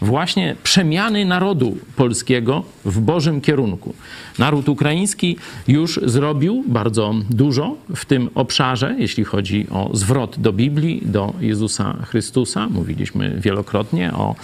właśnie 0.01 0.55
przemiany 0.63 1.25
narodu 1.25 1.77
polskiego 1.95 2.63
w 2.85 2.99
Bożym 2.99 3.41
kierunku. 3.41 3.93
Naród 4.39 4.69
ukraiński 4.69 5.37
już 5.67 5.99
zrobił 6.05 6.63
bardzo 6.67 7.15
dużo 7.29 7.75
w 7.95 8.05
tym 8.05 8.29
obszarze, 8.35 8.95
jeśli 8.99 9.23
chodzi 9.23 9.67
o 9.71 9.89
zwrot 9.93 10.39
do 10.39 10.53
Biblii, 10.53 11.01
do 11.05 11.33
Jezusa 11.39 11.97
Chrystusa. 12.09 12.69
Mówiliśmy 12.69 13.35
wielokrotnie 13.37 14.13
o 14.13 14.35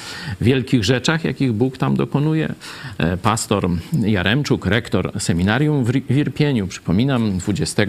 wielkich 0.41 0.83
rzeczach, 0.83 1.23
jakich 1.23 1.53
Bóg 1.53 1.77
tam 1.77 1.95
dokonuje. 1.95 2.53
E, 2.97 3.17
Pastor 3.17 3.69
Jaremczuk, 3.93 4.65
rektor 4.65 5.11
seminarium 5.19 5.83
w 5.83 5.89
Ri- 5.89 6.03
w 6.09 6.17
Irpieniu, 6.17 6.67
przypominam, 6.67 7.37
20 7.37 7.83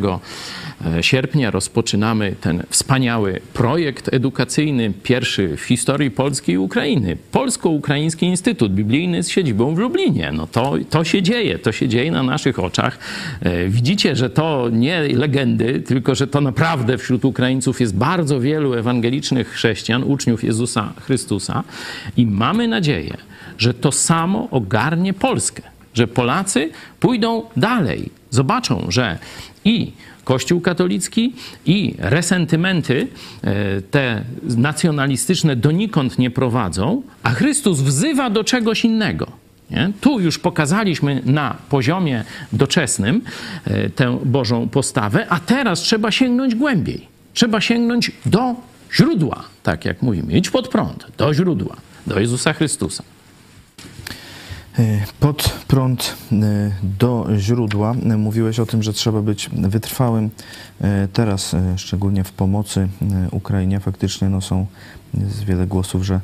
sierpnia 1.00 1.50
rozpoczynamy 1.50 2.34
ten 2.40 2.62
wspaniały 2.70 3.40
projekt 3.54 4.14
edukacyjny, 4.14 4.92
pierwszy 5.02 5.56
w 5.56 5.60
historii 5.60 5.95
Polski 6.10 6.52
i 6.52 6.58
Ukrainy. 6.58 7.16
Polsko-Ukraiński 7.32 8.26
Instytut 8.26 8.72
Biblijny 8.72 9.22
z 9.22 9.28
siedzibą 9.28 9.74
w 9.74 9.78
Lublinie. 9.78 10.32
No 10.32 10.46
to, 10.46 10.74
to 10.90 11.04
się 11.04 11.22
dzieje, 11.22 11.58
to 11.58 11.72
się 11.72 11.88
dzieje 11.88 12.10
na 12.10 12.22
naszych 12.22 12.58
oczach. 12.58 12.98
E, 13.40 13.68
Widzicie, 13.68 14.16
że 14.16 14.30
to 14.30 14.68
nie 14.72 15.00
legendy, 15.02 15.80
tylko 15.80 16.14
że 16.14 16.26
to 16.26 16.40
naprawdę 16.40 16.98
wśród 16.98 17.24
Ukraińców 17.24 17.80
jest 17.80 17.96
bardzo 17.96 18.40
wielu 18.40 18.74
ewangelicznych 18.74 19.48
chrześcijan, 19.48 20.04
uczniów 20.04 20.44
Jezusa 20.44 20.92
Chrystusa 21.00 21.64
i 22.16 22.26
mamy 22.26 22.68
nadzieję, 22.68 23.16
że 23.58 23.74
to 23.74 23.92
samo 23.92 24.48
ogarnie 24.50 25.12
Polskę, 25.14 25.62
że 25.94 26.06
Polacy 26.06 26.70
pójdą 27.00 27.42
dalej, 27.56 28.10
zobaczą, 28.30 28.86
że 28.88 29.18
i 29.64 29.92
Kościół 30.26 30.60
katolicki 30.60 31.32
i 31.66 31.94
resentymenty 31.98 33.08
e, 33.44 33.82
te 33.82 34.24
nacjonalistyczne 34.42 35.56
donikąd 35.56 36.18
nie 36.18 36.30
prowadzą, 36.30 37.02
a 37.22 37.30
Chrystus 37.30 37.80
wzywa 37.80 38.30
do 38.30 38.44
czegoś 38.44 38.84
innego. 38.84 39.26
Nie? 39.70 39.92
Tu 40.00 40.20
już 40.20 40.38
pokazaliśmy 40.38 41.22
na 41.24 41.56
poziomie 41.68 42.24
doczesnym 42.52 43.22
e, 43.64 43.90
tę 43.90 44.18
Bożą 44.24 44.68
postawę, 44.68 45.26
a 45.28 45.40
teraz 45.40 45.80
trzeba 45.80 46.10
sięgnąć 46.10 46.54
głębiej. 46.54 47.08
Trzeba 47.34 47.60
sięgnąć 47.60 48.12
do 48.26 48.54
źródła, 48.94 49.44
tak 49.62 49.84
jak 49.84 50.02
mówimy. 50.02 50.32
Idź 50.32 50.50
pod 50.50 50.68
prąd, 50.68 51.06
do 51.18 51.34
źródła, 51.34 51.76
do 52.06 52.20
Jezusa 52.20 52.52
Chrystusa. 52.52 53.02
E, 54.78 55.04
Pod 55.20 55.64
prąd 55.68 56.16
e, 56.32 56.36
do 56.98 57.26
źródła. 57.36 57.94
E, 58.10 58.16
Mówiłeś 58.16 58.60
o 58.60 58.66
tym, 58.66 58.82
że 58.82 58.92
trzeba 58.92 59.22
być 59.22 59.50
wytrwałym. 59.52 60.30
Teraz, 61.12 61.56
szczególnie 61.76 62.24
w 62.24 62.32
pomocy 62.32 62.88
Ukrainie, 63.30 63.80
faktycznie 63.80 64.28
no, 64.28 64.40
są 64.40 64.66
jest 65.14 65.44
wiele 65.44 65.66
głosów, 65.66 66.02
że 66.04 66.20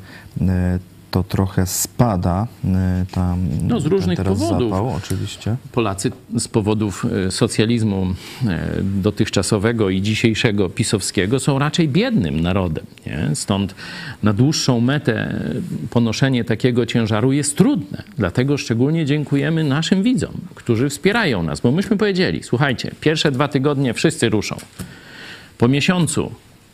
to 1.13 1.23
trochę 1.23 1.65
spada. 1.65 2.47
e, 2.65 3.05
Ta, 3.11 3.35
No, 3.67 3.79
z 3.79 3.85
różnych 3.85 4.19
powodów. 4.23 4.69
Zapał, 4.69 4.93
oczywiście. 4.93 5.55
Polacy 5.71 6.11
z 6.37 6.47
powodów 6.47 7.05
e, 7.27 7.31
socjalizmu 7.31 8.07
e, 8.47 8.69
dotychczasowego 8.81 9.89
i 9.89 10.01
dzisiejszego 10.01 10.69
pisowskiego 10.69 11.39
są 11.39 11.59
raczej 11.59 11.89
biednym 11.89 12.39
narodem. 12.39 12.85
Nie? 13.05 13.29
Stąd 13.35 13.75
na 14.23 14.33
dłuższą 14.33 14.79
metę 14.79 15.43
ponoszenie 15.89 16.43
takiego 16.43 16.85
ciężaru 16.85 17.31
jest 17.31 17.57
trudne. 17.57 18.03
Dlatego 18.17 18.57
szczególnie 18.57 19.05
dziękujemy 19.05 19.63
naszym 19.63 20.03
widzom, 20.03 20.33
którzy 20.55 20.89
wspierają 20.89 21.43
nas, 21.43 21.61
bo 21.61 21.71
myśmy 21.71 21.97
powiedzieli, 21.97 22.43
słuchajcie, 22.43 22.91
pierwsze 23.01 23.31
dwa 23.31 23.47
tygodnie 23.47 23.93
wszyscy 23.93 24.29
ruszą. 24.29 24.55
Po 25.57 25.67
miesiącu 25.67 26.31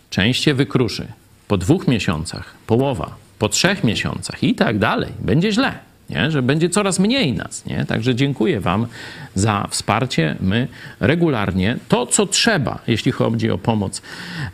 część 0.09 0.43
się 0.43 0.53
wykruszy. 0.53 1.07
Po 1.47 1.57
dwóch 1.57 1.87
miesiącach 1.87 2.53
połowa. 2.67 3.28
Po 3.39 3.49
trzech 3.49 3.83
miesiącach 3.83 4.43
i 4.43 4.55
tak 4.55 4.77
dalej. 4.77 5.11
Będzie 5.19 5.51
źle. 5.51 5.88
Nie? 6.10 6.32
że 6.32 6.41
będzie 6.41 6.70
coraz 6.70 6.99
mniej 6.99 7.34
nas. 7.34 7.66
Nie? 7.66 7.86
Także 7.86 8.16
dziękuję 8.16 8.60
Wam 8.60 8.88
za 9.36 9.68
wsparcie. 9.70 10.36
My 10.41 10.68
regularnie 10.99 11.78
to, 11.88 12.05
co 12.05 12.26
trzeba, 12.26 12.80
jeśli 12.88 13.12
chodzi 13.12 13.51
o 13.51 13.57
pomoc 13.57 14.01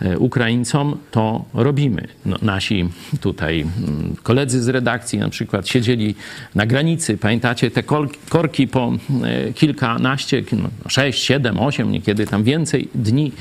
e, 0.02 0.18
Ukraińcom, 0.18 0.98
to 1.12 1.46
robimy. 1.54 2.08
No, 2.26 2.38
nasi 2.42 2.90
tutaj 3.22 3.62
mm, 3.62 4.16
koledzy 4.24 4.64
z 4.64 4.68
redakcji 4.68 5.20
na 5.20 5.30
przykład 5.30 5.68
siedzieli 5.68 6.16
na 6.56 6.66
granicy. 6.66 7.18
Pamiętacie 7.18 7.72
te 7.72 7.84
korki 8.30 8.68
po 8.68 8.94
e, 9.24 9.54
kilkanaście, 9.54 10.44
no, 10.52 10.70
sześć, 10.88 11.24
siedem, 11.24 11.60
osiem, 11.60 11.92
niekiedy 11.92 12.28
tam 12.28 12.44
więcej 12.44 12.90
dni. 12.96 13.32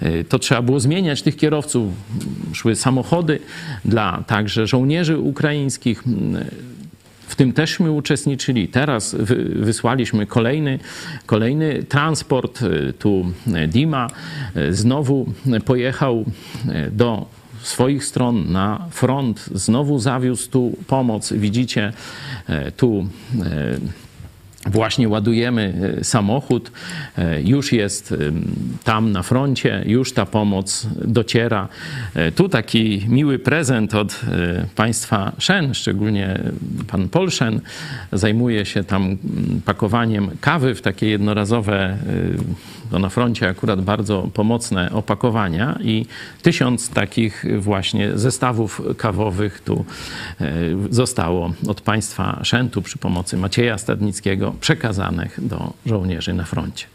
E, 0.00 0.24
to 0.24 0.38
trzeba 0.38 0.62
było 0.62 0.80
zmieniać 0.80 1.22
tych 1.22 1.36
kierowców. 1.36 1.94
Szły 2.52 2.76
samochody 2.76 3.38
dla 3.84 4.24
także 4.26 4.66
żołnierzy 4.66 5.18
ukraińskich 5.18 6.04
w 7.28 7.34
tym 7.34 7.52
też 7.52 7.80
my 7.80 7.90
uczestniczyli. 7.92 8.68
Teraz 8.68 9.16
wysłaliśmy 9.56 10.26
kolejny, 10.26 10.78
kolejny 11.26 11.82
transport. 11.82 12.62
E, 12.62 12.92
tu 12.92 13.32
e, 13.54 13.68
Dima 13.68 14.06
e, 14.54 14.72
znowu 14.72 15.32
pojechał 15.64 16.24
do 16.92 17.26
swoich 17.62 18.04
stron 18.04 18.52
na 18.52 18.86
front, 18.90 19.50
znowu 19.54 19.98
zawiózł 19.98 20.50
tu 20.50 20.76
pomoc. 20.86 21.32
Widzicie 21.32 21.92
tu 22.76 23.08
Właśnie 24.70 25.08
ładujemy 25.08 25.94
e, 25.98 26.04
samochód, 26.04 26.72
e, 27.18 27.42
już 27.42 27.72
jest 27.72 28.14
tam 28.84 29.12
na 29.12 29.22
froncie, 29.22 29.82
już 29.86 30.12
ta 30.12 30.26
pomoc 30.26 30.86
dociera. 31.04 31.68
E, 32.14 32.32
tu 32.32 32.48
taki 32.48 33.06
miły 33.08 33.38
prezent 33.38 33.94
od 33.94 34.20
państwa 34.74 35.32
Szen, 35.38 35.74
szczególnie 35.74 36.40
pan 36.86 37.08
Polszen 37.08 37.60
zajmuje 38.12 38.66
się 38.66 38.84
tam 38.84 39.16
pakowaniem 39.64 40.30
kawy 40.40 40.74
w 40.74 40.82
takie 40.82 41.06
jednorazowe 41.06 41.98
na 42.92 43.08
froncie 43.08 43.48
akurat 43.48 43.80
bardzo 43.80 44.28
pomocne 44.34 44.92
opakowania 44.92 45.78
i 45.82 46.06
tysiąc 46.42 46.90
takich 46.90 47.44
właśnie 47.58 48.18
zestawów 48.18 48.82
kawowych 48.96 49.60
tu 49.60 49.84
e, 50.40 50.52
zostało 50.90 51.52
od 51.68 51.80
państwa 51.80 52.40
Szentu 52.42 52.82
przy 52.82 52.98
pomocy 52.98 53.36
Macieja 53.36 53.78
Stadnickiego 53.78 54.54
przekazanych 54.60 55.46
do 55.46 55.72
żołnierzy 55.86 56.34
na 56.34 56.44
froncie. 56.44 56.86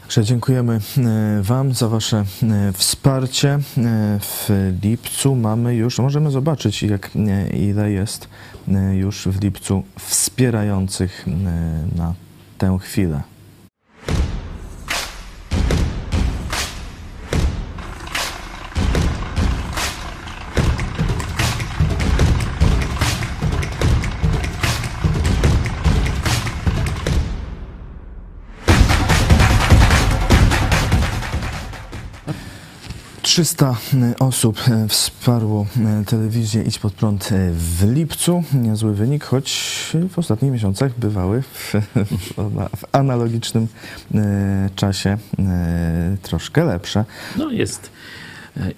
Także 0.00 0.24
dziękujemy 0.24 0.80
e, 0.98 1.42
Wam 1.42 1.74
za 1.74 1.88
Wasze 1.88 2.24
e, 2.42 2.72
wsparcie. 2.72 3.58
W 4.20 4.72
lipcu 4.82 5.34
mamy 5.34 5.74
już, 5.74 5.98
możemy 5.98 6.30
zobaczyć, 6.30 6.82
jak, 6.82 7.10
ile 7.54 7.90
jest 7.90 8.28
już 8.92 9.28
w 9.28 9.42
lipcu 9.42 9.82
wspierających 9.98 11.26
na 11.96 12.14
tę 12.58 12.78
chwilę. 12.80 13.22
300 33.34 33.76
e, 33.94 34.18
osób 34.18 34.60
e, 34.68 34.88
wsparło 34.88 35.66
e, 36.00 36.04
telewizję 36.04 36.62
Idź 36.62 36.78
Pod 36.78 36.92
Prąd 36.92 37.28
w 37.52 37.92
lipcu. 37.94 38.42
Niezły 38.54 38.94
wynik, 38.94 39.24
choć 39.24 39.92
w 40.10 40.18
ostatnich 40.18 40.52
miesiącach 40.52 40.98
bywały 40.98 41.42
w, 41.42 41.72
w 42.76 42.84
analogicznym 42.92 43.68
czasie 44.76 45.18
troszkę 46.22 46.64
lepsze. 46.64 47.04
No 47.36 47.50
jest 47.50 47.90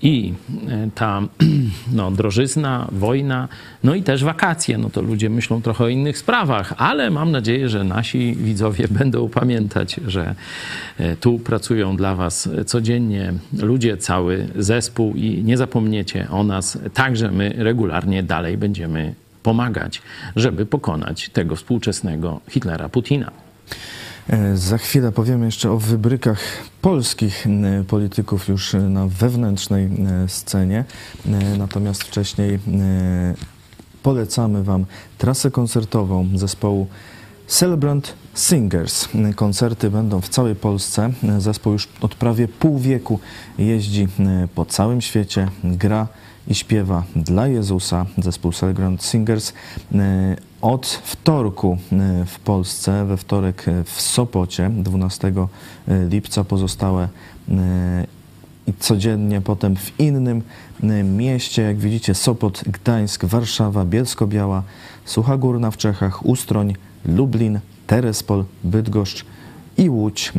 i 0.02 0.34
e, 0.68 0.88
ta 0.94 1.22
no, 1.92 2.10
drożyzna, 2.10 2.88
wojna, 2.92 3.48
no 3.84 3.94
i 3.94 4.02
też 4.02 4.24
wakacje. 4.24 4.78
No 4.78 4.90
to 4.90 5.02
ludzie 5.02 5.30
myślą 5.30 5.62
trochę 5.62 5.84
o 5.84 5.88
innych 5.88 6.18
sprawach, 6.18 6.74
ale 6.76 7.10
mam 7.10 7.30
nadzieję, 7.30 7.68
że 7.68 7.84
nasi 7.84 8.34
widzowie 8.34 8.88
będą 8.98 9.28
pamiętać, 9.28 10.00
że 10.06 10.34
e, 10.98 11.16
tu 11.16 11.38
pracują 11.38 11.96
dla 11.96 12.14
Was 12.14 12.48
codziennie 12.66 13.32
ludzie, 13.58 13.96
cały 13.96 14.48
zespół 14.56 15.14
i 15.14 15.42
nie 15.44 15.56
zapomniecie 15.56 16.26
o 16.30 16.44
nas. 16.44 16.78
Także 16.94 17.30
my 17.30 17.54
regularnie 17.56 18.22
dalej 18.22 18.58
będziemy 18.58 19.14
pomagać, 19.42 20.02
żeby 20.36 20.66
pokonać 20.66 21.28
tego 21.28 21.56
współczesnego 21.56 22.40
Hitlera 22.50 22.88
Putina. 22.88 23.45
E, 24.30 24.56
za 24.56 24.78
chwilę 24.78 25.12
powiemy 25.12 25.46
jeszcze 25.46 25.70
o 25.70 25.78
wybrykach 25.78 26.38
polskich 26.82 27.46
polityków 27.88 28.48
już 28.48 28.76
na 28.88 29.06
wewnętrznej 29.06 29.90
scenie. 30.28 30.84
Natomiast 31.58 32.02
wcześniej 32.02 32.58
polecamy 34.02 34.64
Wam 34.64 34.84
trasę 35.18 35.50
koncertową 35.50 36.28
zespołu 36.34 36.86
Celebrant 37.46 38.14
Singers. 38.34 39.08
Koncerty 39.36 39.90
będą 39.90 40.20
w 40.20 40.28
całej 40.28 40.54
Polsce. 40.54 41.12
Zespół 41.38 41.72
już 41.72 41.88
od 42.00 42.14
prawie 42.14 42.48
pół 42.48 42.78
wieku 42.78 43.20
jeździ 43.58 44.08
po 44.54 44.64
całym 44.64 45.00
świecie, 45.00 45.48
gra 45.64 46.08
i 46.48 46.54
śpiewa 46.54 47.04
dla 47.16 47.48
Jezusa. 47.48 48.06
Zespół 48.18 48.52
Celebrant 48.52 49.04
Singers 49.04 49.52
od 50.66 50.86
wtorku 50.86 51.78
e, 51.92 52.24
w 52.26 52.38
Polsce, 52.38 53.04
we 53.04 53.16
wtorek 53.16 53.68
e, 53.68 53.84
w 53.84 54.00
Sopocie, 54.00 54.70
12 54.70 55.32
e, 55.88 56.06
lipca, 56.08 56.44
pozostałe 56.44 57.08
i 58.66 58.72
codziennie 58.78 59.40
potem 59.40 59.76
w 59.76 60.00
innym 60.00 60.42
mieście, 61.16 61.62
jak 61.62 61.76
widzicie, 61.76 62.14
Sopot, 62.14 62.64
Gdańsk, 62.66 63.24
Warszawa, 63.24 63.84
Bielsko-Biała, 63.84 64.62
Sucha 65.04 65.36
Górna 65.36 65.70
w 65.70 65.76
Czechach, 65.76 66.26
Ustroń, 66.26 66.74
Lublin, 67.04 67.60
Terespol, 67.86 68.44
Bydgoszcz 68.64 69.24
i 69.78 69.90
Łódź. 69.90 70.32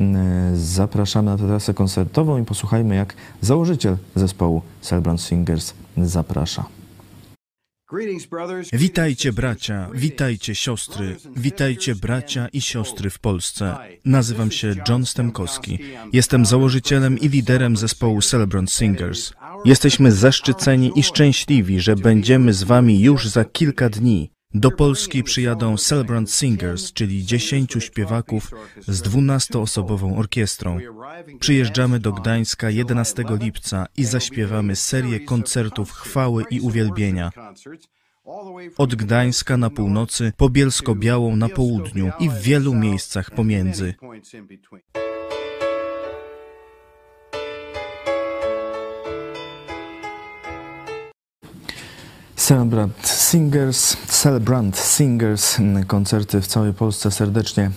Zapraszamy 0.54 1.32
na 1.32 1.38
tę 1.38 1.48
trasę 1.48 1.74
koncertową 1.74 2.38
i 2.38 2.46
posłuchajmy, 2.46 2.96
jak 2.96 3.14
założyciel 3.42 3.98
zespołu 4.16 4.62
Celebrant 4.82 5.22
Singers 5.22 5.74
zaprasza. 5.98 6.77
Witajcie 8.74 9.34
bracia, 9.34 9.90
witajcie 9.94 10.56
siostry, 10.56 11.16
witajcie 11.36 11.96
bracia 11.96 12.48
i 12.48 12.62
siostry 12.62 13.10
w 13.10 13.20
Polsce. 13.20 13.78
Nazywam 14.06 14.52
się 14.52 14.76
John 14.90 15.06
Stemkowski. 15.06 15.80
Jestem 16.14 16.46
założycielem 16.46 17.20
i 17.20 17.30
liderem 17.30 17.78
zespołu 17.78 18.22
Celebrant 18.22 18.72
Singers. 18.72 19.34
Jesteśmy 19.66 20.12
zaszczyceni 20.12 20.92
i 20.96 21.04
szczęśliwi, 21.04 21.80
że 21.80 21.96
będziemy 21.96 22.54
z 22.54 22.64
wami 22.64 23.02
już 23.02 23.28
za 23.28 23.46
kilka 23.46 23.90
dni. 23.90 24.32
Do 24.54 24.72
Polski 24.72 25.24
przyjadą 25.24 25.78
Celebrant 25.78 26.32
Singers, 26.32 26.94
czyli 26.94 27.26
dziesięciu 27.26 27.82
śpiewaków 27.82 28.52
z 28.88 29.02
dwunastoosobową 29.02 30.18
orkiestrą. 30.18 30.80
Przyjeżdżamy 31.40 32.00
do 32.00 32.14
Gdańska 32.14 32.70
11 32.70 33.24
lipca 33.30 33.86
i 33.98 34.06
zaśpiewamy 34.06 34.76
serię 34.76 35.20
koncertów 35.20 35.92
chwały 35.92 36.44
i 36.50 36.62
uwielbienia. 36.62 37.32
Od 38.78 38.96
Gdańska 38.96 39.58
na 39.58 39.70
północy, 39.70 40.34
po 40.38 40.50
Bielsko-Białą 40.50 41.36
na 41.36 41.50
południu 41.50 42.12
i 42.20 42.30
w 42.30 42.42
wielu 42.42 42.74
miejscach 42.74 43.32
pomiędzy. 43.32 43.94
Celebrant 52.48 53.08
Singers, 53.08 53.98
Celebrant 54.08 54.78
Singers, 54.78 55.58
koncerty 55.88 56.42
w 56.42 56.48
całej 56.48 56.74
Polsce 56.74 57.12
serdecznie 57.12 57.64
e, 57.64 57.72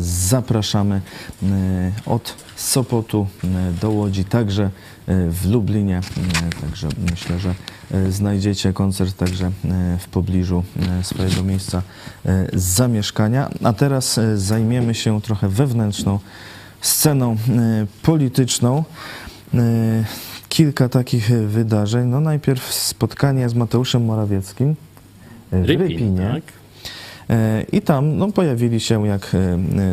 zapraszamy 0.00 1.00
e, 1.42 1.92
od 2.06 2.34
Sopotu 2.56 3.26
do 3.80 3.90
Łodzi, 3.90 4.24
także 4.24 4.70
w 5.08 5.50
Lublinie, 5.50 6.00
także 6.60 6.88
myślę, 7.10 7.38
że 7.38 7.54
znajdziecie 8.10 8.72
koncert 8.72 9.16
także 9.16 9.50
w 9.98 10.08
pobliżu 10.08 10.64
swojego 11.02 11.42
miejsca 11.42 11.82
zamieszkania. 12.52 13.50
A 13.64 13.72
teraz 13.72 14.20
zajmiemy 14.34 14.94
się 14.94 15.20
trochę 15.20 15.48
wewnętrzną 15.48 16.18
sceną 16.80 17.36
polityczną 18.02 18.84
kilka 20.56 20.88
takich 20.88 21.30
e, 21.30 21.46
wydarzeń. 21.46 22.08
No 22.08 22.20
najpierw 22.20 22.72
spotkanie 22.72 23.48
z 23.48 23.54
Mateuszem 23.54 24.04
Morawieckim 24.04 24.74
e, 25.50 25.62
w 25.62 25.64
Rypin, 25.64 25.88
Rypinie. 25.88 26.30
Tak? 26.34 26.42
E, 27.30 27.62
I 27.72 27.82
tam 27.82 28.16
no, 28.16 28.32
pojawili 28.32 28.80
się, 28.80 29.06
jak 29.06 29.36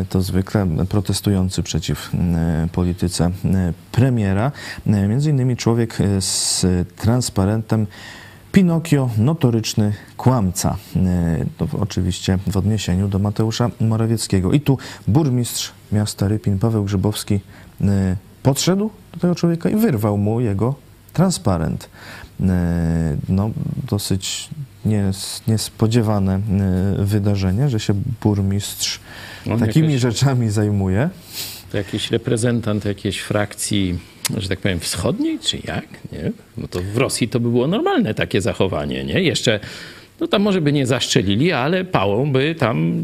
to 0.08 0.22
zwykle, 0.22 0.66
protestujący 0.88 1.62
przeciw 1.62 2.10
polityce 2.72 3.30
premiera. 3.92 4.52
Między 4.86 5.30
innymi 5.30 5.56
człowiek 5.56 5.98
z 6.20 6.66
transparentem 6.96 7.86
Pinokio, 8.52 9.10
notoryczny 9.18 9.92
kłamca. 10.16 10.76
To 11.56 11.68
oczywiście 11.80 12.38
w 12.46 12.56
odniesieniu 12.56 13.08
do 13.08 13.18
Mateusza 13.18 13.70
Morawieckiego. 13.80 14.52
I 14.52 14.60
tu 14.60 14.78
burmistrz 15.08 15.72
miasta 15.92 16.28
Rypin, 16.28 16.58
Paweł 16.58 16.84
Grzybowski, 16.84 17.40
podszedł 18.42 18.90
do 19.14 19.20
tego 19.20 19.34
człowieka 19.34 19.68
i 19.68 19.76
wyrwał 19.76 20.18
mu 20.18 20.40
jego 20.40 20.74
transparent. 21.12 21.88
E, 22.40 23.16
No, 23.28 23.50
dosyć 23.90 24.48
nies- 24.86 25.40
niespodziewane 25.48 26.34
e, 26.34 26.40
wydarzenie, 27.04 27.68
że 27.68 27.80
się 27.80 27.94
burmistrz 28.22 29.00
On 29.50 29.58
takimi 29.58 29.86
jakoś- 29.88 30.00
rzeczami 30.00 30.50
zajmuje. 30.50 31.10
To 31.72 31.76
jakiś 31.78 32.10
reprezentant 32.10 32.84
jakiejś 32.84 33.20
frakcji, 33.20 33.98
że 34.36 34.48
tak 34.48 34.58
powiem, 34.60 34.80
wschodniej, 34.80 35.38
czy 35.38 35.56
jak? 35.64 35.84
Nie? 36.12 36.32
No 36.56 36.68
to 36.68 36.80
w 36.94 36.96
Rosji 36.96 37.28
to 37.28 37.40
by 37.40 37.50
było 37.50 37.66
normalne 37.66 38.14
takie 38.14 38.40
zachowanie, 38.40 39.04
nie? 39.04 39.22
Jeszcze, 39.22 39.60
no 40.20 40.26
tam 40.26 40.42
może 40.42 40.60
by 40.60 40.72
nie 40.72 40.86
zaszczelili, 40.86 41.52
ale 41.52 41.84
pałą 41.84 42.32
by 42.32 42.54
tam 42.58 43.02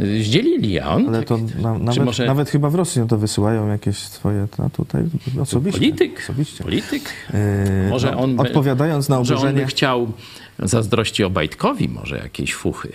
zdzielili, 0.00 0.80
a 0.80 0.88
on 0.88 1.08
Ale 1.08 1.18
tak, 1.18 1.28
to 1.28 1.38
na, 1.62 1.78
nawet, 1.78 2.04
może- 2.04 2.26
nawet 2.26 2.50
chyba 2.50 2.70
w 2.70 2.74
Rosji 2.74 3.00
no 3.00 3.06
to 3.06 3.18
wysyłają 3.18 3.68
jakieś 3.68 3.98
swoje, 3.98 4.46
a 4.66 4.68
tutaj 4.70 5.02
osobiście. 5.40 5.80
polityk, 5.80 6.18
Osobiście. 6.24 6.64
polityk. 6.64 7.02
Yy, 7.32 7.90
Może 7.90 8.10
no, 8.12 8.18
on 8.20 8.36
by- 8.36 8.42
odpowiadając 8.42 9.08
na 9.08 9.18
Może 9.18 9.34
on 9.34 9.38
oburzenie, 9.40 9.60
by 9.60 9.66
chciał 9.66 10.12
zazdrości 10.58 11.24
Obajtkowi 11.24 11.88
może 11.88 12.18
jakieś 12.18 12.54
fuchy. 12.54 12.92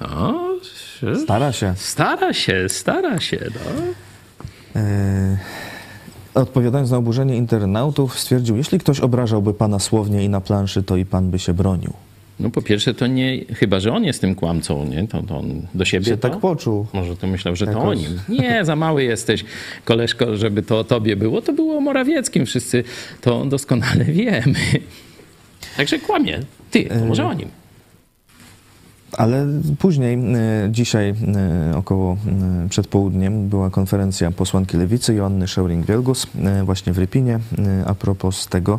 O, 0.00 0.34
stara 1.24 1.52
się. 1.52 1.74
stara 1.76 2.32
się, 2.32 2.66
stara 2.68 3.20
się, 3.20 3.38
no. 3.54 3.82
Yy, 4.80 5.38
odpowiadając 6.34 6.90
na 6.90 6.96
oburzenie 6.96 7.36
internautów, 7.36 8.18
stwierdził, 8.18 8.56
jeśli 8.56 8.78
ktoś 8.78 9.00
obrażałby 9.00 9.54
pana 9.54 9.78
słownie 9.78 10.24
i 10.24 10.28
na 10.28 10.40
planszy, 10.40 10.82
to 10.82 10.96
i 10.96 11.04
pan 11.04 11.30
by 11.30 11.38
się 11.38 11.54
bronił. 11.54 11.92
No 12.42 12.50
po 12.50 12.62
pierwsze 12.62 12.94
to 12.94 13.06
nie, 13.06 13.44
chyba 13.54 13.80
że 13.80 13.92
on 13.92 14.04
jest 14.04 14.20
tym 14.20 14.34
kłamcą, 14.34 14.84
nie? 14.84 15.08
To, 15.08 15.22
to 15.22 15.38
on 15.38 15.66
do 15.74 15.84
siebie 15.84 16.06
Się 16.06 16.16
to? 16.16 16.28
tak 16.30 16.40
poczuł. 16.40 16.86
Może 16.92 17.16
to 17.16 17.26
myślał, 17.26 17.56
że 17.56 17.66
to 17.66 17.72
Jakoś. 17.72 17.84
o 17.86 17.94
nim. 17.94 18.20
Nie, 18.28 18.64
za 18.64 18.76
mały 18.76 19.04
jesteś, 19.04 19.44
koleżko, 19.84 20.36
żeby 20.36 20.62
to 20.62 20.78
o 20.78 20.84
tobie 20.84 21.16
było. 21.16 21.42
To 21.42 21.52
było 21.52 21.76
o 21.76 21.80
Morawieckim, 21.80 22.46
wszyscy 22.46 22.84
to 23.20 23.44
doskonale 23.44 24.04
wiemy. 24.04 24.54
Także 25.76 25.98
kłamie. 25.98 26.40
Ty, 26.70 26.84
to 26.84 27.04
może 27.04 27.26
o 27.26 27.32
nim. 27.32 27.48
Ale 29.16 29.46
później, 29.78 30.14
e, 30.14 30.68
dzisiaj 30.70 31.14
e, 31.70 31.76
około 31.76 32.16
e, 32.64 32.68
przed 32.68 32.86
południem 32.86 33.48
była 33.48 33.70
konferencja 33.70 34.30
posłanki 34.30 34.76
Lewicy 34.76 35.14
Joanny 35.14 35.46
Szeuring-Wielgus 35.46 36.26
właśnie 36.64 36.92
w 36.92 36.98
Rypinie 36.98 37.40
a 37.86 37.94
propos 37.94 38.46
tego 38.46 38.78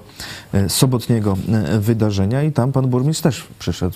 sobotniego 0.67 1.37
wydarzenia 1.79 2.43
i 2.43 2.51
tam 2.51 2.71
pan 2.71 2.87
burmistrz 2.87 3.21
też 3.21 3.47
przyszedł. 3.59 3.95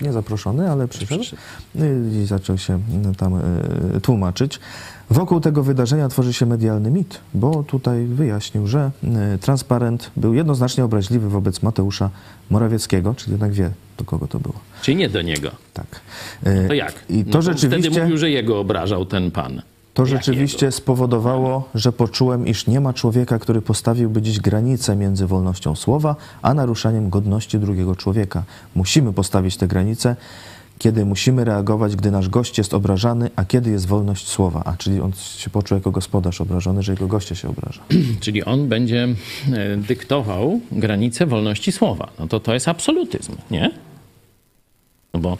Nie 0.00 0.12
zaproszony, 0.12 0.70
ale 0.70 0.88
przyszedł 0.88 1.24
i 2.22 2.26
zaczął 2.26 2.58
się 2.58 2.80
tam 3.16 3.40
tłumaczyć. 4.02 4.60
Wokół 5.10 5.40
tego 5.40 5.62
wydarzenia 5.62 6.08
tworzy 6.08 6.32
się 6.32 6.46
medialny 6.46 6.90
mit, 6.90 7.20
bo 7.34 7.62
tutaj 7.62 8.04
wyjaśnił, 8.04 8.66
że 8.66 8.90
transparent 9.40 10.10
był 10.16 10.34
jednoznacznie 10.34 10.84
obraźliwy 10.84 11.28
wobec 11.28 11.62
Mateusza 11.62 12.10
Morawieckiego, 12.50 13.14
czyli 13.14 13.32
jednak 13.32 13.52
wie, 13.52 13.70
do 14.02 14.06
kogo 14.06 14.26
to 14.28 14.38
było. 14.38 14.54
Czy 14.82 14.94
nie 14.94 15.08
do 15.08 15.22
niego? 15.22 15.50
Tak. 15.74 16.00
To 16.68 16.74
jak? 16.74 16.94
I 17.08 17.24
No 17.26 17.32
to 17.32 17.42
Wtedy 17.42 17.58
rzeczywiście, 17.58 18.02
mówił, 18.02 18.18
że 18.18 18.30
jego 18.30 18.60
obrażał 18.60 19.06
ten 19.06 19.30
pan. 19.30 19.62
to 19.94 20.06
rzeczywiście 20.06 20.72
spowodowało, 20.72 21.68
że 21.74 21.92
poczułem, 21.92 22.46
iż 22.46 22.66
nie 22.66 22.80
ma 22.80 22.92
człowieka, 22.92 23.38
który 23.38 23.62
postawiłby 23.62 24.22
dziś 24.22 24.40
granicę 24.40 24.96
między 24.96 25.26
wolnością 25.26 25.74
słowa, 25.76 26.16
a 26.42 26.54
naruszaniem 26.54 27.10
godności 27.10 27.58
drugiego 27.58 27.96
człowieka. 27.96 28.42
Musimy 28.74 29.12
postawić 29.12 29.56
tę 29.56 29.68
granicę, 29.68 30.16
kiedy 30.78 31.04
musimy 31.04 31.44
reagować, 31.44 31.96
gdy 31.96 32.10
nasz 32.10 32.28
gość 32.28 32.58
jest 32.58 32.74
obrażany, 32.74 33.30
a 33.36 33.44
kiedy 33.44 33.70
jest 33.70 33.86
wolność 33.86 34.28
słowa. 34.28 34.62
A 34.64 34.76
czyli 34.76 35.00
on 35.00 35.12
się 35.36 35.50
poczuł 35.50 35.78
jako 35.78 35.90
gospodarz 35.90 36.40
obrażony, 36.40 36.82
że 36.82 36.92
jego 36.92 37.06
goście 37.06 37.36
się 37.36 37.48
obraża. 37.48 37.82
Czyli 38.20 38.44
on 38.44 38.68
będzie 38.68 39.08
e, 39.52 39.76
dyktował 39.76 40.60
granice 40.72 41.26
wolności 41.26 41.72
słowa. 41.72 42.08
No 42.18 42.26
to 42.28 42.40
to 42.40 42.54
jest 42.54 42.68
absolutyzm, 42.68 43.32
nie? 43.50 43.70
No 45.14 45.20
bo 45.20 45.38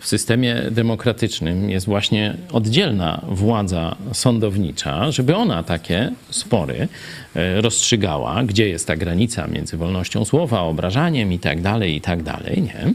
w 0.00 0.06
systemie 0.06 0.62
demokratycznym 0.70 1.70
jest 1.70 1.86
właśnie 1.86 2.36
oddzielna 2.52 3.24
władza 3.28 3.96
sądownicza, 4.12 5.10
żeby 5.10 5.36
ona 5.36 5.62
takie 5.62 6.12
spory 6.30 6.88
e, 7.36 7.60
rozstrzygała, 7.60 8.44
gdzie 8.44 8.68
jest 8.68 8.86
ta 8.86 8.96
granica 8.96 9.46
między 9.46 9.76
wolnością 9.76 10.24
słowa, 10.24 10.60
obrażaniem 10.60 11.32
i 11.32 11.38
tak 11.38 11.60
dalej, 11.60 11.96
i 11.96 12.00
tak 12.00 12.22
dalej, 12.22 12.62
nie? 12.62 12.92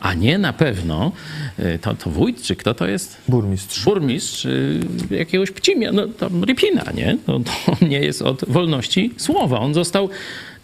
A 0.00 0.14
nie 0.14 0.38
na 0.38 0.52
pewno 0.52 1.12
e, 1.58 1.78
to, 1.78 1.94
to 1.94 2.10
wójt, 2.10 2.42
czy 2.42 2.56
kto 2.56 2.74
to 2.74 2.86
jest? 2.86 3.16
Burmistrz. 3.28 3.84
burmistrz 3.84 4.44
y, 4.44 4.80
jakiegoś 5.10 5.50
pcimia, 5.50 5.92
no 5.92 6.06
tam 6.06 6.44
Rypina, 6.44 6.84
nie? 6.94 7.16
No, 7.26 7.40
to 7.40 7.76
nie 7.86 8.00
jest 8.00 8.22
od 8.22 8.44
wolności 8.48 9.14
słowa. 9.16 9.60
On 9.60 9.74
został... 9.74 10.08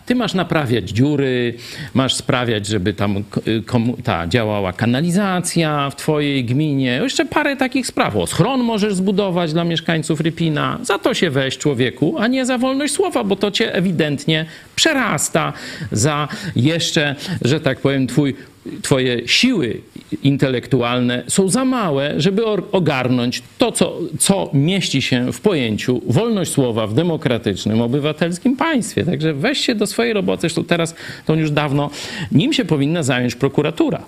Ty 0.07 0.15
masz 0.15 0.35
naprawiać 0.35 0.91
dziury, 0.91 1.55
masz 1.95 2.15
sprawiać, 2.15 2.67
żeby 2.67 2.95
tam 2.95 3.25
y, 3.49 3.63
komu, 3.63 3.97
ta 4.05 4.27
działała 4.27 4.73
kanalizacja 4.73 5.91
w 5.91 5.97
twojej 5.97 6.45
gminie. 6.45 7.01
Jeszcze 7.03 7.25
parę 7.25 7.57
takich 7.57 7.87
spraw. 7.87 8.17
O, 8.17 8.27
schron 8.27 8.61
możesz 8.61 8.95
zbudować 8.95 9.53
dla 9.53 9.65
mieszkańców 9.65 10.21
Rypina. 10.21 10.79
Za 10.83 10.99
to 10.99 11.15
się 11.15 11.31
weź 11.31 11.59
człowieku, 11.59 12.15
a 12.19 12.27
nie 12.27 12.47
za 12.47 12.59
wolność 12.59 12.95
słowa, 12.95 13.25
bo 13.25 13.37
to 13.37 13.51
cię 13.51 13.75
ewidentnie 13.75 14.47
przerasta 14.77 15.53
za 15.93 16.29
jeszcze, 16.57 17.17
że 17.43 17.61
tak 17.61 17.81
powiem, 17.81 18.07
twój 18.07 18.35
twoje 18.83 19.29
siły 19.29 19.81
intelektualne 20.23 21.23
są 21.29 21.49
za 21.49 21.65
małe, 21.65 22.15
żeby 22.21 22.43
ogarnąć 22.73 23.43
to, 23.59 23.73
co, 23.73 23.99
co 24.19 24.51
mieści 24.53 25.03
się 25.03 25.33
w 25.33 25.41
pojęciu 25.41 26.01
wolność 26.07 26.51
słowa 26.53 26.87
w 26.87 26.95
demokratycznym, 26.95 27.81
obywatelskim 27.81 28.57
państwie. 28.57 29.05
Także 29.05 29.35
weź 29.35 29.59
się 29.59 29.75
do 29.75 29.87
swojej 29.87 30.12
roboty. 30.12 30.41
Zresztą 30.41 30.65
teraz 30.65 30.95
to 31.27 31.35
już 31.35 31.51
dawno, 31.51 31.91
nim 32.33 32.53
się 32.53 32.65
powinna 32.65 33.03
zająć 33.03 33.35
prokuratura. 33.35 34.03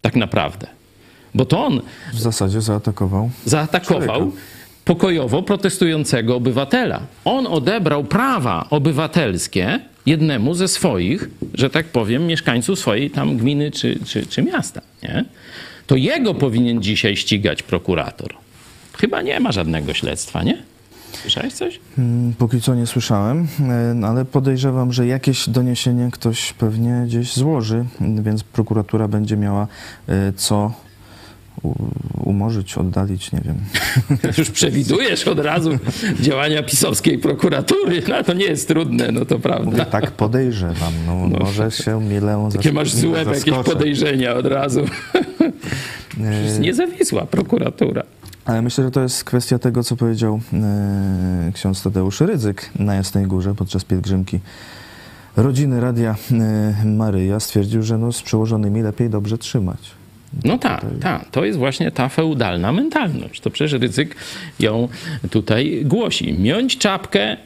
Tak 0.00 0.16
naprawdę. 0.16 0.66
Bo 1.34 1.44
to 1.44 1.64
on 1.66 1.80
W 2.14 2.18
zasadzie 2.20 2.60
zaatakował. 2.60 3.30
zaatakował 3.44 4.06
Człowieka. 4.20 4.36
pokojowo 4.84 5.42
protestującego 5.42 6.36
obywatela. 6.36 7.00
On 7.24 7.46
odebrał 7.46 8.04
prawa 8.04 8.66
obywatelskie 8.70 9.80
jednemu 10.06 10.54
ze 10.54 10.68
swoich, 10.68 11.28
że 11.54 11.70
tak 11.70 11.86
powiem, 11.86 12.26
mieszkańców 12.26 12.78
swojej 12.78 13.10
tam 13.10 13.36
gminy 13.36 13.70
czy, 13.70 13.98
czy, 14.04 14.26
czy 14.26 14.42
miasta. 14.42 14.80
Nie? 15.02 15.24
To 15.86 15.96
jego 15.96 16.34
powinien 16.34 16.82
dzisiaj 16.82 17.16
ścigać 17.16 17.62
prokurator. 17.62 18.34
Chyba 18.98 19.22
nie 19.22 19.40
ma 19.40 19.52
żadnego 19.52 19.94
śledztwa, 19.94 20.42
nie? 20.42 20.62
Słyszałeś 21.12 21.52
coś? 21.52 21.80
Mm, 21.98 22.34
Póki 22.38 22.60
co 22.60 22.74
nie 22.74 22.86
słyszałem, 22.86 23.48
e, 23.60 23.94
no 23.94 24.06
ale 24.06 24.24
podejrzewam, 24.24 24.92
że 24.92 25.06
jakieś 25.06 25.48
doniesienie 25.48 26.08
ktoś 26.12 26.52
pewnie 26.52 27.02
gdzieś 27.06 27.32
złoży, 27.32 27.84
więc 28.00 28.42
prokuratura 28.44 29.08
będzie 29.08 29.36
miała 29.36 29.66
e, 30.08 30.32
co 30.36 30.72
umorzyć, 32.24 32.78
oddalić, 32.78 33.32
nie 33.32 33.40
wiem. 33.40 33.56
Już 34.38 34.50
przewidujesz 34.50 35.28
od 35.28 35.38
razu 35.38 35.70
działania 36.20 36.62
pisowskiej 36.62 37.18
prokuratury. 37.18 38.02
No 38.08 38.24
to 38.24 38.32
nie 38.32 38.44
jest 38.44 38.68
trudne, 38.68 39.12
no 39.12 39.24
to 39.24 39.38
prawda. 39.38 39.70
Mówię, 39.70 39.86
tak 39.86 40.10
podejrzewam, 40.10 40.92
no, 41.06 41.14
może 41.14 41.70
się 41.70 42.00
mylę. 42.00 42.48
Takie 42.52 42.72
masz 42.72 42.94
złe 42.94 43.24
jakieś 43.24 43.54
podejrzenia 43.64 44.34
od 44.34 44.46
razu. 44.46 44.80
Jest 46.44 46.60
niezawisła 46.60 47.26
prokuratura. 47.26 48.02
Ale 48.44 48.62
myślę, 48.62 48.84
że 48.84 48.90
to 48.90 49.00
jest 49.00 49.24
kwestia 49.24 49.58
tego, 49.58 49.82
co 49.82 49.96
powiedział 49.96 50.40
e, 50.52 51.52
ksiądz 51.54 51.82
Tadeusz 51.82 52.20
Rydzyk 52.20 52.70
na 52.78 52.94
Jasnej 52.94 53.26
Górze 53.26 53.54
podczas 53.54 53.84
pielgrzymki 53.84 54.40
rodziny 55.36 55.80
Radia 55.80 56.16
e, 56.32 56.84
Maryja. 56.84 57.40
Stwierdził, 57.40 57.82
że 57.82 57.98
no, 57.98 58.12
z 58.12 58.22
przełożonymi 58.22 58.82
lepiej 58.82 59.10
dobrze 59.10 59.38
trzymać. 59.38 59.90
No 60.44 60.58
tak, 60.58 60.84
tak. 61.00 61.30
To 61.30 61.44
jest 61.44 61.58
właśnie 61.58 61.90
ta 61.90 62.08
feudalna 62.08 62.72
mentalność. 62.72 63.40
To 63.40 63.50
przecież 63.50 63.80
ryzyk 63.80 64.16
ją 64.60 64.88
tutaj 65.30 65.82
głosi. 65.84 66.32
Miąć 66.32 66.78
czapkę 66.78 67.36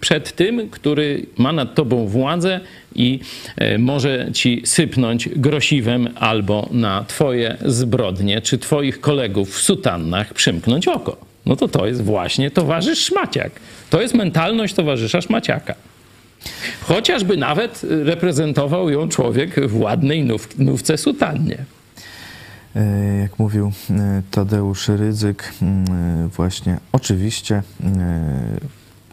przed 0.00 0.36
tym, 0.36 0.70
który 0.70 1.26
ma 1.38 1.52
nad 1.52 1.74
tobą 1.74 2.06
władzę 2.06 2.60
i 2.94 3.20
e, 3.56 3.78
może 3.78 4.28
ci 4.32 4.62
sypnąć 4.64 5.28
grosiwem 5.28 6.08
albo 6.14 6.68
na 6.72 7.04
twoje 7.04 7.56
zbrodnie, 7.64 8.40
czy 8.40 8.58
twoich 8.58 9.00
kolegów 9.00 9.54
w 9.54 9.60
sutannach 9.60 10.34
przymknąć 10.34 10.88
oko. 10.88 11.16
No 11.46 11.56
to 11.56 11.68
to 11.68 11.86
jest 11.86 12.02
właśnie 12.02 12.50
towarzysz 12.50 12.98
szmaciak. 12.98 13.52
To 13.90 14.02
jest 14.02 14.14
mentalność 14.14 14.74
towarzysza 14.74 15.20
szmaciaka. 15.20 15.74
Chociażby 16.80 17.36
nawet 17.36 17.86
reprezentował 18.04 18.90
ją 18.90 19.08
człowiek 19.08 19.68
w 19.68 19.80
ładnej 19.80 20.24
nów, 20.24 20.58
nówce 20.58 20.98
sutannie. 20.98 21.64
E, 22.76 23.16
Jak 23.18 23.38
mówił 23.38 23.72
e, 23.90 24.22
Tadeusz 24.30 24.88
Rydzyk, 24.88 25.52
m, 25.62 25.84
e, 26.24 26.28
właśnie 26.28 26.78
oczywiście 26.92 27.62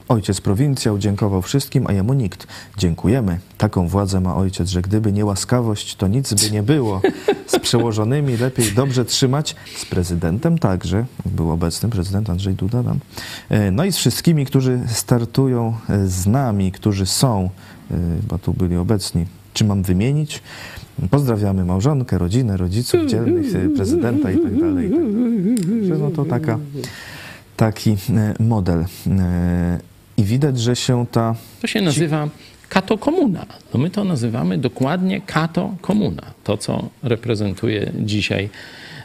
Ojciec 0.09 0.41
prowincjał 0.41 0.97
dziękował 0.99 1.41
wszystkim, 1.41 1.87
a 1.87 1.93
jemu 1.93 2.13
nikt. 2.13 2.47
Dziękujemy. 2.77 3.39
Taką 3.57 3.87
władzę 3.87 4.19
ma 4.21 4.35
ojciec, 4.35 4.69
że 4.69 4.81
gdyby 4.81 5.11
nie 5.11 5.25
łaskawość, 5.25 5.95
to 5.95 6.07
nic 6.07 6.33
by 6.33 6.51
nie 6.51 6.63
było. 6.63 7.01
Z 7.47 7.59
przełożonymi 7.59 8.37
lepiej 8.37 8.71
dobrze 8.71 9.05
trzymać, 9.05 9.55
z 9.75 9.85
prezydentem 9.85 10.57
także, 10.57 11.05
był 11.25 11.51
obecny 11.51 11.89
prezydent 11.89 12.29
Andrzej 12.29 12.53
Duda 12.53 12.83
tam. 12.83 12.99
No 13.71 13.85
i 13.85 13.91
z 13.91 13.97
wszystkimi, 13.97 14.45
którzy 14.45 14.79
startują 14.87 15.75
z 16.05 16.27
nami, 16.27 16.71
którzy 16.71 17.05
są, 17.05 17.49
bo 18.27 18.37
tu 18.37 18.53
byli 18.53 18.77
obecni. 18.77 19.25
Czy 19.53 19.65
mam 19.65 19.83
wymienić? 19.83 20.41
Pozdrawiamy 21.09 21.65
małżonkę, 21.65 22.17
rodzinę, 22.17 22.57
rodziców 22.57 23.05
dzielnych, 23.05 23.55
e, 23.55 23.69
prezydenta 23.69 24.31
i 24.31 24.37
tak 24.37 24.59
dalej. 24.59 24.91
tak 25.89 25.99
No 25.99 26.11
to 26.11 26.25
taka, 26.25 26.59
taki 27.57 27.91
e, 27.91 28.33
model. 28.39 28.85
E, 29.07 29.79
I 30.17 30.23
widać, 30.23 30.59
że 30.59 30.75
się 30.75 31.05
ta 31.11 31.35
To 31.61 31.67
się 31.67 31.81
nazywa 31.81 32.29
katokomuna. 32.69 33.45
No 33.73 33.79
my 33.79 33.89
to 33.89 34.03
nazywamy 34.03 34.57
dokładnie 34.57 35.21
katokomuna. 35.21 36.23
To, 36.43 36.57
co 36.57 36.89
reprezentuje 37.03 37.91
dzisiaj 37.99 38.49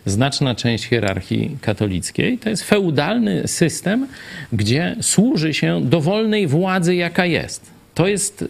znaczna 0.07 0.55
część 0.55 0.85
hierarchii 0.85 1.59
katolickiej, 1.61 2.39
to 2.39 2.49
jest 2.49 2.63
feudalny 2.63 3.49
system, 3.49 4.07
gdzie 4.53 4.97
służy 5.01 5.55
się 5.55 5.81
dowolnej 5.85 6.47
władzy, 6.47 6.95
jaka 6.95 7.27
jest. 7.27 7.71
To 7.95 8.07
jest 8.07 8.45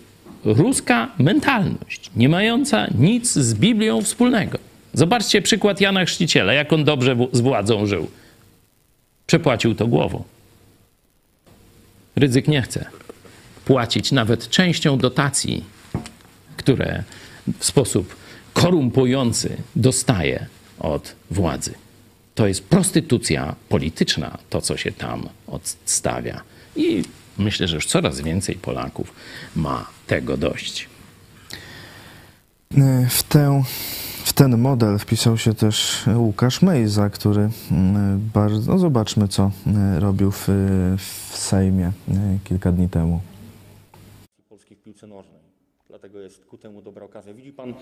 ruska 0.46 1.08
mentalność, 1.18 2.10
nie 2.16 2.28
mająca 2.28 2.86
nic 2.98 3.32
z 3.32 3.54
Biblią 3.54 4.02
wspólnego. 4.02 4.58
Zobaczcie 4.92 5.42
przykład 5.42 5.80
Jana 5.80 6.04
Chrzciciela, 6.04 6.52
jak 6.52 6.72
on 6.72 6.84
dobrze 6.84 7.16
z 7.32 7.40
władzą 7.40 7.86
żył. 7.86 8.10
Przepłacił 9.26 9.74
to 9.74 9.86
głową. 9.86 10.24
Ryzyk 12.16 12.48
nie 12.48 12.62
chce 12.62 12.84
płacić 13.64 14.12
nawet 14.12 14.48
częścią 14.50 14.98
dotacji, 14.98 15.64
które 16.56 17.02
w 17.58 17.64
sposób 17.64 18.16
korumpujący 18.52 19.56
dostaje 19.76 20.46
od 20.78 21.16
władzy. 21.30 21.74
To 22.34 22.46
jest 22.46 22.64
prostytucja 22.64 23.54
polityczna, 23.68 24.38
to 24.50 24.60
co 24.60 24.76
się 24.76 24.92
tam 24.92 25.28
odstawia. 25.46 26.40
I 26.76 27.02
myślę, 27.38 27.68
że 27.68 27.74
już 27.74 27.86
coraz 27.86 28.20
więcej 28.20 28.54
Polaków 28.54 29.12
ma 29.56 29.86
tego 30.06 30.36
dość. 30.36 30.88
W, 33.10 33.22
tę, 33.22 33.62
w 34.24 34.32
ten 34.32 34.58
model 34.58 34.98
wpisał 34.98 35.38
się 35.38 35.54
też 35.54 36.04
Łukasz 36.16 36.62
Mejza, 36.62 37.10
który 37.10 37.50
mm, 37.70 38.30
bardzo, 38.34 38.72
no 38.72 38.78
zobaczmy 38.78 39.28
co 39.28 39.50
e, 39.66 40.00
robił 40.00 40.30
w, 40.30 40.48
w 40.98 41.36
Sejmie 41.36 41.86
e, 41.86 42.38
kilka 42.44 42.72
dni 42.72 42.88
temu. 42.88 43.20
polskiej 44.48 44.76
w 44.76 44.82
piłce 44.82 45.06
nożnej. 45.06 45.40
Dlatego 45.88 46.20
jest 46.20 46.44
ku 46.44 46.58
temu 46.58 46.82
dobra 46.82 47.04
okazja. 47.04 47.34
Widzi 47.34 47.52
pan, 47.52 47.74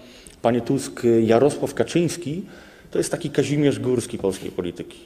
panie 0.43 0.61
Tusk, 0.61 1.03
Jarosław 1.23 1.75
Kaczyński 1.75 2.47
to 2.91 2.99
jest 2.99 3.11
taki 3.11 3.31
Kazimierz 3.31 3.81
Górski 3.81 4.19
polskiej 4.19 4.51
polityki. 4.51 4.99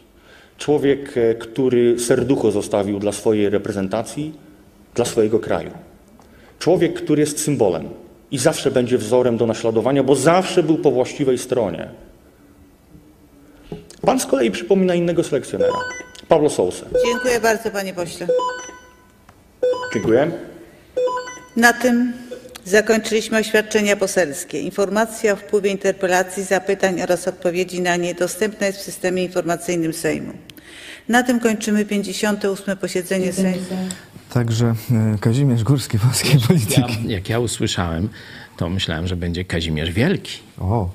Człowiek, 0.59 1.17
e, 1.17 1.35
który 1.35 1.99
serducho 1.99 2.51
zostawił 2.51 2.99
dla 2.99 3.13
swojej 3.13 3.51
reprezentacji, 3.51 4.33
dla 4.95 5.05
swojego 5.05 5.39
kraju. 5.39 5.71
Człowiek, 6.59 6.95
który 6.95 7.21
jest 7.21 7.41
symbolem 7.41 7.89
i 8.31 8.39
zawsze 8.39 8.71
będzie 8.71 8.99
wzorem 8.99 9.37
do 9.37 9.47
naśladowania, 9.47 10.03
bo 10.03 10.15
zawsze 10.15 10.63
był 10.63 10.79
po 10.79 10.91
właściwej 10.91 11.39
stronie. 11.39 11.89
Pan 14.03 14.21
z 14.21 14.27
kolei 14.27 14.51
przypomina 14.51 14.95
innego 14.95 15.25
selekcjonera, 15.25 15.79
Pablo 16.29 16.51
Sousa. 16.51 16.87
Dziękuję 17.07 17.41
bardzo, 17.41 17.71
panie 17.71 17.95
pośle. 17.95 18.27
Dziękuję. 19.95 20.31
Na 21.57 21.73
tym 21.73 22.13
zakończyliśmy 22.65 23.39
oświadczenia 23.39 23.97
poselskie. 23.97 24.61
Informacja 24.61 25.33
o 25.33 25.37
wpływie 25.37 25.71
interpelacji, 25.71 26.43
zapytań 26.43 27.03
oraz 27.03 27.29
odpowiedzi 27.29 27.81
na 27.81 27.97
nie 27.97 28.15
dostępna 28.15 28.67
jest 28.67 28.79
w 28.79 28.83
systemie 28.83 29.25
informacyjnym 29.25 29.93
Sejmu. 29.93 30.33
Na 31.09 31.23
tym 31.23 31.41
kończymy 31.41 31.85
58. 31.85 32.77
posiedzenie 32.77 33.33
Sejmu. 33.33 33.59
Także 34.33 34.75
e, 35.15 35.19
Kazimierz 35.21 35.63
Górski 35.65 35.99
polskiej 35.99 36.41
polityki. 36.49 36.81
Ja, 36.81 36.89
jak 37.17 37.29
ja 37.29 37.39
usłyszałem, 37.39 38.09
to 38.57 38.69
myślałem, 38.71 39.07
że 39.07 39.17
będzie 39.17 39.45
Kazimierz 39.45 39.91
Wielki, 39.91 40.39
O, 40.59 40.91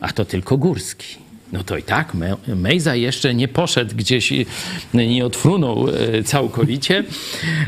a 0.00 0.12
to 0.12 0.24
tylko 0.24 0.56
Górski. 0.56 1.16
No 1.52 1.64
to 1.64 1.76
i 1.76 1.82
tak, 1.82 2.14
Me- 2.14 2.36
Mejza 2.56 2.94
jeszcze 2.94 3.34
nie 3.34 3.48
poszedł 3.48 3.96
gdzieś, 3.96 4.32
i 4.32 4.46
nie 4.94 5.26
odfrunął 5.26 5.86
e, 5.88 6.22
całkowicie. 6.22 7.04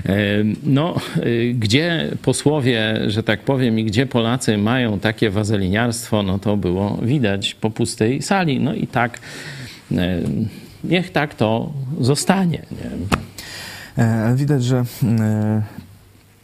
E, 0.06 0.16
No, 0.62 0.94
e, 1.16 1.20
gdzie 1.54 2.10
posłowie, 2.22 3.00
że 3.06 3.22
tak 3.22 3.40
powiem, 3.40 3.78
i 3.78 3.84
gdzie 3.84 4.06
Polacy 4.06 4.58
mają 4.58 5.00
takie 5.00 5.30
wazeliniarstwo, 5.30 6.22
no 6.22 6.38
to 6.38 6.56
było 6.56 6.98
widać 7.02 7.54
po 7.54 7.70
pustej 7.70 8.22
sali. 8.22 8.60
No 8.60 8.74
i 8.74 8.86
tak, 8.86 9.20
e, 9.92 10.20
niech 10.84 11.12
tak 11.12 11.34
to 11.34 11.72
zostanie. 12.00 12.62
Nie? 12.72 12.90
E, 14.04 14.24
Ale 14.24 14.36
widać, 14.36 14.64
że 14.64 14.84
e, 15.02 15.62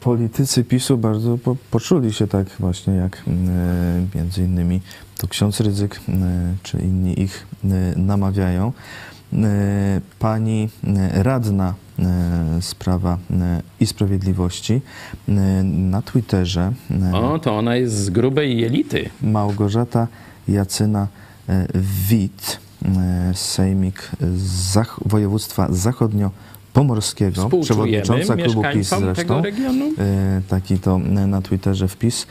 politycy 0.00 0.64
PiSu 0.64 0.98
bardzo 0.98 1.38
po, 1.38 1.56
poczuli 1.70 2.12
się 2.12 2.26
tak 2.26 2.46
właśnie, 2.58 2.94
jak 2.94 3.16
e, 3.16 4.18
między 4.18 4.42
innymi 4.42 4.80
to 5.18 5.28
ksiądz 5.28 5.60
Rydzyk 5.60 6.00
e, 6.08 6.10
czy 6.62 6.78
inni 6.78 7.20
ich 7.22 7.46
namawiają. 7.96 8.72
Pani 10.18 10.68
radna 11.12 11.74
z 12.60 12.74
Prawa 12.74 13.18
e, 13.30 13.62
i 13.80 13.86
Sprawiedliwości 13.86 14.80
na 15.64 16.02
Twitterze 16.02 16.72
O, 17.12 17.38
to 17.38 17.58
ona 17.58 17.76
jest 17.76 17.94
z 17.94 18.10
grubej 18.10 18.58
jelity. 18.58 19.10
Małgorzata 19.22 20.06
Jacyna 20.48 21.08
Wit, 22.08 22.58
sejmik 23.34 24.10
z 24.36 24.72
zach- 24.74 25.00
województwa 25.06 25.68
zachodnio-pomorskiego, 25.70 27.42
Współczujemy 27.42 27.62
przewodnicząca 28.02 28.36
klubu 28.36 28.62
PiS 28.72 28.88
zresztą. 28.98 29.42
E, 29.98 30.40
Taki 30.48 30.78
to 30.78 30.96
e, 30.96 31.26
na 31.26 31.42
Twitterze 31.42 31.88
wpis. 31.88 32.26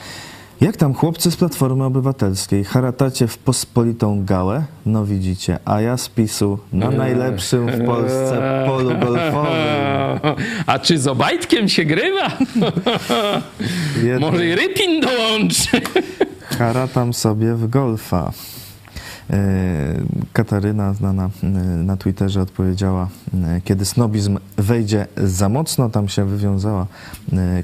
Jak 0.61 0.77
tam 0.77 0.93
chłopcy 0.93 1.31
z 1.31 1.35
Platformy 1.35 1.83
Obywatelskiej? 1.83 2.63
Haratacie 2.63 3.27
w 3.27 3.37
pospolitą 3.37 4.25
gałę? 4.25 4.63
No 4.85 5.05
widzicie, 5.05 5.59
a 5.65 5.81
ja 5.81 5.97
z 5.97 6.09
PiSu 6.09 6.59
na 6.73 6.91
najlepszym 6.91 7.67
w 7.67 7.85
Polsce 7.85 8.63
polu 8.67 8.89
golfowym. 8.89 9.51
A 10.65 10.79
czy 10.79 10.99
z 10.99 11.07
Obajtkiem 11.07 11.69
się 11.69 11.85
grywa? 11.85 12.27
Może 14.19 14.45
i 14.47 14.55
Rypin 14.55 15.01
dołączy. 15.01 15.67
Haratam 16.57 17.13
sobie 17.13 17.53
w 17.55 17.67
golfa. 17.69 18.31
E, 19.29 20.01
Kataryna 20.33 20.93
znana 20.93 21.29
e, 21.43 21.47
na 21.77 21.97
Twitterze 21.97 22.41
odpowiedziała, 22.41 23.09
e, 23.33 23.61
kiedy 23.63 23.85
snobizm 23.85 24.37
wejdzie 24.57 25.07
za 25.17 25.49
mocno, 25.49 25.89
tam 25.89 26.09
się 26.09 26.25
wywiązała 26.25 26.87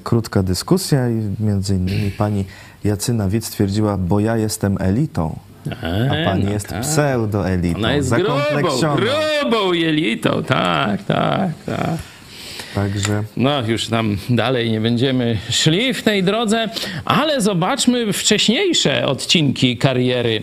krótka 0.03 0.43
dyskusja 0.43 1.09
i 1.09 1.29
między 1.39 1.75
innymi 1.75 2.11
pani 2.11 2.45
Jacyna 2.83 3.29
Wit 3.29 3.45
stwierdziła, 3.45 3.97
bo 3.97 4.19
ja 4.19 4.37
jestem 4.37 4.77
elitą, 4.79 5.39
a 6.09 6.25
pani 6.25 6.43
no 6.43 6.51
jest 6.51 6.67
tak. 6.67 6.81
pseudoelitą, 6.81 7.79
Ona 7.79 7.93
jest 7.93 8.15
grubą, 8.15 8.95
grubą 8.95 9.73
jelitą, 9.73 10.43
tak, 10.43 11.03
tak, 11.03 11.51
tak. 11.65 12.14
Także 12.75 13.23
No, 13.37 13.61
już 13.67 13.87
tam 13.87 14.17
dalej 14.29 14.71
nie 14.71 14.81
będziemy 14.81 15.37
szli 15.49 15.93
w 15.93 16.03
tej 16.03 16.23
drodze, 16.23 16.69
ale 17.05 17.41
zobaczmy 17.41 18.13
wcześniejsze 18.13 19.05
odcinki 19.05 19.77
kariery 19.77 20.41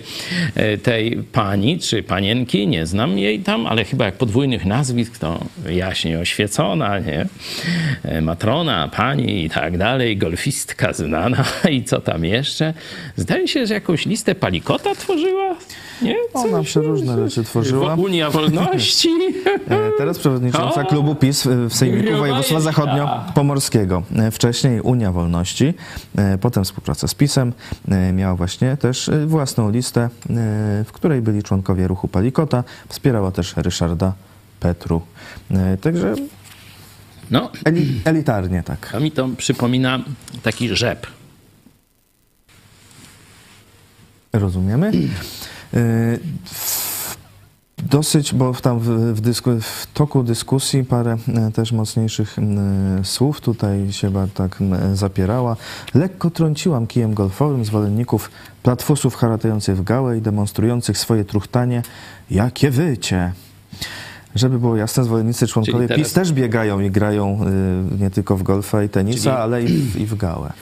e, 0.54 0.78
tej 0.78 1.16
pani, 1.32 1.78
czy 1.78 2.02
panienki, 2.02 2.66
nie 2.66 2.86
znam 2.86 3.18
jej 3.18 3.40
tam, 3.40 3.66
ale 3.66 3.84
chyba 3.84 4.04
jak 4.04 4.14
podwójnych 4.14 4.64
nazwisk, 4.64 5.18
to 5.18 5.40
jaśnie 5.70 6.18
oświecona, 6.18 6.98
nie? 6.98 7.26
E, 8.04 8.20
Matrona, 8.20 8.88
pani 8.96 9.44
i 9.44 9.50
tak 9.50 9.78
dalej, 9.78 10.16
golfistka 10.16 10.92
znana 10.92 11.44
i 11.70 11.84
co 11.84 12.00
tam 12.00 12.24
jeszcze. 12.24 12.74
Zdaje 13.16 13.48
się, 13.48 13.66
że 13.66 13.74
jakąś 13.74 14.06
listę 14.06 14.34
palikota 14.34 14.94
tworzyła, 14.94 15.56
nie? 16.02 16.16
ona 16.34 16.62
przeróżne 16.62 17.28
rzeczy 17.28 17.44
tworzyła. 17.44 17.94
Unia 17.94 18.30
Wolności. 18.30 19.08
E, 19.70 19.90
Teraz 19.98 20.18
przewodnicząca 20.18 20.80
O! 20.82 20.86
klubu 20.86 21.14
PiS 21.14 21.46
w- 21.46 21.74
Sejmiku 21.74 22.16
Województwa 22.22 22.60
Zachodnio-Pomorskiego. 22.60 24.02
E, 24.16 24.30
Wcześniej 24.30 24.80
Unia 24.80 25.12
Wolności, 25.12 25.74
e, 26.16 26.38
potem 26.38 26.64
współpraca 26.64 27.08
z 27.08 27.14
PiSem. 27.14 27.52
E, 27.88 28.12
Miała 28.12 28.34
właśnie 28.36 28.76
też 28.76 29.10
własną 29.26 29.70
listę, 29.70 30.08
w 30.84 30.88
której 30.92 31.22
byli 31.22 31.42
członkowie 31.42 31.88
ruchu 31.88 32.08
Palikota. 32.08 32.64
Wspierała 32.88 33.30
też 33.30 33.54
Ryszarda 33.56 34.12
Petru. 34.60 35.02
Także 35.80 36.14
No, 37.30 37.50
eli, 37.64 38.00
elitarnie 38.04 38.62
tak. 38.62 38.92
A 38.94 38.98
mi 39.00 39.10
to 39.12 39.28
przypomina 39.36 39.98
taki 40.42 40.76
rzep. 40.76 41.06
Rozumiemy. 44.32 44.92
E, 47.84 47.88
Dosyć, 47.88 48.34
bo 48.34 48.52
tam 48.54 48.78
w, 48.78 48.88
w, 49.14 49.20
dysku, 49.20 49.50
w 49.60 49.86
toku 49.94 50.22
dyskusji 50.22 50.84
parę 50.84 51.16
e, 51.28 51.50
też 51.52 51.72
mocniejszych 51.72 52.38
m, 52.38 52.60
słów 53.04 53.40
tutaj 53.40 53.92
się 53.92 54.12
tak 54.34 54.60
m, 54.60 54.96
zapierała. 54.96 55.56
Lekko 55.94 56.30
trąciłam 56.30 56.86
kijem 56.86 57.14
golfowym 57.14 57.64
zwolenników 57.64 58.30
platfusów 58.62 59.14
haratających 59.16 59.76
w 59.76 59.82
gałę 59.82 60.18
i 60.18 60.20
demonstrujących 60.20 60.98
swoje 60.98 61.24
truchtanie. 61.24 61.82
Jakie 62.30 62.70
wycie! 62.70 63.32
Żeby 64.34 64.58
było 64.58 64.76
jasne, 64.76 65.04
zwolennicy 65.04 65.46
członkowie 65.46 65.88
teraz- 65.88 66.02
PiS 66.06 66.12
też 66.12 66.32
biegają 66.32 66.80
i 66.80 66.90
grają 66.90 67.40
y, 67.96 68.00
nie 68.00 68.10
tylko 68.10 68.36
w 68.36 68.42
golfa 68.42 68.82
i 68.82 68.88
tenisa, 68.88 69.30
Czyli- 69.30 69.42
ale 69.42 69.62
i 69.64 69.66
w, 69.68 69.96
i 69.96 70.06
w 70.06 70.14
gałę. 70.16 70.52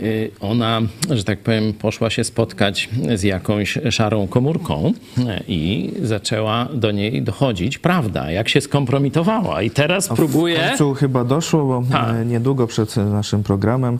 Y, 0.00 0.30
Ona, 0.40 0.80
że 1.10 1.24
tak 1.24 1.38
powiem, 1.38 1.72
poszła 1.72 2.10
się 2.10 2.24
spotkać 2.24 2.88
z 3.14 3.22
jakąś 3.22 3.78
szarą 3.90 4.26
komórką 4.28 4.92
y, 5.18 5.22
i 5.48 5.90
zaczęła 6.02 6.68
do 6.74 6.90
niej 6.90 7.22
dochodzić 7.22 7.78
prawda, 7.78 8.30
jak 8.30 8.48
się 8.48 8.60
skompromitowała. 8.60 9.62
I 9.62 9.70
teraz 9.70 10.08
W 10.08 10.14
próbuje. 10.14 10.58
końcu 10.68 10.94
chyba 10.94 11.24
doszło, 11.24 11.64
bo 11.64 11.82
Tak. 11.92 12.14
e, 12.16 12.24
niedługo 12.26 12.66
przed 12.66 12.96
naszym 12.96 13.42
programem 13.42 13.98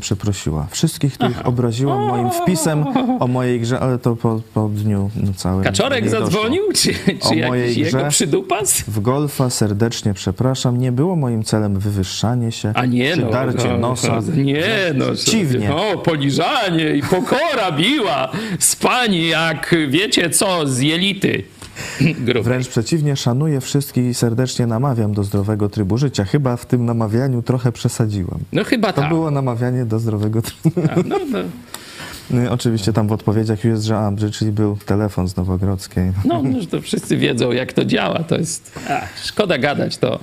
przeprosiła 0.00 0.66
wszystkich, 0.70 1.14
których 1.14 1.46
obraziłam 1.46 1.98
moim 2.06 2.30
wpisem 2.30 2.84
o 3.20 3.26
mojej 3.26 3.60
grze, 3.60 3.80
ale 3.80 3.98
to 3.98 4.16
po, 4.16 4.40
po 4.54 4.68
dniu 4.68 5.10
no, 5.16 5.32
całym. 5.36 5.64
Kaczorek 5.64 6.08
zadzwonił? 6.08 6.62
Czy, 6.74 6.90
O 7.20 7.28
czy 7.28 7.46
mojej 7.48 7.62
jakiś 7.68 7.76
jego 7.76 7.98
grze? 7.98 8.08
przydupas? 8.08 8.80
W 8.80 9.00
golfa 9.00 9.50
serdecznie 9.50 10.14
przepraszam. 10.14 10.76
Nie 10.78 10.92
było 10.92 11.16
moim 11.16 11.44
celem 11.44 11.78
wywyższanie 11.78 12.52
się, 12.52 12.72
A 12.74 12.86
nie 12.86 13.14
czy 13.14 13.20
no. 13.20 13.30
darcie 13.30 13.68
no, 13.68 13.78
nosa. 13.78 14.20
Nie 14.36 14.68
no. 14.94 15.04
Dziwnie. 15.14 15.74
O, 15.74 15.98
poliżanie 15.98 16.90
i 16.96 17.02
pokora 17.02 17.72
biła 17.76 18.28
z 18.58 18.76
pani, 18.76 19.28
jak 19.28 19.74
wiecie 19.88 20.30
co, 20.30 20.66
z 20.66 20.78
jelity. 20.80 21.44
Grubej. 22.26 22.42
Wręcz 22.42 22.68
przeciwnie, 22.68 23.16
szanuję 23.16 23.60
wszystkich 23.60 24.04
i 24.04 24.14
serdecznie 24.14 24.66
namawiam 24.66 25.14
do 25.14 25.24
zdrowego 25.24 25.68
trybu 25.68 25.98
życia. 25.98 26.24
Chyba 26.24 26.56
w 26.56 26.66
tym 26.66 26.84
namawianiu 26.86 27.42
trochę 27.42 27.72
przesadziłam. 27.72 28.38
No 28.52 28.64
chyba 28.64 28.92
To 28.92 29.00
tak. 29.00 29.10
było 29.10 29.30
namawianie 29.30 29.84
do 29.84 29.98
zdrowego 29.98 30.42
trybu. 30.42 30.80
A, 30.90 30.96
No, 31.08 31.16
no. 31.32 32.50
Oczywiście 32.50 32.92
tam 32.92 33.08
w 33.08 33.12
odpowiedziach 33.12 33.64
już 33.64 33.72
jest, 33.72 33.84
że 33.84 33.96
a, 33.98 34.12
czyli 34.32 34.52
był 34.52 34.76
telefon 34.76 35.28
z 35.28 35.36
Nowogrodzkiej. 35.36 36.12
No, 36.24 36.42
no, 36.42 36.60
że 36.60 36.66
to 36.66 36.80
wszyscy 36.80 37.16
wiedzą, 37.16 37.52
jak 37.52 37.72
to 37.72 37.84
działa. 37.84 38.18
To 38.18 38.36
jest. 38.38 38.78
A, 38.90 39.00
szkoda 39.24 39.58
gadać 39.58 39.96
to. 39.98 40.18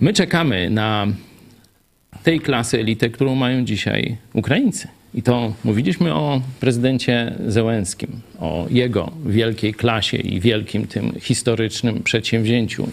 My 0.00 0.12
czekamy 0.12 0.70
na 0.70 1.06
tej 2.22 2.40
klasy 2.40 2.80
elitę, 2.80 3.10
którą 3.10 3.34
mają 3.34 3.64
dzisiaj 3.64 4.16
Ukraińcy. 4.32 4.88
I 5.14 5.22
to 5.22 5.54
mówiliśmy 5.64 6.14
o 6.14 6.40
prezydencie 6.60 7.34
Zełenskim, 7.46 8.20
o 8.40 8.66
jego 8.70 9.10
wielkiej 9.26 9.74
klasie 9.74 10.16
i 10.16 10.40
wielkim 10.40 10.86
tym 10.86 11.12
historycznym 11.20 12.02
przedsięwzięciu 12.02 12.88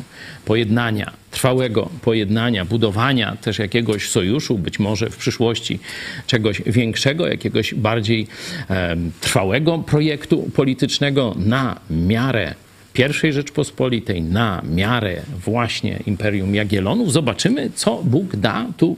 pojednania, 0.45 1.11
trwałego 1.31 1.89
pojednania, 2.01 2.65
budowania 2.65 3.35
też 3.35 3.59
jakiegoś 3.59 4.09
sojuszu, 4.09 4.57
być 4.57 4.79
może 4.79 5.09
w 5.09 5.17
przyszłości 5.17 5.79
czegoś 6.27 6.61
większego, 6.65 7.27
jakiegoś 7.27 7.73
bardziej 7.73 8.27
em, 8.69 9.11
trwałego 9.21 9.79
projektu 9.79 10.49
politycznego 10.55 11.35
na 11.39 11.79
miarę 11.89 12.55
pierwszej 12.93 13.33
Rzeczpospolitej 13.33 14.21
na 14.21 14.61
miarę 14.75 15.21
właśnie 15.45 15.99
Imperium 16.05 16.55
Jagiellonów. 16.55 17.11
Zobaczymy, 17.11 17.69
co 17.75 18.03
Bóg 18.03 18.35
da 18.35 18.65
tu 18.77 18.97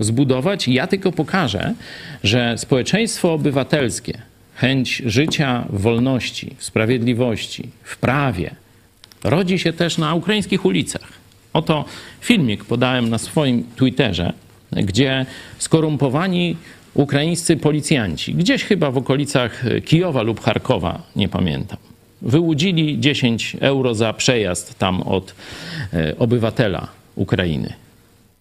zbudować. 0.00 0.68
Ja 0.68 0.86
tylko 0.86 1.12
pokażę, 1.12 1.74
że 2.22 2.58
społeczeństwo 2.58 3.32
obywatelskie, 3.32 4.18
chęć 4.54 5.02
życia 5.06 5.64
w 5.70 5.80
wolności, 5.80 6.54
w 6.58 6.64
sprawiedliwości, 6.64 7.68
w 7.82 7.96
prawie, 7.96 8.54
rodzi 9.24 9.58
się 9.58 9.72
też 9.72 9.98
na 9.98 10.14
ukraińskich 10.14 10.64
ulicach. 10.64 11.12
Oto 11.52 11.84
filmik 12.20 12.64
podałem 12.64 13.10
na 13.10 13.18
swoim 13.18 13.64
Twitterze, 13.76 14.32
gdzie 14.72 15.26
skorumpowani 15.58 16.56
ukraińscy 16.94 17.56
policjanci, 17.56 18.34
gdzieś 18.34 18.64
chyba 18.64 18.90
w 18.90 18.96
okolicach 18.96 19.64
Kijowa 19.84 20.22
lub 20.22 20.40
Charkowa, 20.40 21.02
nie 21.16 21.28
pamiętam, 21.28 21.78
wyłudzili 22.24 23.00
10 23.00 23.56
euro 23.60 23.94
za 23.94 24.12
przejazd 24.12 24.78
tam 24.78 25.02
od 25.02 25.34
e, 25.92 26.18
obywatela 26.18 26.88
Ukrainy. 27.16 27.72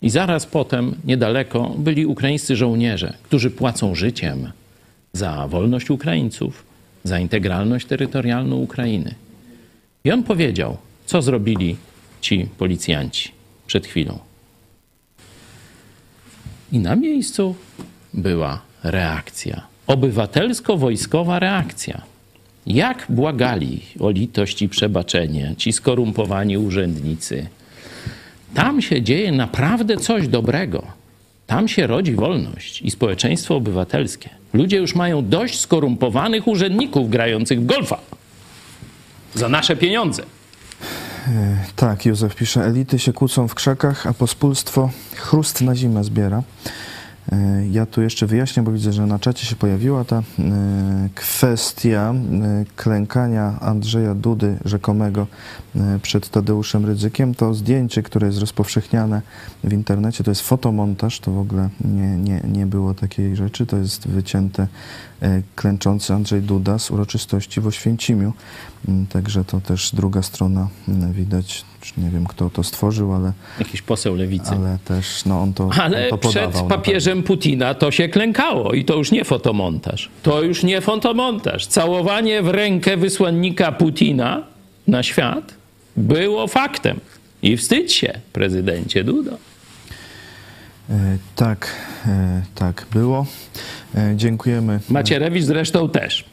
I 0.01 0.09
zaraz 0.09 0.45
potem, 0.45 0.95
niedaleko, 1.05 1.75
byli 1.77 2.05
ukraińscy 2.05 2.55
żołnierze, 2.55 3.13
którzy 3.23 3.51
płacą 3.51 3.95
życiem 3.95 4.51
za 5.13 5.47
wolność 5.47 5.89
Ukraińców, 5.89 6.63
za 7.03 7.19
integralność 7.19 7.85
terytorialną 7.85 8.55
Ukrainy. 8.55 9.15
I 10.03 10.11
on 10.11 10.23
powiedział, 10.23 10.77
co 11.05 11.21
zrobili 11.21 11.77
ci 12.21 12.47
policjanci 12.57 13.31
przed 13.67 13.87
chwilą. 13.87 14.19
I 16.71 16.79
na 16.79 16.95
miejscu 16.95 17.55
była 18.13 18.61
reakcja. 18.83 19.61
Obywatelsko-wojskowa 19.87 21.39
reakcja. 21.39 22.12
Jak 22.67 23.05
błagali 23.09 23.81
o 23.99 24.09
litość 24.09 24.61
i 24.61 24.69
przebaczenie 24.69 25.53
ci 25.57 25.73
skorumpowani 25.73 26.57
urzędnicy. 26.57 27.47
Tam 28.53 28.81
się 28.81 29.01
dzieje 29.01 29.31
naprawdę 29.31 29.97
coś 29.97 30.27
dobrego. 30.27 30.83
Tam 31.47 31.67
się 31.67 31.87
rodzi 31.87 32.15
wolność 32.15 32.81
i 32.81 32.91
społeczeństwo 32.91 33.55
obywatelskie. 33.55 34.29
Ludzie 34.53 34.77
już 34.77 34.95
mają 34.95 35.29
dość 35.29 35.59
skorumpowanych 35.59 36.47
urzędników 36.47 37.09
grających 37.09 37.61
w 37.61 37.65
golfa. 37.65 37.99
Za 39.35 39.49
nasze 39.49 39.75
pieniądze. 39.75 40.23
Tak, 41.75 42.05
Józef 42.05 42.35
pisze, 42.35 42.65
elity 42.65 42.99
się 42.99 43.13
kłócą 43.13 43.47
w 43.47 43.55
krzakach, 43.55 44.07
a 44.07 44.13
pospólstwo 44.13 44.89
chrust 45.15 45.61
na 45.61 45.75
zimę 45.75 46.03
zbiera. 46.03 46.43
Ja 47.71 47.85
tu 47.85 48.01
jeszcze 48.01 48.27
wyjaśnię, 48.27 48.63
bo 48.63 48.71
widzę, 48.71 48.93
że 48.93 49.07
na 49.07 49.19
czacie 49.19 49.45
się 49.45 49.55
pojawiła 49.55 50.03
ta 50.03 50.17
e, 50.17 50.23
kwestia 51.15 52.13
e, 52.13 52.65
klękania 52.75 53.59
Andrzeja 53.61 54.15
Dudy 54.15 54.57
rzekomego 54.65 55.27
e, 55.75 55.99
przed 56.01 56.29
Tadeuszem 56.29 56.85
Rydzykiem. 56.85 57.35
To 57.35 57.53
zdjęcie, 57.53 58.03
które 58.03 58.27
jest 58.27 58.39
rozpowszechniane 58.39 59.21
w 59.63 59.73
internecie, 59.73 60.23
to 60.23 60.31
jest 60.31 60.41
fotomontaż, 60.41 61.19
to 61.19 61.31
w 61.31 61.39
ogóle 61.39 61.69
nie, 61.85 62.17
nie, 62.17 62.41
nie 62.51 62.65
było 62.65 62.93
takiej 62.93 63.35
rzeczy. 63.35 63.65
To 63.65 63.77
jest 63.77 64.07
wycięte 64.07 64.67
klęczący 65.55 66.13
Andrzej 66.13 66.41
Duda 66.41 66.79
z 66.79 66.91
uroczystości 66.91 67.61
w 67.61 67.67
Oświęcimiu. 67.67 68.33
Mm, 68.87 69.07
Także 69.07 69.45
to 69.45 69.61
też 69.61 69.95
druga 69.95 70.21
strona 70.21 70.67
mm, 70.87 71.13
widać, 71.13 71.65
nie 71.97 72.09
wiem 72.09 72.25
kto 72.27 72.49
to 72.49 72.63
stworzył, 72.63 73.13
ale, 73.13 73.33
Jakiś 73.59 73.81
poseł 73.81 74.15
lewicy. 74.15 74.49
ale 74.51 74.77
też 74.85 75.25
no, 75.25 75.41
on 75.41 75.53
to, 75.53 75.69
Ale 75.81 76.09
on 76.09 76.19
to 76.19 76.29
przed 76.29 76.61
papieżem 76.61 77.23
Putina 77.23 77.73
to 77.73 77.91
się 77.91 78.09
klękało 78.09 78.73
i 78.73 78.85
to 78.85 78.95
już 78.95 79.11
nie 79.11 79.25
fotomontaż. 79.25 80.09
To 80.23 80.41
już 80.41 80.63
nie 80.63 80.81
fotomontaż. 80.81 81.67
Całowanie 81.67 82.41
w 82.41 82.47
rękę 82.47 82.97
wysłannika 82.97 83.71
Putina 83.71 84.43
na 84.87 85.03
świat 85.03 85.53
było 85.97 86.47
faktem. 86.47 86.99
I 87.41 87.57
wstydź 87.57 87.93
się, 87.93 88.19
prezydencie 88.33 89.03
Dudo. 89.03 89.31
E, 90.89 91.17
Tak, 91.35 91.75
e, 92.07 92.41
tak 92.55 92.85
było. 92.93 93.25
E, 93.95 94.13
Dziękujemy. 94.15 94.79
Macierewicz 94.89 95.43
zresztą 95.43 95.89
też. 95.89 96.25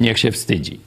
Niech 0.00 0.18
się 0.18 0.32
wstydzi. 0.32 0.80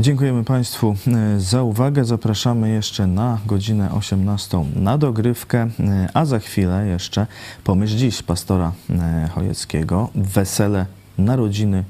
Dziękujemy 0.00 0.44
Państwu 0.44 0.96
e, 1.06 1.40
za 1.40 1.62
uwagę. 1.62 2.04
Zapraszamy 2.04 2.70
jeszcze 2.70 3.06
na 3.06 3.38
godzinę 3.46 3.92
18 3.92 4.64
na 4.76 4.98
dogrywkę, 4.98 5.68
e, 5.80 6.08
a 6.14 6.24
za 6.24 6.38
chwilę 6.38 6.86
jeszcze 6.86 7.26
pomyśl 7.64 7.96
dziś 7.96 8.22
pastora 8.22 8.72
e, 8.90 9.28
Chojeckiego. 9.34 10.08
Wesele, 10.14 10.86
narodziny, 11.18 11.84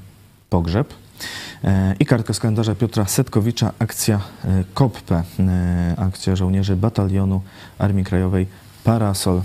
pogrzeb. 0.49 0.93
I 1.99 2.05
kartka 2.05 2.33
z 2.33 2.39
kalendarza 2.39 2.75
Piotra 2.75 3.05
Setkowicza, 3.05 3.71
akcja 3.79 4.21
KOPPE, 4.73 5.23
akcja 5.97 6.35
żołnierzy 6.35 6.75
batalionu 6.75 7.41
Armii 7.79 8.05
Krajowej 8.05 8.47
Parasol 8.83 9.41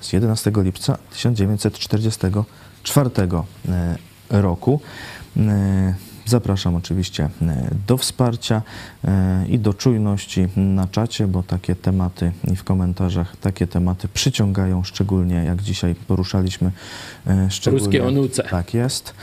z 0.00 0.12
11 0.12 0.52
lipca 0.56 0.98
1944 1.10 3.10
e, 3.68 3.96
roku. 4.30 4.80
Zapraszam 6.28 6.74
oczywiście 6.76 7.28
e, 7.42 7.70
do 7.86 7.96
wsparcia 7.96 8.62
e, 9.04 9.46
i 9.48 9.58
do 9.58 9.74
czujności 9.74 10.48
na 10.56 10.88
czacie, 10.88 11.26
bo 11.26 11.42
takie 11.42 11.74
tematy 11.74 12.32
i 12.52 12.56
w 12.56 12.64
komentarzach 12.64 13.36
takie 13.36 13.66
tematy 13.66 14.08
przyciągają, 14.08 14.84
szczególnie 14.84 15.34
jak 15.34 15.62
dzisiaj 15.62 15.94
poruszaliśmy. 15.94 16.70
e, 17.26 17.50
Szczególnie, 17.50 17.84
Ruskie 17.84 18.06
onuce. 18.06 18.42
Tak 18.42 18.74
jest. 18.74 19.14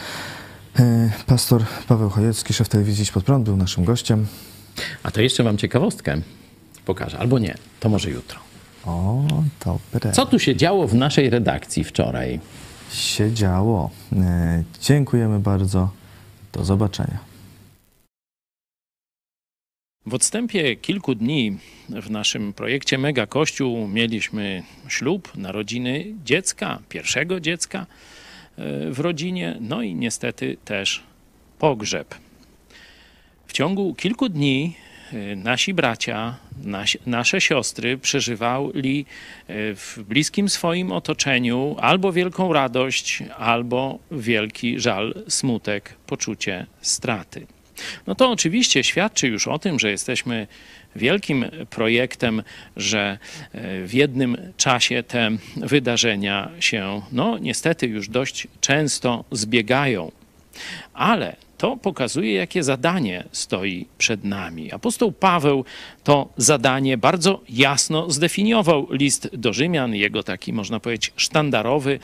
Pastor 1.25 1.63
Paweł 1.87 2.09
Chojecki, 2.09 2.53
szef 2.53 2.69
telewizji 2.69 3.03
Idź 3.03 3.11
Pod 3.11 3.23
Prąd, 3.23 3.45
był 3.45 3.57
naszym 3.57 3.83
gościem. 3.85 4.27
A 5.03 5.11
to 5.11 5.21
jeszcze 5.21 5.43
wam 5.43 5.57
ciekawostkę 5.57 6.21
pokażę. 6.85 7.19
Albo 7.19 7.39
nie. 7.39 7.55
To 7.79 7.89
może 7.89 8.09
jutro. 8.09 8.39
O, 8.85 9.23
dobre. 9.65 10.11
Co 10.11 10.25
tu 10.25 10.39
się 10.39 10.55
działo 10.55 10.87
w 10.87 10.93
naszej 10.93 11.29
redakcji 11.29 11.83
wczoraj? 11.83 12.39
się 12.91 13.33
działo? 13.33 13.89
Dziękujemy 14.81 15.39
bardzo. 15.39 15.89
Do 16.55 16.65
zobaczenia. 16.65 17.19
W 20.05 20.13
odstępie 20.13 20.75
kilku 20.75 21.15
dni 21.15 21.57
w 21.89 22.09
naszym 22.09 22.53
projekcie 22.53 22.97
Mega 22.97 23.27
Kościół 23.27 23.87
mieliśmy 23.87 24.63
ślub, 24.87 25.37
narodziny 25.37 26.05
dziecka, 26.25 26.79
pierwszego 26.89 27.39
dziecka 27.39 27.79
e, 27.79 28.91
w 28.91 28.99
rodzinie, 28.99 29.57
no 29.61 29.81
i 29.81 29.95
niestety 29.95 30.57
też 30.65 31.03
pogrzeb. 31.59 32.15
W 33.47 33.53
ciągu 33.53 33.95
kilku 33.95 34.29
dni 34.29 34.75
nasi 35.35 35.73
bracia, 35.73 36.35
nasi, 36.63 36.99
nasze 37.05 37.41
siostry 37.41 37.97
przeżywali 37.97 39.05
e, 39.47 39.53
w 39.75 39.99
bliskim 40.07 40.49
swoim 40.49 40.91
otoczeniu 40.91 41.75
albo 41.79 42.11
wielką 42.13 42.53
radość, 42.53 43.23
albo 43.37 43.99
wielki 44.11 44.79
żal, 44.79 45.13
smutek, 45.27 45.93
poczucie 46.07 46.65
straty. 46.81 47.47
No 48.07 48.15
to 48.15 48.31
oczywiście 48.31 48.83
świadczy 48.83 49.27
już 49.27 49.47
o 49.47 49.59
tym, 49.59 49.79
że 49.79 49.91
jesteśmy 49.91 50.47
wielkim 50.95 51.45
projektem, 51.69 52.43
że 52.77 53.17
e, 53.51 53.85
w 53.85 53.93
jednym 53.93 54.37
czasie 54.57 55.03
te 55.03 55.31
wydarzenia 55.55 56.49
się, 56.59 57.01
no 57.11 57.37
niestety 57.37 57.87
już 57.87 58.09
dość 58.09 58.47
często 58.61 59.25
zbiegają. 59.31 60.11
Ale 60.93 61.35
to 61.57 61.77
pokazuje, 61.77 62.33
jakie 62.33 62.63
zadanie 62.63 63.23
stoi 63.31 63.85
przed 63.97 64.23
nami. 64.23 64.71
Apostoł 64.71 65.11
Paweł 65.11 65.65
to 66.03 66.29
zadanie 66.37 66.97
bardzo 66.97 67.41
jasno 67.49 68.11
zdefiniował. 68.11 68.87
List 68.91 69.29
do 69.33 69.53
Rzymian, 69.53 69.95
jego 69.95 70.23
taki, 70.23 70.53
można 70.53 70.79
powiedzieć, 70.79 71.13
sztandarowy 71.15 71.99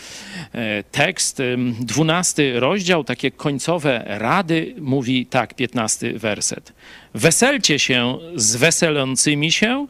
e, 0.54 0.84
tekst, 0.84 1.42
dwunasty 1.80 2.60
rozdział, 2.60 3.04
takie 3.04 3.32
końcowe 3.32 4.04
rady, 4.08 4.76
mówi 4.80 5.26
tak, 5.26 5.54
piętnasty 5.54 6.20
werset. 6.20 6.74
Weselcie 7.14 7.80
się 7.80 8.18
z 8.36 8.56
weselącymi 8.56 9.52
się, 9.52 9.88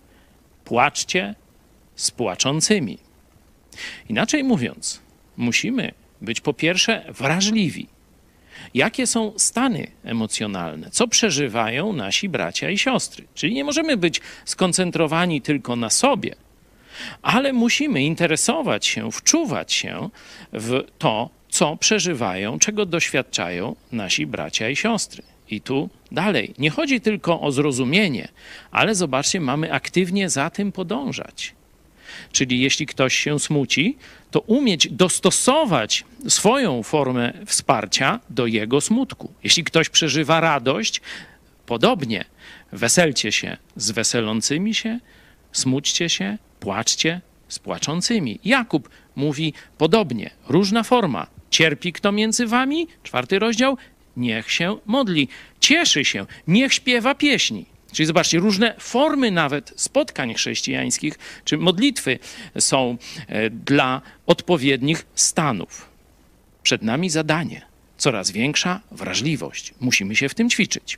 płaczcie 0.65 1.35
z 1.95 2.11
płaczącymi. 2.11 2.97
Inaczej 4.09 4.43
mówiąc, 4.43 5.01
musimy 5.37 5.91
być 6.21 6.41
po 6.41 6.53
pierwsze 6.53 7.05
wrażliwi 7.09 7.87
jakie 8.73 9.07
są 9.07 9.33
stany 9.37 9.87
emocjonalne, 10.03 10.89
co 10.91 11.07
przeżywają 11.07 11.93
nasi 11.93 12.29
bracia 12.29 12.69
i 12.69 12.77
siostry. 12.77 13.27
Czyli 13.35 13.53
nie 13.53 13.63
możemy 13.63 13.97
być 13.97 14.21
skoncentrowani 14.45 15.41
tylko 15.41 15.75
na 15.75 15.89
sobie, 15.89 16.35
ale 17.21 17.53
musimy 17.53 18.03
interesować 18.03 18.85
się, 18.85 19.11
wczuwać 19.11 19.73
się 19.73 20.09
w 20.53 20.83
to, 20.97 21.29
co 21.49 21.77
przeżywają, 21.77 22.59
czego 22.59 22.85
doświadczają 22.85 23.75
nasi 23.91 24.25
bracia 24.25 24.69
i 24.69 24.75
siostry. 24.75 25.23
I 25.49 25.61
tu 25.61 25.89
dalej. 26.11 26.53
Nie 26.57 26.69
chodzi 26.69 27.01
tylko 27.01 27.41
o 27.41 27.51
zrozumienie, 27.51 28.27
ale 28.71 28.95
zobaczcie, 28.95 29.39
mamy 29.39 29.73
aktywnie 29.73 30.29
za 30.29 30.49
tym 30.49 30.71
podążać. 30.71 31.53
Czyli 32.31 32.59
jeśli 32.59 32.85
ktoś 32.85 33.15
się 33.15 33.39
smuci, 33.39 33.97
to 34.31 34.39
umieć 34.39 34.87
dostosować 34.91 36.03
swoją 36.27 36.83
formę 36.83 37.33
wsparcia 37.45 38.19
do 38.29 38.47
jego 38.47 38.81
smutku. 38.81 39.33
Jeśli 39.43 39.63
ktoś 39.63 39.89
przeżywa 39.89 40.39
radość, 40.39 41.01
podobnie 41.65 42.25
weselcie 42.71 43.31
się 43.31 43.57
z 43.75 43.91
weselącymi 43.91 44.75
się, 44.75 44.99
smućcie 45.51 46.09
się, 46.09 46.37
płaczcie 46.59 47.21
z 47.47 47.59
płaczącymi. 47.59 48.39
Jakub 48.43 48.89
mówi 49.15 49.53
podobnie, 49.77 50.29
różna 50.47 50.83
forma. 50.83 51.27
Cierpi 51.49 51.93
kto 51.93 52.11
między 52.11 52.47
wami, 52.47 52.87
czwarty 53.03 53.39
rozdział, 53.39 53.77
niech 54.17 54.51
się 54.51 54.77
modli, 54.85 55.27
cieszy 55.59 56.05
się, 56.05 56.25
niech 56.47 56.73
śpiewa 56.73 57.15
pieśni. 57.15 57.65
Czyli 57.91 58.07
zobaczcie, 58.07 58.39
różne 58.39 58.75
formy 58.79 59.31
nawet 59.31 59.73
spotkań 59.75 60.33
chrześcijańskich 60.33 61.19
czy 61.45 61.57
modlitwy 61.57 62.19
są 62.59 62.97
e, 63.27 63.49
dla 63.49 64.01
odpowiednich 64.25 65.05
stanów. 65.15 65.89
Przed 66.63 66.81
nami 66.81 67.09
zadanie, 67.09 67.61
coraz 67.97 68.31
większa 68.31 68.81
wrażliwość. 68.91 69.73
Musimy 69.79 70.15
się 70.15 70.29
w 70.29 70.35
tym 70.35 70.49
ćwiczyć. 70.49 70.97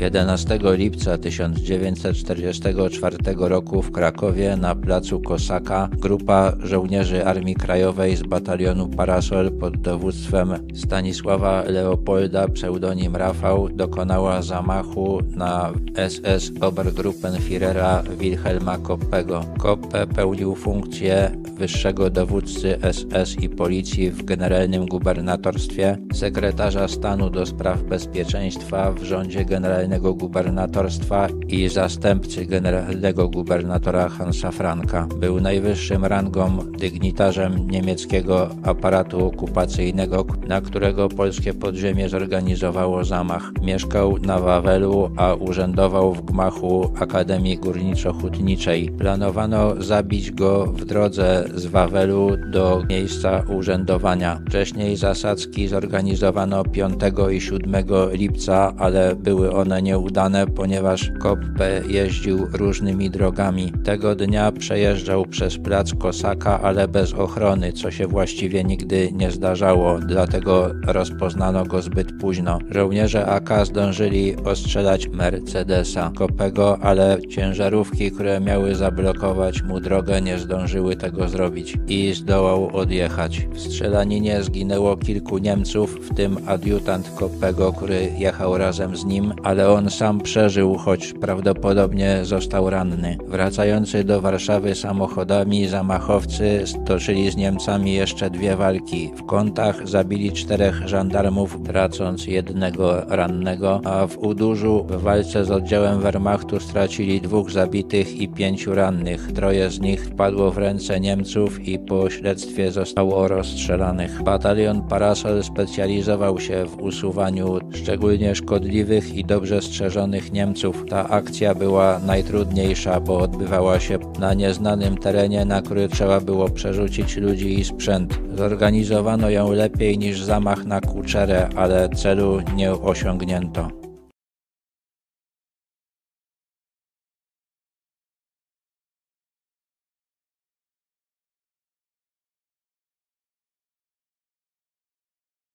11 0.00 0.58
lipca 0.62 1.18
1944 1.18 3.16
roku 3.38 3.82
w 3.82 3.92
Krakowie 3.92 4.56
na 4.56 4.74
placu 4.74 5.20
Kosaka 5.20 5.88
grupa 5.92 6.52
żołnierzy 6.60 7.24
Armii 7.26 7.54
Krajowej 7.54 8.16
z 8.16 8.22
batalionu 8.22 8.88
Parasol 8.88 9.50
pod 9.50 9.76
dowództwem 9.76 10.54
Stanisława 10.74 11.62
Leopolda, 11.62 12.48
pseudonim 12.48 13.16
Rafał, 13.16 13.68
dokonała 13.68 14.42
zamachu 14.42 15.20
na 15.36 15.72
SS 16.08 16.52
Obergruppenführera 16.60 18.02
Wilhelma 18.18 18.78
Koppego. 18.78 19.44
Koppe 19.58 20.06
pełnił 20.06 20.54
funkcję 20.54 21.30
wyższego 21.58 22.10
dowódcy 22.10 22.78
SS 22.92 23.42
i 23.42 23.48
policji 23.48 24.10
w 24.10 24.24
generalnym 24.24 24.86
gubernatorstwie, 24.86 25.98
sekretarza 26.14 26.88
stanu 26.88 27.30
do 27.30 27.46
spraw 27.46 27.82
bezpieczeństwa 27.82 28.92
w 28.92 29.02
rządzie 29.02 29.44
generalnym 29.44 29.87
generalnego 29.88 30.14
gubernatorstwa 30.14 31.28
i 31.48 31.68
zastępcy 31.68 32.46
generalnego 32.46 33.28
gubernatora 33.28 34.08
Hansa 34.08 34.50
Franka. 34.50 35.06
Był 35.20 35.40
najwyższym 35.40 36.04
rangą 36.04 36.58
dygnitarzem 36.78 37.70
niemieckiego 37.70 38.50
aparatu 38.62 39.26
okupacyjnego, 39.26 40.26
na 40.48 40.60
którego 40.60 41.08
polskie 41.08 41.54
podziemie 41.54 42.08
zorganizowało 42.08 43.04
zamach. 43.04 43.52
Mieszkał 43.62 44.18
na 44.18 44.38
Wawelu, 44.38 45.10
a 45.16 45.34
urzędował 45.34 46.14
w 46.14 46.24
gmachu 46.24 46.92
Akademii 47.00 47.58
Górniczo-Hutniczej. 47.58 48.90
Planowano 48.98 49.82
zabić 49.82 50.30
go 50.30 50.66
w 50.66 50.84
drodze 50.84 51.44
z 51.54 51.66
Wawelu 51.66 52.30
do 52.52 52.82
miejsca 52.88 53.42
urzędowania. 53.58 54.40
Wcześniej 54.48 54.96
zasadzki 54.96 55.68
zorganizowano 55.68 56.64
5 56.64 56.94
i 57.32 57.40
7 57.40 57.84
lipca, 58.12 58.72
ale 58.78 59.16
były 59.16 59.52
one 59.52 59.77
nieudane, 59.82 60.46
ponieważ 60.46 61.10
Koppe 61.20 61.82
jeździł 61.88 62.46
różnymi 62.52 63.10
drogami. 63.10 63.72
Tego 63.84 64.14
dnia 64.14 64.52
przejeżdżał 64.52 65.26
przez 65.26 65.58
plac 65.58 65.94
Kosaka, 65.94 66.60
ale 66.60 66.88
bez 66.88 67.14
ochrony, 67.14 67.72
co 67.72 67.90
się 67.90 68.06
właściwie 68.06 68.64
nigdy 68.64 69.10
nie 69.12 69.30
zdarzało, 69.30 69.98
dlatego 69.98 70.70
rozpoznano 70.86 71.64
go 71.64 71.82
zbyt 71.82 72.18
późno. 72.20 72.58
Żołnierze 72.70 73.26
AK 73.26 73.66
zdążyli 73.66 74.36
ostrzelać 74.36 75.08
Mercedesa 75.08 76.12
Kopego, 76.16 76.78
ale 76.80 77.18
ciężarówki, 77.30 78.10
które 78.10 78.40
miały 78.40 78.74
zablokować 78.74 79.62
mu 79.62 79.80
drogę, 79.80 80.22
nie 80.22 80.38
zdążyły 80.38 80.96
tego 80.96 81.28
zrobić 81.28 81.76
i 81.88 82.14
zdołał 82.14 82.76
odjechać. 82.76 83.48
W 83.52 83.60
strzelaninie 83.60 84.42
zginęło 84.42 84.96
kilku 84.96 85.38
Niemców, 85.38 86.08
w 86.10 86.14
tym 86.14 86.36
adiutant 86.46 87.10
Kopego, 87.10 87.72
który 87.72 88.10
jechał 88.18 88.58
razem 88.58 88.96
z 88.96 89.04
nim, 89.04 89.32
ale 89.42 89.67
on 89.74 89.90
sam 89.90 90.20
przeżył, 90.20 90.74
choć 90.74 91.12
prawdopodobnie 91.12 92.18
został 92.22 92.70
ranny. 92.70 93.18
Wracający 93.26 94.04
do 94.04 94.20
Warszawy 94.20 94.74
samochodami 94.74 95.68
zamachowcy 95.68 96.62
stoczyli 96.64 97.30
z 97.30 97.36
Niemcami 97.36 97.94
jeszcze 97.94 98.30
dwie 98.30 98.56
walki. 98.56 99.10
W 99.16 99.26
kątach 99.26 99.88
zabili 99.88 100.32
czterech 100.32 100.88
żandarmów, 100.88 101.58
tracąc 101.64 102.26
jednego 102.26 103.00
rannego, 103.08 103.80
a 103.84 104.06
w 104.06 104.18
Udurzu 104.18 104.84
w 104.88 105.02
walce 105.02 105.44
z 105.44 105.50
oddziałem 105.50 106.00
Wehrmachtu 106.00 106.60
stracili 106.60 107.20
dwóch 107.20 107.50
zabitych 107.50 108.16
i 108.16 108.28
pięciu 108.28 108.74
rannych. 108.74 109.32
Troje 109.32 109.70
z 109.70 109.80
nich 109.80 110.04
wpadło 110.04 110.50
w 110.50 110.58
ręce 110.58 111.00
Niemców 111.00 111.68
i 111.68 111.78
po 111.78 112.10
śledztwie 112.10 112.72
zostało 112.72 113.28
rozstrzelanych. 113.28 114.22
Batalion 114.22 114.82
Parasol 114.82 115.42
specjalizował 115.42 116.40
się 116.40 116.64
w 116.66 116.82
usuwaniu 116.82 117.58
szczególnie 117.74 118.34
szkodliwych 118.34 119.14
i 119.14 119.24
dobrze 119.24 119.57
strzeżonych 119.62 120.32
Niemców. 120.32 120.84
Ta 120.88 121.08
akcja 121.08 121.54
była 121.54 122.00
najtrudniejsza, 122.06 123.00
bo 123.00 123.18
odbywała 123.18 123.80
się 123.80 123.98
na 124.18 124.34
nieznanym 124.34 124.98
terenie, 124.98 125.44
na 125.44 125.62
który 125.62 125.88
trzeba 125.88 126.20
było 126.20 126.48
przerzucić 126.48 127.16
ludzi 127.16 127.60
i 127.60 127.64
sprzęt. 127.64 128.18
Zorganizowano 128.36 129.30
ją 129.30 129.52
lepiej 129.52 129.98
niż 129.98 130.22
zamach 130.22 130.64
na 130.64 130.80
Kuczerę, 130.80 131.48
ale 131.56 131.88
celu 131.88 132.40
nie 132.56 132.72
osiągnięto. 132.72 133.77